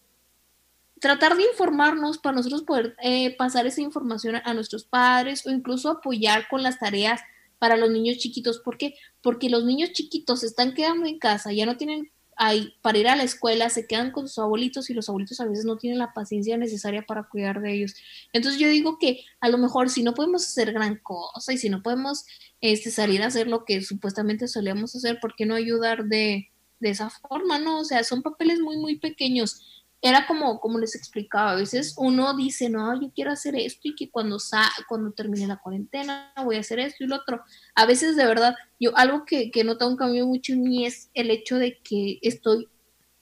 tratar 1.03 1.37
de 1.37 1.43
informarnos 1.45 2.19
para 2.19 2.37
nosotros 2.37 2.63
poder 2.63 2.97
eh, 3.03 3.37
pasar 3.37 3.67
esa 3.67 3.81
información 3.81 4.37
a, 4.37 4.55
nuestros 4.55 4.85
padres 4.85 5.47
o 5.47 5.51
incluso 5.51 5.91
apoyar 5.91 6.47
con 6.49 6.63
las 6.63 6.79
tareas 6.79 7.21
para 7.59 7.77
los 7.77 7.91
niños 7.91 8.19
chiquitos. 8.19 8.59
¿Por 8.61 8.79
qué? 8.79 8.95
Porque 9.21 9.49
los 9.49 9.65
niños 9.65 9.93
chiquitos 9.93 10.41
se 10.41 10.47
están 10.47 10.75
quedando 10.75 11.07
en 11.07 11.19
casa, 11.19 11.53
ya 11.53 11.67
no 11.67 11.77
tienen 11.77 12.13
ahí 12.43 12.75
para 12.83 12.99
ir 12.99 13.07
a 13.07 13.15
la 13.15 13.23
escuela, 13.23 13.71
se 13.71 13.87
quedan 13.87 14.11
con 14.11 14.27
sus 14.27 14.41
abuelitos 14.41 14.91
y 14.91 14.95
los 14.95 15.09
abuelitos 15.09 15.39
a 15.39 15.47
veces 15.47 15.65
no 15.65 15.77
tienen 15.77 16.01
la 16.01 16.13
paciencia 16.13 16.57
necesaria 16.57 17.03
para 17.03 17.29
cuidar 17.29 17.61
de 17.61 17.73
ellos. 17.73 17.95
Entonces 18.33 18.61
yo 18.61 18.69
digo 18.69 18.99
que 18.99 19.25
a 19.41 19.49
lo 19.49 19.59
mejor 19.59 19.91
si 19.91 20.03
no 20.03 20.13
podemos 20.15 20.45
hacer 20.45 20.73
gran 20.73 20.97
cosa 20.97 21.53
y 21.53 21.59
si 21.59 21.69
no 21.69 21.83
podemos 21.83 22.25
este, 22.61 22.91
salir 22.91 23.23
a 23.23 23.27
hacer 23.27 23.47
lo 23.47 23.65
que 23.65 23.81
supuestamente 23.83 24.49
solíamos 24.49 24.95
hacer, 24.97 25.21
¿por 25.21 25.37
qué 25.37 25.47
no 25.47 25.55
ayudar 25.55 26.07
de, 26.07 26.51
de 26.81 26.91
esa 26.91 27.11
forma? 27.11 27.61
No, 27.61 27.79
o 27.79 27.85
sea, 27.85 28.03
son 28.03 28.23
papeles 28.23 28.59
muy, 28.59 28.77
muy 28.77 28.99
pequeños 28.99 29.82
era 30.05 30.27
como, 30.27 30.59
como 30.59 30.81
les 30.81 30.97
explicaba, 30.97 31.53
a 31.53 31.55
veces 31.55 31.95
uno 31.97 32.37
dice, 32.37 32.69
no, 32.69 33.01
yo 33.01 33.13
quiero 33.15 33.31
hacer 33.31 33.55
esto 33.55 33.83
y 33.85 33.95
que 33.95 34.11
cuando, 34.11 34.41
sa 34.41 34.69
cuando 34.89 35.13
termine 35.13 35.47
la 35.47 35.61
cuarentena 35.61 36.33
voy 36.45 36.57
a 36.57 36.61
hacer 36.61 36.81
esto 36.81 37.05
y 37.05 37.07
lo 37.07 37.17
otro. 37.17 37.41
A 37.77 37.87
veces 37.87 38.17
de 38.17 38.27
verdad, 38.27 38.57
yo 38.81 38.97
algo 38.97 39.25
que, 39.25 39.53
que 39.53 39.63
nota 39.63 39.87
un 39.87 39.97
cambio 39.97 40.27
mucho 40.27 40.55
en 40.55 40.63
mí 40.65 40.85
es 40.85 41.09
el 41.15 41.31
hecho 41.31 41.57
de 41.57 41.79
que 41.79 42.19
estoy, 42.23 42.69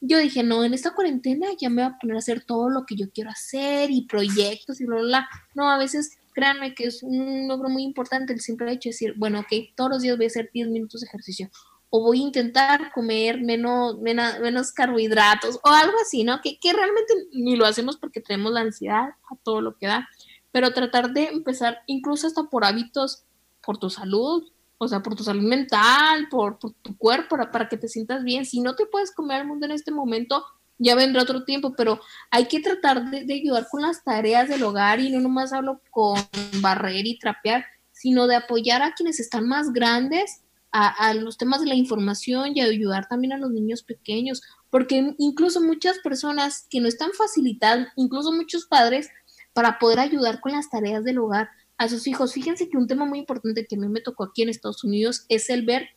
yo 0.00 0.16
dije, 0.16 0.42
no, 0.42 0.64
en 0.64 0.72
esta 0.72 0.94
cuarentena 0.94 1.48
ya 1.60 1.68
me 1.68 1.82
voy 1.82 1.92
a 1.92 1.98
poner 1.98 2.16
a 2.16 2.20
hacer 2.20 2.44
todo 2.46 2.70
lo 2.70 2.86
que 2.86 2.96
yo 2.96 3.10
quiero 3.10 3.28
hacer 3.28 3.90
y 3.90 4.06
proyectos 4.06 4.80
y 4.80 4.86
bla, 4.86 4.96
bla, 4.96 5.04
bla. 5.04 5.28
No, 5.54 5.70
a 5.70 5.76
veces 5.76 6.16
créanme 6.32 6.74
que 6.74 6.84
es 6.84 7.02
un 7.02 7.46
logro 7.46 7.68
muy 7.68 7.82
importante 7.82 8.32
el 8.32 8.40
simple 8.40 8.72
hecho 8.72 8.88
de 8.88 8.92
decir, 8.92 9.14
bueno, 9.18 9.40
ok, 9.40 9.52
todos 9.76 9.90
los 9.90 10.02
días 10.02 10.16
voy 10.16 10.24
a 10.24 10.28
hacer 10.28 10.48
10 10.50 10.68
minutos 10.68 11.02
de 11.02 11.08
ejercicio 11.08 11.50
o 11.90 12.00
voy 12.00 12.20
a 12.20 12.26
intentar 12.26 12.92
comer 12.92 13.40
menos, 13.40 13.98
menos, 13.98 14.72
carbohidratos 14.72 15.58
o 15.62 15.68
algo 15.68 15.96
así, 16.00 16.22
¿no? 16.22 16.40
Que, 16.40 16.58
que, 16.58 16.72
realmente 16.72 17.12
ni 17.32 17.56
lo 17.56 17.66
hacemos 17.66 17.96
porque 17.96 18.20
tenemos 18.20 18.52
la 18.52 18.60
ansiedad 18.60 19.08
a 19.08 19.36
todo 19.42 19.60
lo 19.60 19.76
que 19.76 19.88
da, 19.88 20.08
pero 20.52 20.72
tratar 20.72 21.12
de 21.12 21.24
empezar 21.24 21.82
incluso 21.86 22.28
hasta 22.28 22.44
por 22.44 22.64
hábitos, 22.64 23.24
por 23.62 23.78
tu 23.78 23.90
salud, 23.90 24.44
o 24.78 24.88
sea, 24.88 25.02
por 25.02 25.16
tu 25.16 25.24
salud 25.24 25.42
mental, 25.42 26.28
por, 26.30 26.58
tu 26.58 26.72
cuerpo, 26.96 27.30
para, 27.30 27.50
para, 27.50 27.68
que 27.68 27.76
te 27.76 27.88
sientas 27.88 28.22
bien. 28.22 28.46
Si 28.46 28.60
no 28.60 28.76
te 28.76 28.86
puedes 28.86 29.12
comer 29.12 29.40
al 29.40 29.46
mundo 29.46 29.66
en 29.66 29.72
este 29.72 29.90
momento, 29.90 30.44
ya 30.78 30.94
vendrá 30.94 31.22
otro 31.22 31.44
tiempo, 31.44 31.74
pero 31.76 32.00
hay 32.30 32.46
que 32.46 32.60
tratar 32.60 33.10
de, 33.10 33.24
de 33.24 33.34
ayudar 33.34 33.66
con 33.68 33.82
las 33.82 34.02
tareas 34.02 34.48
del 34.48 34.62
hogar 34.62 35.00
y 35.00 35.10
no 35.10 35.20
nomás 35.20 35.52
hablo 35.52 35.82
con 35.90 36.18
barrer 36.60 37.06
y 37.06 37.18
trapear, 37.18 37.66
sino 37.92 38.26
de 38.28 38.36
apoyar 38.36 38.80
a 38.80 38.94
quienes 38.94 39.20
están 39.20 39.46
más 39.46 39.72
grandes 39.72 40.42
a, 40.72 41.14
los 41.14 41.36
temas 41.36 41.60
de 41.60 41.66
la 41.66 41.74
información 41.74 42.52
y 42.54 42.60
ayudar 42.60 43.08
también 43.08 43.32
a 43.32 43.38
los 43.38 43.50
niños 43.50 43.82
pequeños, 43.82 44.42
porque 44.70 45.14
incluso 45.18 45.60
muchas 45.60 45.98
personas 45.98 46.66
que 46.70 46.80
no 46.80 46.88
están 46.88 47.10
facilitadas, 47.12 47.88
incluso 47.96 48.32
muchos 48.32 48.66
padres, 48.66 49.08
para 49.52 49.78
poder 49.78 49.98
ayudar 49.98 50.40
con 50.40 50.52
las 50.52 50.70
tareas 50.70 51.04
del 51.04 51.18
hogar 51.18 51.50
a 51.76 51.88
sus 51.88 52.06
hijos. 52.06 52.32
Fíjense 52.32 52.68
que 52.68 52.76
un 52.76 52.86
tema 52.86 53.04
muy 53.04 53.18
importante 53.18 53.66
que 53.66 53.74
a 53.74 53.78
mí 53.78 53.88
me 53.88 54.00
tocó 54.00 54.24
aquí 54.24 54.42
en 54.42 54.48
Estados 54.48 54.84
Unidos 54.84 55.24
es 55.28 55.50
el 55.50 55.64
ver, 55.64 55.88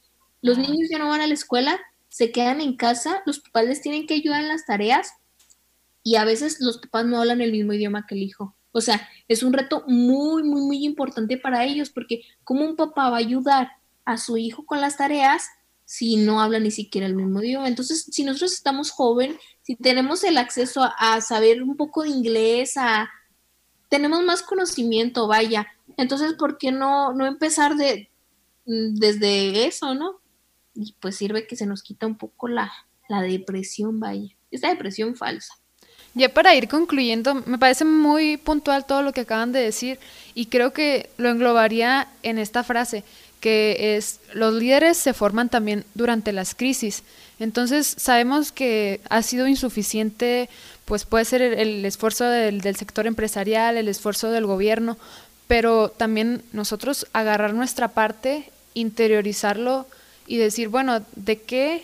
los 0.42 0.58
niños 0.58 0.90
ya 0.92 0.98
no 0.98 1.10
van 1.10 1.22
a 1.22 1.28
la 1.28 1.34
escuela, 1.34 1.80
se 2.10 2.32
quedan 2.32 2.62
en 2.62 2.76
casa, 2.76 3.22
los 3.26 3.40
papás 3.40 3.66
les 3.66 3.82
tienen 3.82 4.08
que 4.08 4.16
ayudar 4.16 4.42
en 4.42 4.50
las 4.50 4.66
tareas 4.66 5.14
y 6.04 6.16
a 6.16 6.26
veces 6.26 6.60
los 6.60 6.80
papás 6.80 7.06
no 7.06 7.20
hablan 7.20 7.42
el 7.42 7.52
mismo 7.52 7.74
idioma 7.74 8.06
que 8.08 8.16
el 8.16 8.24
hijo. 8.24 8.56
O 8.72 8.82
sea, 8.82 9.08
es 9.28 9.44
un 9.44 9.54
reto 9.54 9.84
muy, 9.88 10.44
muy, 10.44 10.62
muy 10.62 10.84
importante 10.84 11.38
para 11.38 11.64
ellos 11.64 11.92
porque 11.92 12.24
¿cómo 12.44 12.66
un 12.66 12.76
papá 12.76 13.10
va 13.10 13.18
a 13.18 13.20
ayudar 13.20 13.72
a 14.06 14.18
su 14.18 14.38
hijo 14.38 14.66
con 14.66 14.82
las 14.82 14.98
tareas 14.98 15.48
si 15.86 16.16
no 16.16 16.42
habla 16.42 16.60
ni 16.60 16.72
siquiera 16.72 17.08
el 17.08 17.16
mismo 17.16 17.42
idioma. 17.42 17.68
Entonces, 17.68 18.08
si 18.12 18.24
nosotros 18.24 18.54
estamos 18.54 18.92
joven, 18.92 19.38
si 19.62 19.76
tenemos 19.76 20.24
el 20.24 20.38
acceso 20.38 20.90
a, 20.98 21.22
saber 21.22 21.62
un 21.62 21.76
poco 21.76 22.04
de 22.04 22.10
inglés, 22.10 22.78
a, 22.78 23.10
tenemos 23.90 24.24
más 24.24 24.42
conocimiento, 24.42 25.28
vaya. 25.28 25.68
Entonces, 25.98 26.34
¿por 26.34 26.58
qué 26.58 26.72
no, 26.72 27.14
no 27.14 27.26
empezar 27.26 27.76
de, 27.76 28.10
mm, 28.66 28.96
desde 28.96 29.68
eso, 29.68 29.94
no? 29.94 30.20
Y 30.74 30.96
pues 31.00 31.18
sirve 31.18 31.46
que 31.46 31.56
se 31.56 31.68
nos 31.68 31.84
quita 31.84 32.08
un 32.08 32.18
poco 32.18 32.48
la, 32.48 32.72
la 33.08 33.22
depresión, 33.22 34.00
vaya. 34.00 34.36
Esta 34.50 34.70
depresión 34.70 35.16
falsa. 35.16 35.54
Ya 36.16 36.30
para 36.30 36.54
ir 36.56 36.68
concluyendo, 36.68 37.34
me 37.34 37.58
parece 37.58 37.86
muy 37.86 38.38
puntual 38.38 38.86
todo 38.86 39.02
lo 39.02 39.14
que 39.14 39.22
acaban 39.22 39.52
de 39.52 39.60
decir 39.60 40.00
y 40.36 40.46
creo 40.46 40.72
que 40.72 41.10
lo 41.18 41.30
englobaría 41.30 42.08
en 42.22 42.38
esta 42.38 42.64
frase 42.64 43.04
que 43.44 43.98
es 43.98 44.22
los 44.32 44.54
líderes 44.54 44.96
se 44.96 45.14
forman 45.14 45.50
también 45.50 45.84
durante 45.96 46.32
las 46.32 46.56
crisis. 46.56 47.04
Entonces 47.40 47.94
sabemos 48.00 48.54
que 48.54 49.02
ha 49.10 49.22
sido 49.22 49.50
insuficiente, 49.50 50.50
pues 50.86 51.04
puede 51.04 51.26
ser 51.26 51.42
el, 51.42 51.84
esfuerzo 51.84 52.24
del, 52.24 52.62
del, 52.62 52.78
sector 52.78 53.06
empresarial, 53.06 53.76
el 53.76 53.90
esfuerzo 53.90 54.32
del 54.32 54.46
gobierno, 54.46 54.98
pero 55.50 55.90
también 55.90 56.42
nosotros 56.54 57.06
agarrar 57.12 57.54
nuestra 57.54 57.90
parte, 57.90 58.50
interiorizarlo 58.76 59.88
y 60.26 60.38
decir, 60.38 60.70
bueno, 60.70 61.02
¿de 61.18 61.42
qué, 61.42 61.84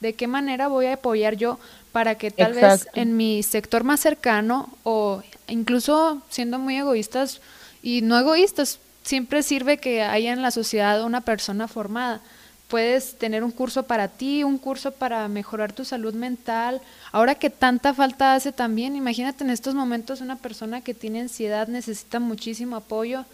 de 0.00 0.14
qué 0.14 0.26
manera 0.26 0.68
voy 0.68 0.86
a 0.86 0.94
apoyar 0.94 1.36
yo 1.36 1.58
para 1.92 2.14
que 2.14 2.30
tal 2.30 2.54
vez 2.54 2.88
en 2.94 3.14
mi 3.14 3.42
sector 3.42 3.84
más 3.84 4.00
cercano 4.00 4.72
o 4.84 5.22
incluso 5.48 6.22
siendo 6.30 6.58
muy 6.58 6.78
egoístas 6.78 7.42
y 7.82 8.00
no 8.00 8.18
egoístas, 8.18 8.78
siempre 9.08 9.42
sirve 9.42 9.78
que 9.78 10.02
haya 10.02 10.34
en 10.34 10.42
la 10.42 10.50
sociedad 10.50 11.02
una 11.02 11.22
persona 11.22 11.66
formada. 11.66 12.20
Puedes 12.68 13.16
tener 13.16 13.42
un 13.42 13.50
curso 13.50 13.84
para 13.84 14.08
ti, 14.08 14.44
un 14.44 14.58
curso 14.58 14.92
para 14.92 15.26
mejorar 15.28 15.72
tu 15.72 15.86
salud 15.86 16.12
mental. 16.12 16.82
Ahora 17.10 17.34
que 17.34 17.48
tanta 17.48 17.94
falta 17.94 18.34
hace 18.34 18.52
también, 18.52 18.96
imagínate 18.96 19.44
en 19.44 19.48
estos 19.48 19.74
momentos 19.74 20.20
una 20.20 20.36
persona 20.36 20.82
que 20.82 20.92
tiene 20.92 21.22
ansiedad 21.22 21.68
necesita 21.68 22.20
muchísimo 22.20 22.76
apoyo 22.76 23.24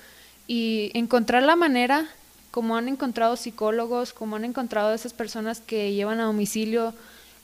y 0.47 0.93
encontrar 0.95 1.43
la 1.43 1.57
manera, 1.57 2.07
como 2.53 2.77
han 2.77 2.87
encontrado 2.87 3.35
psicólogos, 3.35 4.13
como 4.13 4.37
han 4.37 4.45
encontrado 4.45 4.95
esas 4.95 5.13
personas 5.13 5.61
que 5.61 5.93
llevan 5.93 6.21
a 6.21 6.27
domicilio 6.27 6.95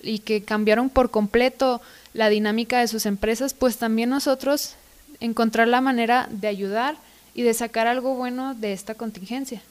y 0.01 0.21
que 0.21 0.45
cambiaron 0.45 0.89
por 0.89 1.11
completo 1.11 1.81
la 2.15 2.29
dinámica 2.29 2.79
de 2.79 2.87
sus 2.87 3.07
empresas, 3.07 3.55
pues 3.55 3.79
también 3.79 4.09
nosotros 4.09 4.77
encontrar 5.19 5.67
la 5.67 5.81
manera 5.81 6.29
de 6.31 6.47
ayudar 6.47 6.95
y 7.35 7.43
de 7.43 7.55
sacar 7.55 7.87
algo 7.87 8.15
bueno 8.15 8.55
de 8.55 8.73
esta 8.73 8.95
contingencia. 8.95 9.63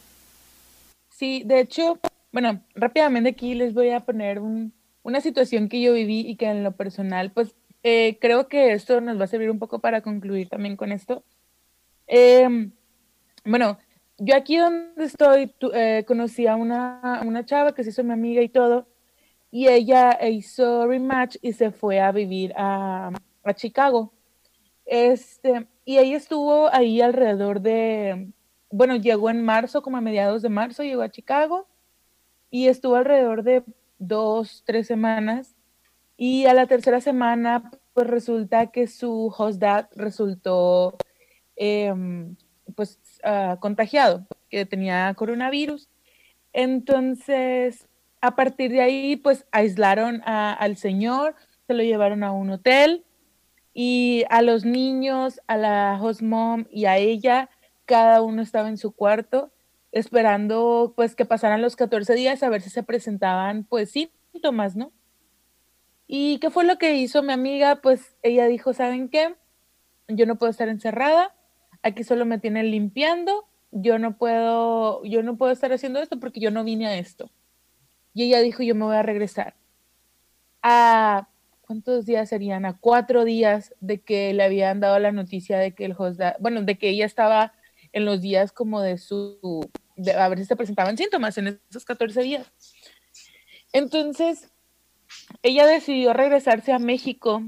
Sí, 1.10 1.43
de 1.45 1.60
hecho, 1.60 1.99
bueno, 2.32 2.62
rápidamente 2.76 3.30
aquí 3.30 3.53
les 3.55 3.74
voy 3.74 3.89
a 3.89 3.99
poner 4.01 4.39
una 5.03 5.22
situación 5.22 5.68
que 5.68 5.82
yo 5.82 5.93
viví 5.93 6.22
y 6.22 6.36
que 6.36 6.45
en 6.45 6.64
lo 6.64 6.72
personal, 6.72 7.32
pues 7.32 7.55
eh, 7.84 8.18
creo 8.22 8.47
que 8.47 8.74
esto 8.74 9.01
nos 9.01 9.20
va 9.20 9.26
a 9.26 9.28
servir 9.28 9.49
un 9.49 9.60
poco 9.60 9.80
para 9.80 10.01
concluir 10.01 10.49
también 10.49 10.76
con 10.76 10.91
esto. 10.91 11.24
Em, 12.07 12.72
bueno, 13.45 13.78
yo 14.18 14.36
aquí 14.36 14.57
donde 14.57 15.05
estoy 15.05 15.53
eh, 15.74 16.03
conocí 16.07 16.47
a 16.47 16.55
una, 16.55 17.22
una, 17.26 17.45
chava 17.45 17.74
que 17.74 17.84
se 17.84 17.91
hizo 17.91 18.03
mi 18.03 18.14
amiga 18.14 18.41
y 18.41 18.49
todo, 18.49 18.88
y 19.51 19.68
ella 19.68 20.20
hizo 20.30 20.88
rematch 20.88 21.38
y 21.41 21.53
se 21.53 21.72
fue 21.72 21.99
a 21.99 22.12
vivir 22.12 22.53
a, 22.57 23.12
a 23.43 23.53
Chicago. 23.53 24.14
Este, 24.86 25.68
y 25.90 25.98
ella 25.98 26.18
estuvo 26.18 26.72
ahí 26.72 27.02
alrededor 27.02 27.62
de, 27.62 28.32
bueno, 28.70 28.96
llegó 28.98 29.32
en 29.32 29.44
marzo, 29.44 29.82
como 29.82 29.98
a 29.98 30.02
mediados 30.02 30.44
de 30.44 30.50
marzo, 30.50 30.84
llegó 30.84 31.02
a 31.02 31.10
Chicago 31.10 31.68
y 32.52 32.68
estuvo 32.68 32.96
alrededor 32.96 33.42
de 33.42 33.64
dos, 33.98 34.62
tres 34.68 34.86
semanas. 34.86 35.56
Y 36.16 36.46
a 36.46 36.54
la 36.54 36.68
tercera 36.68 37.02
semana, 37.02 37.72
pues 37.96 38.06
resulta 38.06 38.68
que 38.68 38.86
su 38.86 39.34
host 39.36 39.60
dad 39.60 39.88
resultó, 39.96 40.96
em, 41.56 42.36
pues, 42.76 43.00
ah, 43.24 43.58
contagiado, 43.60 44.28
que 44.52 44.68
tenía 44.68 45.12
coronavirus. 45.16 45.90
Entonces, 46.54 47.88
a 48.22 48.36
partir 48.36 48.70
de 48.70 48.82
ahí, 48.82 49.16
pues, 49.16 49.48
aislaron 49.52 50.22
al 50.24 50.78
señor, 50.78 51.34
se 51.66 51.74
lo 51.74 51.82
llevaron 51.82 52.24
a 52.24 52.32
un 52.32 52.52
hotel 52.52 53.06
y 53.82 54.26
a 54.30 54.42
los 54.42 54.66
niños, 54.66 55.40
a 55.48 55.56
la 55.56 55.98
host 56.02 56.22
mom 56.22 56.66
y 56.70 56.84
a 56.84 56.98
ella, 56.98 57.50
cada 57.86 58.22
uno 58.22 58.42
estaba 58.42 58.68
en 58.68 58.78
su 58.78 58.92
cuarto 58.92 59.54
esperando 59.94 60.92
pues 60.98 61.16
que 61.16 61.24
pasaran 61.24 61.62
los 61.62 61.78
14 61.78 62.14
días 62.16 62.44
a 62.44 62.50
ver 62.50 62.62
si 62.62 62.70
se 62.70 62.84
presentaban 62.84 63.64
pues 63.64 63.92
síntomas, 63.92 64.76
¿no? 64.76 64.92
¿Y 66.08 66.40
qué 66.40 66.50
fue 66.50 66.66
lo 66.66 66.78
que 66.78 66.96
hizo 66.96 67.24
mi 67.24 67.32
amiga? 67.32 67.78
Pues 67.78 68.18
ella 68.22 68.48
dijo, 68.48 68.74
¿saben 68.74 69.08
qué? 69.08 69.38
Yo 70.10 70.26
no 70.26 70.36
puedo 70.36 70.52
estar 70.52 70.68
encerrada, 70.68 71.34
aquí 71.82 72.04
solo 72.04 72.26
me 72.26 72.38
tienen 72.38 72.72
limpiando, 72.72 73.46
yo 73.72 73.98
no 73.98 74.18
puedo, 74.18 75.06
yo 75.06 75.24
no 75.24 75.38
puedo 75.38 75.54
estar 75.54 75.72
haciendo 75.72 76.02
esto 76.02 76.20
porque 76.20 76.42
yo 76.42 76.52
no 76.52 76.66
vine 76.66 76.88
a 76.88 76.98
esto. 76.98 77.32
Y 78.14 78.24
ella 78.24 78.42
dijo, 78.42 78.62
yo 78.62 78.76
me 78.76 78.84
voy 78.84 78.98
a 78.98 79.04
regresar. 79.04 79.56
A, 80.62 81.29
¿cuántos 81.70 82.07
días 82.07 82.28
serían? 82.28 82.65
A 82.65 82.80
cuatro 82.80 83.26
días 83.26 83.76
de 83.80 84.01
que 84.01 84.34
le 84.34 84.41
habían 84.41 84.80
dado 84.80 84.97
la 84.97 85.11
noticia 85.11 85.59
de 85.59 85.76
que 85.76 85.86
el 85.86 85.93
host, 85.95 86.20
bueno, 86.39 86.63
de 86.63 86.80
que 86.80 86.89
ella 86.89 87.05
estaba 87.05 87.53
en 87.93 88.05
los 88.05 88.22
días 88.22 88.51
como 88.51 88.82
de 88.82 88.97
su, 88.97 89.70
a 90.17 90.30
ver 90.30 90.39
si 90.39 90.45
se 90.45 90.55
presentaban 90.55 90.97
síntomas 90.97 91.38
en 91.38 91.61
esos 91.70 91.86
14 91.86 92.24
días. 92.24 92.51
Entonces, 93.72 94.51
ella 95.43 95.67
decidió 95.67 96.11
regresarse 96.13 96.74
a 96.74 96.80
México 96.80 97.43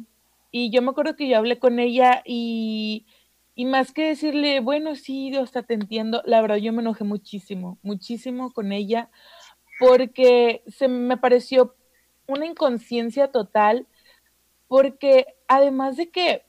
y 0.52 0.70
yo 0.70 0.84
me 0.84 0.92
acuerdo 0.92 1.16
que 1.16 1.28
yo 1.28 1.40
hablé 1.40 1.58
con 1.58 1.80
ella 1.80 2.22
y, 2.24 3.08
y 3.56 3.66
más 3.66 3.92
que 3.92 4.10
decirle, 4.10 4.60
bueno, 4.60 4.96
sí, 4.96 5.32
Dios, 5.32 5.52
te 5.52 5.74
entiendo, 5.74 6.22
la 6.26 6.42
verdad 6.42 6.58
yo 6.58 6.72
me 6.74 6.84
enojé 6.84 7.06
muchísimo, 7.06 7.80
muchísimo 7.82 8.54
con 8.54 8.72
ella 8.72 9.10
porque 9.80 10.62
se 10.68 10.88
me 10.88 11.18
pareció 11.18 11.76
una 12.28 12.46
inconsciencia 12.46 13.32
total 13.32 13.88
porque 14.72 15.26
además 15.50 15.98
de 15.98 16.10
que 16.12 16.46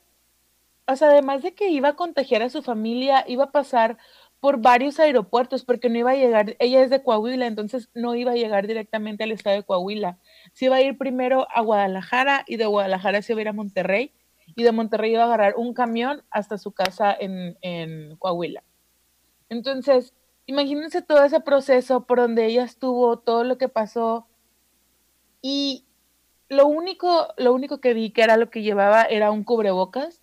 o 0.87 0.95
sea, 0.95 1.09
además 1.09 1.43
de 1.43 1.55
que 1.55 1.71
iba 1.71 1.89
a 1.89 1.97
contagiar 1.97 2.43
a 2.43 2.51
su 2.51 2.63
familia, 2.63 3.25
iba 3.27 3.45
a 3.45 3.51
pasar 3.51 3.99
por 4.39 4.59
varios 4.59 5.01
aeropuertos 5.01 5.65
porque 5.65 5.89
no 5.89 5.99
iba 5.99 6.13
a 6.13 6.15
llegar, 6.15 6.55
ella 6.61 6.83
es 6.83 6.91
de 6.91 7.03
Coahuila, 7.03 7.47
entonces 7.47 7.91
no 7.95 8.15
iba 8.15 8.31
a 8.31 8.37
llegar 8.37 8.69
directamente 8.69 9.25
al 9.25 9.33
estado 9.33 9.57
de 9.57 9.65
Coahuila. 9.65 10.21
Se 10.53 10.67
iba 10.67 10.77
a 10.77 10.83
ir 10.83 10.97
primero 10.99 11.49
a 11.53 11.63
Guadalajara 11.63 12.45
y 12.47 12.59
de 12.59 12.67
Guadalajara 12.67 13.23
se 13.23 13.33
iba 13.33 13.41
a 13.41 13.43
ir 13.43 13.49
a 13.49 13.53
Monterrey 13.53 14.13
y 14.55 14.63
de 14.63 14.71
Monterrey 14.71 15.15
iba 15.15 15.23
a 15.23 15.27
agarrar 15.27 15.55
un 15.57 15.75
camión 15.75 16.23
hasta 16.31 16.59
su 16.59 16.71
casa 16.71 17.17
en, 17.19 17.59
en 17.61 18.17
Coahuila. 18.19 18.63
Entonces, 19.49 20.15
imagínense 20.47 21.03
todo 21.03 21.25
ese 21.25 21.41
proceso 21.41 22.07
por 22.07 22.19
donde 22.21 22.47
ella 22.47 22.63
estuvo, 22.63 23.19
todo 23.19 23.43
lo 23.43 23.59
que 23.59 23.69
pasó 23.69 24.29
y 25.41 25.87
lo 26.53 26.67
único, 26.67 27.29
lo 27.39 27.55
único 27.55 27.81
que 27.81 27.95
vi 27.95 28.11
que 28.11 28.23
era 28.23 28.37
lo 28.37 28.51
que 28.51 28.63
llevaba 28.63 29.05
era 29.05 29.31
un 29.31 29.43
cubrebocas 29.43 30.23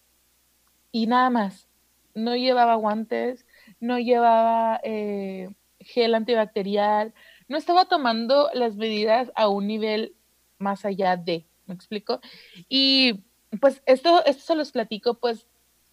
y 0.91 1.07
nada 1.07 1.30
más. 1.30 1.67
No 2.13 2.36
llevaba 2.36 2.75
guantes, 2.75 3.45
no 3.80 3.97
llevaba 3.97 4.80
eh, 4.84 5.49
gel 5.80 6.13
antibacterial, 6.13 7.13
no 7.47 7.57
estaba 7.57 7.86
tomando 7.86 8.49
las 8.53 8.75
medidas 8.75 9.32
a 9.36 9.47
un 9.47 9.67
nivel 9.67 10.15
más 10.59 10.86
allá 10.86 11.17
de, 11.17 11.47
¿me 11.65 11.73
explico? 11.73 12.19
Y 12.67 13.21
pues 13.59 13.82
esto, 13.88 14.23
esto 14.25 14.43
se 14.43 14.55
los 14.55 14.71
platico, 14.71 15.15
pues 15.15 15.47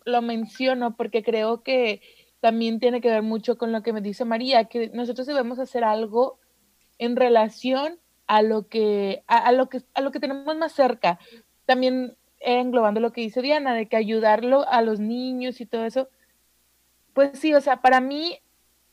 lo 0.05 0.21
menciono 0.21 0.97
porque 0.97 1.23
creo 1.23 1.63
que 1.63 2.03
también 2.41 2.79
tiene 2.79 3.01
que 3.01 3.09
ver 3.09 3.23
mucho 3.23 3.57
con 3.57 3.73
lo 3.73 3.83
que 3.83 3.95
me 3.95 4.03
dice 4.03 4.27
María, 4.27 4.67
que 4.67 4.89
nosotros 4.89 5.27
debemos 5.27 5.59
hacer 5.59 5.83
algo 5.83 6.39
en 6.99 7.17
relación 7.17 7.99
a 8.27 8.43
lo 8.43 8.69
que, 8.69 9.23
a 9.27 9.53
lo 9.53 9.69
que, 9.69 9.83
a 9.95 10.01
lo 10.01 10.11
que 10.11 10.21
tenemos 10.21 10.57
más 10.57 10.73
cerca. 10.73 11.19
También 11.65 12.17
englobando 12.41 13.01
lo 13.01 13.13
que 13.13 13.23
dice 13.23 13.43
Diana, 13.43 13.75
de 13.75 13.89
que 13.89 13.97
ayudarlo 13.97 14.69
a 14.69 14.83
los 14.83 15.01
niños 15.01 15.61
y 15.61 15.67
todo 15.67 15.85
eso, 15.85 16.09
pues 17.13 17.39
sí, 17.39 17.55
o 17.55 17.61
sea, 17.61 17.81
para 17.81 18.01
mí, 18.01 18.39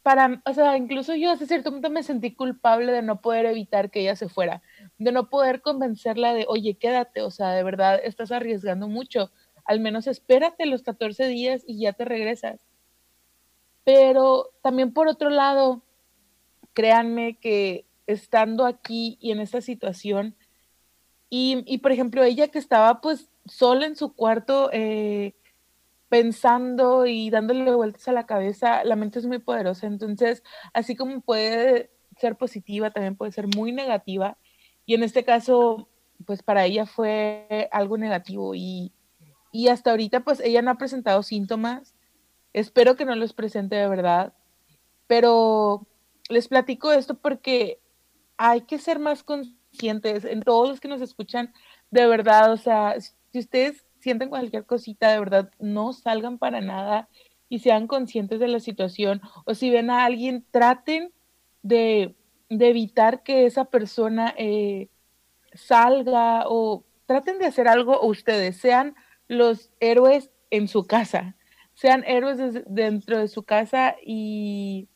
para, 0.02 0.42
o 0.46 0.54
sea, 0.54 0.78
incluso 0.78 1.16
yo 1.16 1.32
hasta 1.32 1.46
cierto 1.46 1.72
punto 1.72 1.90
me 1.90 2.04
sentí 2.04 2.34
culpable 2.34 2.92
de 2.92 3.02
no 3.02 3.22
poder 3.22 3.46
evitar 3.46 3.92
que 3.92 4.02
ella 4.02 4.16
se 4.16 4.30
fuera, 4.30 4.62
de 4.98 5.12
no 5.12 5.30
poder 5.30 5.62
convencerla 5.62 6.34
de, 6.34 6.46
oye, 6.48 6.76
quédate, 6.76 7.22
o 7.22 7.32
sea, 7.32 7.52
de 7.52 7.64
verdad 7.64 8.00
estás 8.04 8.32
arriesgando 8.32 8.88
mucho, 8.88 9.32
al 9.66 9.80
menos 9.80 10.08
espérate 10.08 10.66
los 10.66 10.84
14 10.84 11.28
días 11.28 11.64
y 11.68 11.80
ya 11.80 11.94
te 11.94 12.06
regresas. 12.06 12.60
Pero 13.84 14.52
también 14.62 14.94
por 14.94 15.08
otro 15.08 15.30
lado, 15.30 15.84
créanme 16.74 17.38
que 17.38 17.86
estando 18.08 18.66
aquí 18.66 19.18
y 19.22 19.32
en 19.32 19.40
esta 19.40 19.62
situación, 19.62 20.36
y, 21.30 21.64
y, 21.66 21.80
por 21.80 21.92
ejemplo, 21.92 22.24
ella 22.24 22.50
que 22.50 22.60
estaba 22.60 23.02
pues 23.02 23.28
sola 23.46 23.88
en 23.88 23.96
su 23.96 24.14
cuarto 24.14 24.70
eh, 24.72 25.34
pensando 26.08 27.08
y 27.08 27.32
dándole 27.32 27.74
vueltas 27.74 28.08
a 28.08 28.12
la 28.12 28.28
cabeza, 28.28 28.84
la 28.84 28.96
mente 28.96 29.18
es 29.18 29.26
muy 29.26 29.40
poderosa. 29.40 29.88
Entonces, 29.88 30.44
así 30.74 30.96
como 30.96 31.22
puede 31.22 31.90
ser 32.18 32.38
positiva, 32.38 32.92
también 32.92 33.16
puede 33.16 33.32
ser 33.32 33.48
muy 33.48 33.72
negativa. 33.72 34.38
Y 34.86 34.94
en 34.94 35.02
este 35.02 35.24
caso, 35.24 35.90
pues 36.28 36.44
para 36.44 36.66
ella 36.66 36.86
fue 36.86 37.68
algo 37.72 37.98
negativo 37.98 38.54
y, 38.54 38.94
y 39.52 39.70
hasta 39.70 39.90
ahorita 39.90 40.20
pues 40.24 40.40
ella 40.40 40.62
no 40.62 40.70
ha 40.70 40.78
presentado 40.78 41.24
síntomas. 41.24 41.96
Espero 42.54 42.96
que 42.96 43.06
no 43.06 43.16
los 43.16 43.34
presente 43.34 43.76
de 43.76 43.88
verdad, 43.88 44.34
pero 45.08 45.88
les 46.30 46.48
platico 46.48 46.94
esto 46.94 47.16
porque 47.16 47.80
hay 48.46 48.64
que 48.64 48.78
ser 48.78 49.00
más 49.00 49.24
conscientes 49.24 50.26
en 50.26 50.42
todos 50.42 50.68
los 50.68 50.82
que 50.82 50.90
nos 50.90 51.00
escuchan, 51.00 51.54
de 51.92 52.06
verdad, 52.08 52.52
o 52.52 52.58
sea, 52.58 53.00
si 53.00 53.40
ustedes 53.40 53.86
sienten 54.00 54.28
cualquier 54.28 54.66
cosita, 54.66 55.10
de 55.10 55.20
verdad, 55.20 55.50
no 55.60 55.94
salgan 55.94 56.38
para 56.38 56.60
nada 56.60 57.08
y 57.48 57.60
sean 57.60 57.88
conscientes 57.88 58.42
de 58.42 58.50
la 58.50 58.60
situación. 58.60 59.22
O 59.46 59.56
si 59.56 59.70
ven 59.70 59.90
a 59.90 60.04
alguien, 60.04 60.46
traten 60.52 61.14
de, 61.62 62.16
evitar 62.50 63.24
que 63.24 63.46
esa 63.46 63.64
persona 63.64 64.36
eh, 64.38 64.90
salga 65.54 66.44
o 66.46 66.84
traten 67.06 67.40
de 67.40 67.46
hacer 67.46 67.70
algo 67.70 68.06
ustedes, 68.06 68.58
sean 68.58 68.94
los 69.30 69.72
héroes 69.80 70.32
en 70.50 70.68
su 70.68 70.86
casa, 70.86 71.38
sean 71.76 72.04
héroes 72.06 72.40
dentro 72.68 73.20
de 73.20 73.30
su 73.30 73.44
casa 73.44 73.96
y, 74.06 74.90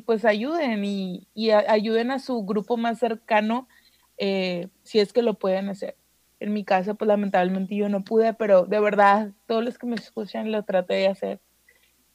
pues 0.00 0.24
ayuden 0.24 0.84
y, 0.84 1.28
ayuden 1.68 2.10
a 2.10 2.18
su 2.18 2.44
grupo 2.44 2.76
más 2.76 2.98
cercano 2.98 3.68
eh, 4.16 4.68
si 4.82 5.00
es 5.00 5.12
que 5.12 5.22
lo 5.22 5.34
pueden 5.34 5.68
hacer. 5.68 5.96
En 6.40 6.52
mi 6.52 6.64
caso, 6.64 6.94
pues 6.94 7.06
lamentablemente 7.08 7.76
yo 7.76 7.88
no 7.88 8.02
pude, 8.02 8.34
pero 8.34 8.64
de 8.64 8.80
verdad, 8.80 9.32
todos 9.46 9.64
los 9.64 9.78
que 9.78 9.86
me 9.86 9.94
escuchan 9.94 10.50
lo 10.50 10.64
traté 10.64 10.94
de 10.94 11.06
hacer. 11.08 11.40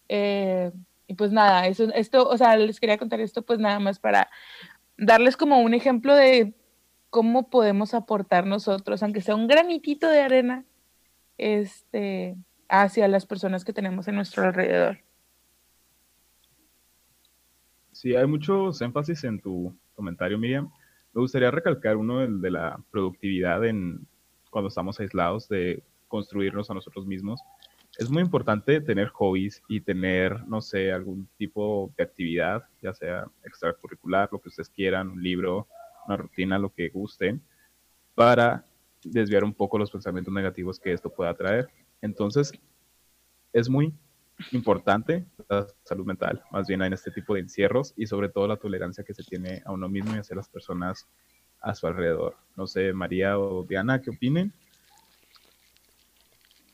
Eh, 0.10 0.72
y 1.08 1.14
pues 1.14 1.32
nada, 1.32 1.68
eso, 1.68 1.86
esto, 1.94 2.28
o 2.28 2.38
sea, 2.38 2.58
les 2.58 2.80
quería 2.80 2.98
contar 2.98 3.22
esto 3.22 3.44
pues 3.44 3.60
nada 3.60 3.80
más 3.80 4.00
para 4.00 4.30
darles 4.98 5.38
como 5.38 5.60
un 5.62 5.74
ejemplo 5.74 6.16
de 6.16 6.54
cómo 7.10 7.50
podemos 7.50 7.94
aportar 7.94 8.46
nosotros, 8.46 9.04
aunque 9.04 9.22
sea 9.22 9.36
un 9.36 9.48
granitito 9.48 10.10
de 10.10 10.22
arena, 10.22 10.66
este, 11.38 12.36
hacia 12.68 13.08
las 13.08 13.26
personas 13.26 13.64
que 13.64 13.74
tenemos 13.74 14.08
en 14.08 14.16
nuestro 14.16 14.44
alrededor. 14.44 15.07
Sí, 17.98 18.16
hay 18.16 18.28
muchos 18.28 18.80
énfasis 18.84 19.24
en 19.24 19.40
tu 19.42 19.76
comentario, 19.96 20.38
Miriam. 20.38 20.70
Me 21.14 21.22
gustaría 21.22 21.50
recalcar 21.50 21.98
uno 21.98 22.22
el 22.22 22.40
de 22.42 22.52
la 22.52 22.80
productividad 22.92 23.66
en 23.66 24.06
cuando 24.52 24.68
estamos 24.68 25.00
aislados 25.00 25.50
de 25.50 25.82
construirnos 26.08 26.70
a 26.70 26.76
nosotros 26.76 27.08
mismos. 27.08 27.42
es 27.98 28.08
muy 28.12 28.22
importante 28.22 28.82
tener 28.82 29.08
hobbies 29.08 29.64
y 29.68 29.82
tener, 29.82 30.48
no 30.48 30.62
sé, 30.62 30.92
algún 30.92 31.28
tipo 31.40 31.92
de 31.98 32.04
actividad, 32.04 32.66
ya 32.84 32.94
sea 32.94 33.26
extracurricular, 33.44 34.30
lo 34.32 34.40
que 34.40 34.50
ustedes 34.50 34.70
quieran, 34.70 35.10
un 35.10 35.24
libro, 35.24 35.68
una 36.06 36.18
rutina, 36.18 36.60
lo 36.60 36.72
que 36.72 36.90
gusten, 36.90 37.42
para 38.14 38.64
desviar 39.04 39.44
un 39.44 39.56
poco 39.56 39.80
los 39.80 39.90
pensamientos 39.90 40.32
negativos 40.32 40.80
que 40.80 40.94
esto 40.94 41.10
pueda 41.10 41.34
traer. 41.34 41.68
Entonces, 42.04 42.52
es 43.54 43.68
muy 43.68 43.92
importante 44.52 45.26
la 45.50 45.68
salud 45.84 46.06
mental, 46.06 46.44
más 46.52 46.68
bien 46.68 46.82
en 46.82 46.94
este 46.94 47.12
tipo 47.12 47.34
de 47.34 47.42
encierros 47.42 47.94
y 47.98 48.06
sobre 48.06 48.30
todo 48.30 48.48
la 48.48 48.58
tolerancia 48.58 49.04
que 49.04 49.14
se 49.14 49.24
tiene 49.24 49.62
a 49.66 49.72
uno 49.72 49.90
mismo 49.90 50.16
y 50.16 50.20
hacia 50.20 50.36
las 50.36 50.50
personas 50.50 51.08
a 51.62 51.74
su 51.74 51.88
alrededor. 51.88 52.38
No 52.56 52.68
sé, 52.68 52.94
María 52.94 53.40
o 53.40 53.64
Diana, 53.64 54.02
¿qué 54.02 54.12
opinen? 54.12 54.54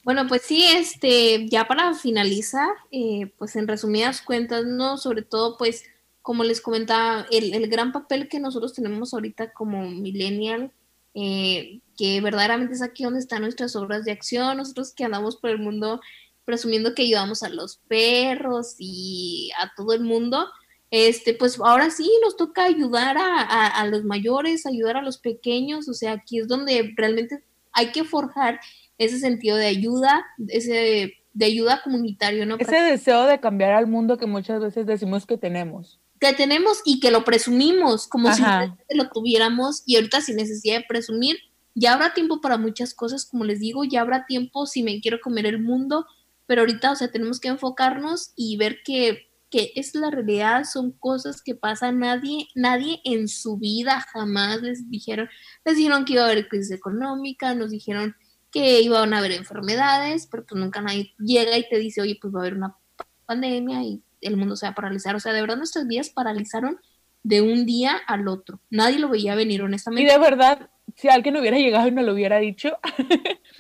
Bueno, 0.04 0.28
pues 0.28 0.42
sí, 0.42 0.66
este, 0.66 1.48
ya 1.48 1.66
para 1.66 1.94
finalizar, 1.94 2.70
eh, 2.92 3.32
pues 3.38 3.56
en 3.56 3.70
resumidas 3.70 4.22
cuentas, 4.22 4.66
¿no? 4.66 4.98
Sobre 4.98 5.22
todo, 5.22 5.58
pues, 5.58 5.86
como 6.22 6.44
les 6.44 6.60
comentaba, 6.60 7.26
el, 7.32 7.54
el 7.54 7.70
gran 7.70 7.94
papel 7.94 8.28
que 8.28 8.42
nosotros 8.42 8.74
tenemos 8.74 9.14
ahorita 9.14 9.54
como 9.54 9.90
millennial, 9.90 10.74
eh, 11.14 11.80
que 11.96 12.20
verdaderamente 12.22 12.74
es 12.74 12.82
aquí 12.82 13.04
donde 13.04 13.20
están 13.20 13.44
nuestras 13.44 13.76
obras 13.78 14.04
de 14.04 14.12
acción, 14.12 14.58
nosotros 14.58 14.94
que 14.94 15.06
andamos 15.06 15.38
por 15.38 15.52
el 15.52 15.60
mundo 15.60 16.02
presumiendo 16.46 16.94
que 16.94 17.04
ayudamos 17.04 17.44
a 17.44 17.50
los 17.50 17.78
perros 17.88 18.76
y 18.78 19.52
a 19.62 19.72
todo 19.76 19.94
el 19.94 20.02
mundo, 20.02 20.48
este, 20.92 21.34
pues 21.34 21.60
ahora 21.60 21.90
sí 21.90 22.10
nos 22.24 22.38
toca 22.38 22.66
ayudar 22.66 23.18
a, 23.18 23.42
a, 23.42 23.68
a 23.68 23.88
los 23.88 24.04
mayores, 24.04 24.66
ayudar 24.66 24.98
a 24.98 25.02
los 25.02 25.18
pequeños, 25.18 25.88
o 25.90 25.94
sea, 25.94 26.14
aquí 26.14 26.40
es 26.40 26.48
donde 26.48 26.94
realmente 26.96 27.44
hay 27.72 27.92
que 27.92 28.04
forjar 28.04 28.60
ese 28.98 29.20
sentido 29.20 29.58
de 29.58 29.68
ayuda, 29.68 30.26
ese 30.50 31.14
de 31.34 31.46
ayuda 31.46 31.82
comunitario, 31.84 32.46
¿no? 32.46 32.58
Ese 32.60 32.76
deseo 32.78 33.26
de 33.26 33.40
cambiar 33.40 33.72
al 33.72 33.88
mundo 33.88 34.18
que 34.18 34.28
muchas 34.28 34.62
veces 34.62 34.86
decimos 34.86 35.26
que 35.26 35.38
tenemos. 35.38 36.00
Que 36.20 36.34
tenemos 36.34 36.82
y 36.86 37.00
que 37.00 37.12
lo 37.12 37.26
presumimos, 37.26 38.08
como 38.08 38.30
Ajá. 38.30 38.78
si 38.88 38.98
lo 38.98 39.10
tuviéramos 39.10 39.84
y 39.86 39.96
ahorita 39.96 40.22
sin 40.22 40.38
necesidad 40.38 40.78
de 40.78 40.86
presumir, 40.88 41.38
ya 41.76 41.94
habrá 41.94 42.14
tiempo 42.14 42.40
para 42.40 42.58
muchas 42.58 42.94
cosas, 42.94 43.26
como 43.26 43.46
les 43.46 43.60
digo, 43.60 43.84
ya 43.84 44.02
habrá 44.02 44.26
tiempo 44.26 44.68
si 44.68 44.84
me 44.84 45.02
quiero 45.02 45.20
comer 45.22 45.48
el 45.48 45.60
mundo, 45.60 46.06
pero 46.46 46.62
ahorita, 46.62 46.92
o 46.92 46.96
sea, 46.96 47.12
tenemos 47.12 47.40
que 47.40 47.50
enfocarnos 47.50 48.34
y 48.36 48.58
ver 48.58 48.80
que, 48.84 49.30
que 49.50 49.72
es 49.76 49.96
la 49.96 50.10
realidad, 50.10 50.64
son 50.66 50.92
cosas 50.92 51.42
que 51.42 51.56
pasan, 51.56 52.00
nadie, 52.00 52.48
nadie 52.56 53.02
en 53.04 53.28
su 53.28 53.58
vida 53.58 54.02
jamás 54.12 54.62
les 54.62 54.90
dijeron, 54.90 55.30
les 55.66 55.78
dijeron 55.78 56.06
que 56.06 56.14
iba 56.14 56.24
a 56.24 56.26
haber 56.26 56.48
crisis 56.48 56.72
económica, 56.72 57.54
nos 57.56 57.72
dijeron 57.72 58.16
que 58.52 58.82
iban 58.82 59.14
a 59.14 59.18
haber 59.18 59.32
enfermedades, 59.32 60.28
pero 60.28 60.46
pues 60.46 60.60
nunca 60.62 60.82
nadie 60.82 61.14
llega 61.18 61.58
y 61.58 61.68
te 61.68 61.80
dice, 61.80 62.02
oye, 62.02 62.18
pues 62.22 62.34
va 62.34 62.40
a 62.40 62.42
haber 62.44 62.56
una 62.56 62.78
pandemia 63.26 63.84
y 63.84 64.04
el 64.22 64.38
mundo 64.38 64.56
se 64.56 64.66
va 64.66 64.72
a 64.72 64.76
paralizar. 64.76 65.16
O 65.16 65.20
sea, 65.20 65.34
de 65.34 65.42
verdad 65.42 65.58
nuestras 65.58 65.88
vidas 65.88 66.10
paralizaron 66.10 66.80
de 67.24 67.42
un 67.42 67.66
día 67.66 67.96
al 68.08 68.28
otro. 68.28 68.60
Nadie 68.70 69.00
lo 69.00 69.10
veía 69.10 69.36
venir, 69.36 69.64
honestamente. 69.64 70.08
Y 70.08 70.14
de 70.14 70.20
verdad, 70.20 70.70
si 70.96 71.10
alguien 71.10 71.38
hubiera 71.38 71.58
llegado 71.58 71.88
y 71.88 71.92
no 71.92 72.04
lo 72.04 72.14
hubiera 72.14 72.38
dicho, 72.38 72.78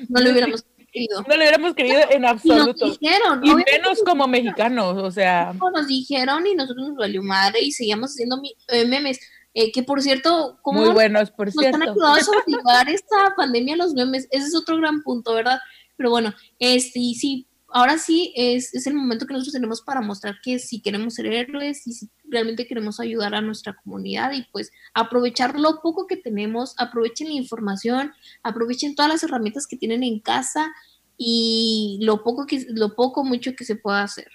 no 0.09 0.21
lo 0.21 0.31
hubiéramos 0.31 0.65
querido. 0.93 1.21
No 1.21 1.27
lo 1.27 1.35
hubiéramos 1.35 1.73
querido 1.73 1.99
en 2.09 2.25
absoluto. 2.25 2.85
Y, 2.85 2.89
nos 2.89 2.99
dijeron, 2.99 3.41
y 3.43 3.55
menos 3.55 4.01
como 4.05 4.27
mexicanos, 4.27 4.97
o 4.97 5.11
sea. 5.11 5.53
Nos 5.53 5.87
dijeron 5.87 6.47
y 6.47 6.55
nosotros 6.55 6.89
nos 6.89 6.97
valió 6.97 7.21
madre 7.21 7.61
y 7.61 7.71
seguíamos 7.71 8.11
haciendo 8.11 8.41
eh, 8.69 8.85
memes. 8.85 9.19
Eh, 9.55 9.71
que 9.71 9.83
por 9.83 10.01
cierto, 10.01 10.57
¿cómo 10.63 10.81
Muy 10.81 10.93
buenos, 10.93 11.29
por 11.29 11.47
nos 11.47 11.55
cierto. 11.55 11.75
han 11.75 11.89
ayudado 11.89 12.13
a 12.13 12.19
sobrellevar 12.21 12.89
esta 12.89 13.33
pandemia 13.35 13.75
los 13.75 13.93
memes? 13.93 14.27
Ese 14.31 14.47
es 14.47 14.55
otro 14.55 14.77
gran 14.77 15.03
punto, 15.03 15.33
¿verdad? 15.33 15.59
Pero 15.95 16.09
bueno, 16.09 16.33
este, 16.57 16.99
y 16.99 17.15
sí, 17.15 17.47
ahora 17.67 17.97
sí 17.97 18.33
es, 18.35 18.73
es, 18.73 18.87
el 18.87 18.95
momento 18.95 19.27
que 19.27 19.33
nosotros 19.33 19.53
tenemos 19.53 19.81
para 19.81 20.01
mostrar 20.01 20.35
que 20.41 20.57
si 20.57 20.81
queremos 20.81 21.15
ser 21.15 21.27
héroes 21.27 21.85
y 21.85 21.93
si 21.93 22.09
realmente 22.33 22.67
queremos 22.67 22.99
ayudar 22.99 23.33
a 23.35 23.41
nuestra 23.41 23.75
comunidad 23.81 24.33
y 24.33 24.45
pues 24.51 24.71
aprovechar 24.93 25.57
lo 25.57 25.81
poco 25.81 26.07
que 26.07 26.17
tenemos, 26.17 26.75
aprovechen 26.77 27.29
la 27.29 27.35
información, 27.35 28.11
aprovechen 28.41 28.95
todas 28.95 29.09
las 29.09 29.23
herramientas 29.23 29.67
que 29.67 29.77
tienen 29.77 30.03
en 30.03 30.19
casa 30.19 30.73
y 31.17 31.99
lo 32.01 32.23
poco 32.23 32.45
que 32.45 32.65
lo 32.69 32.95
poco 32.95 33.23
mucho 33.23 33.53
que 33.55 33.63
se 33.63 33.75
pueda 33.75 34.03
hacer. 34.03 34.29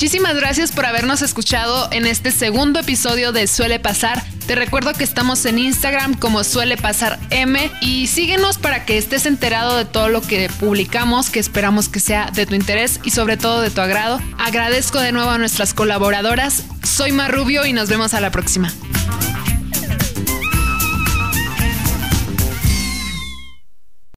Muchísimas 0.00 0.34
gracias 0.34 0.72
por 0.72 0.86
habernos 0.86 1.20
escuchado 1.20 1.90
en 1.92 2.06
este 2.06 2.30
segundo 2.30 2.80
episodio 2.80 3.32
de 3.32 3.46
Suele 3.46 3.78
Pasar. 3.78 4.24
Te 4.46 4.54
recuerdo 4.54 4.94
que 4.94 5.04
estamos 5.04 5.44
en 5.44 5.58
Instagram 5.58 6.14
como 6.14 6.42
Suele 6.42 6.78
Pasar 6.78 7.18
M 7.28 7.70
y 7.82 8.06
síguenos 8.06 8.56
para 8.56 8.86
que 8.86 8.96
estés 8.96 9.26
enterado 9.26 9.76
de 9.76 9.84
todo 9.84 10.08
lo 10.08 10.22
que 10.22 10.48
publicamos, 10.58 11.28
que 11.28 11.38
esperamos 11.38 11.90
que 11.90 12.00
sea 12.00 12.30
de 12.30 12.46
tu 12.46 12.54
interés 12.54 12.98
y 13.04 13.10
sobre 13.10 13.36
todo 13.36 13.60
de 13.60 13.68
tu 13.68 13.82
agrado. 13.82 14.22
Agradezco 14.38 15.00
de 15.00 15.12
nuevo 15.12 15.28
a 15.28 15.36
nuestras 15.36 15.74
colaboradoras. 15.74 16.62
Soy 16.82 17.12
Mar 17.12 17.30
Rubio 17.30 17.66
y 17.66 17.74
nos 17.74 17.90
vemos 17.90 18.14
a 18.14 18.22
la 18.22 18.30
próxima. 18.30 18.72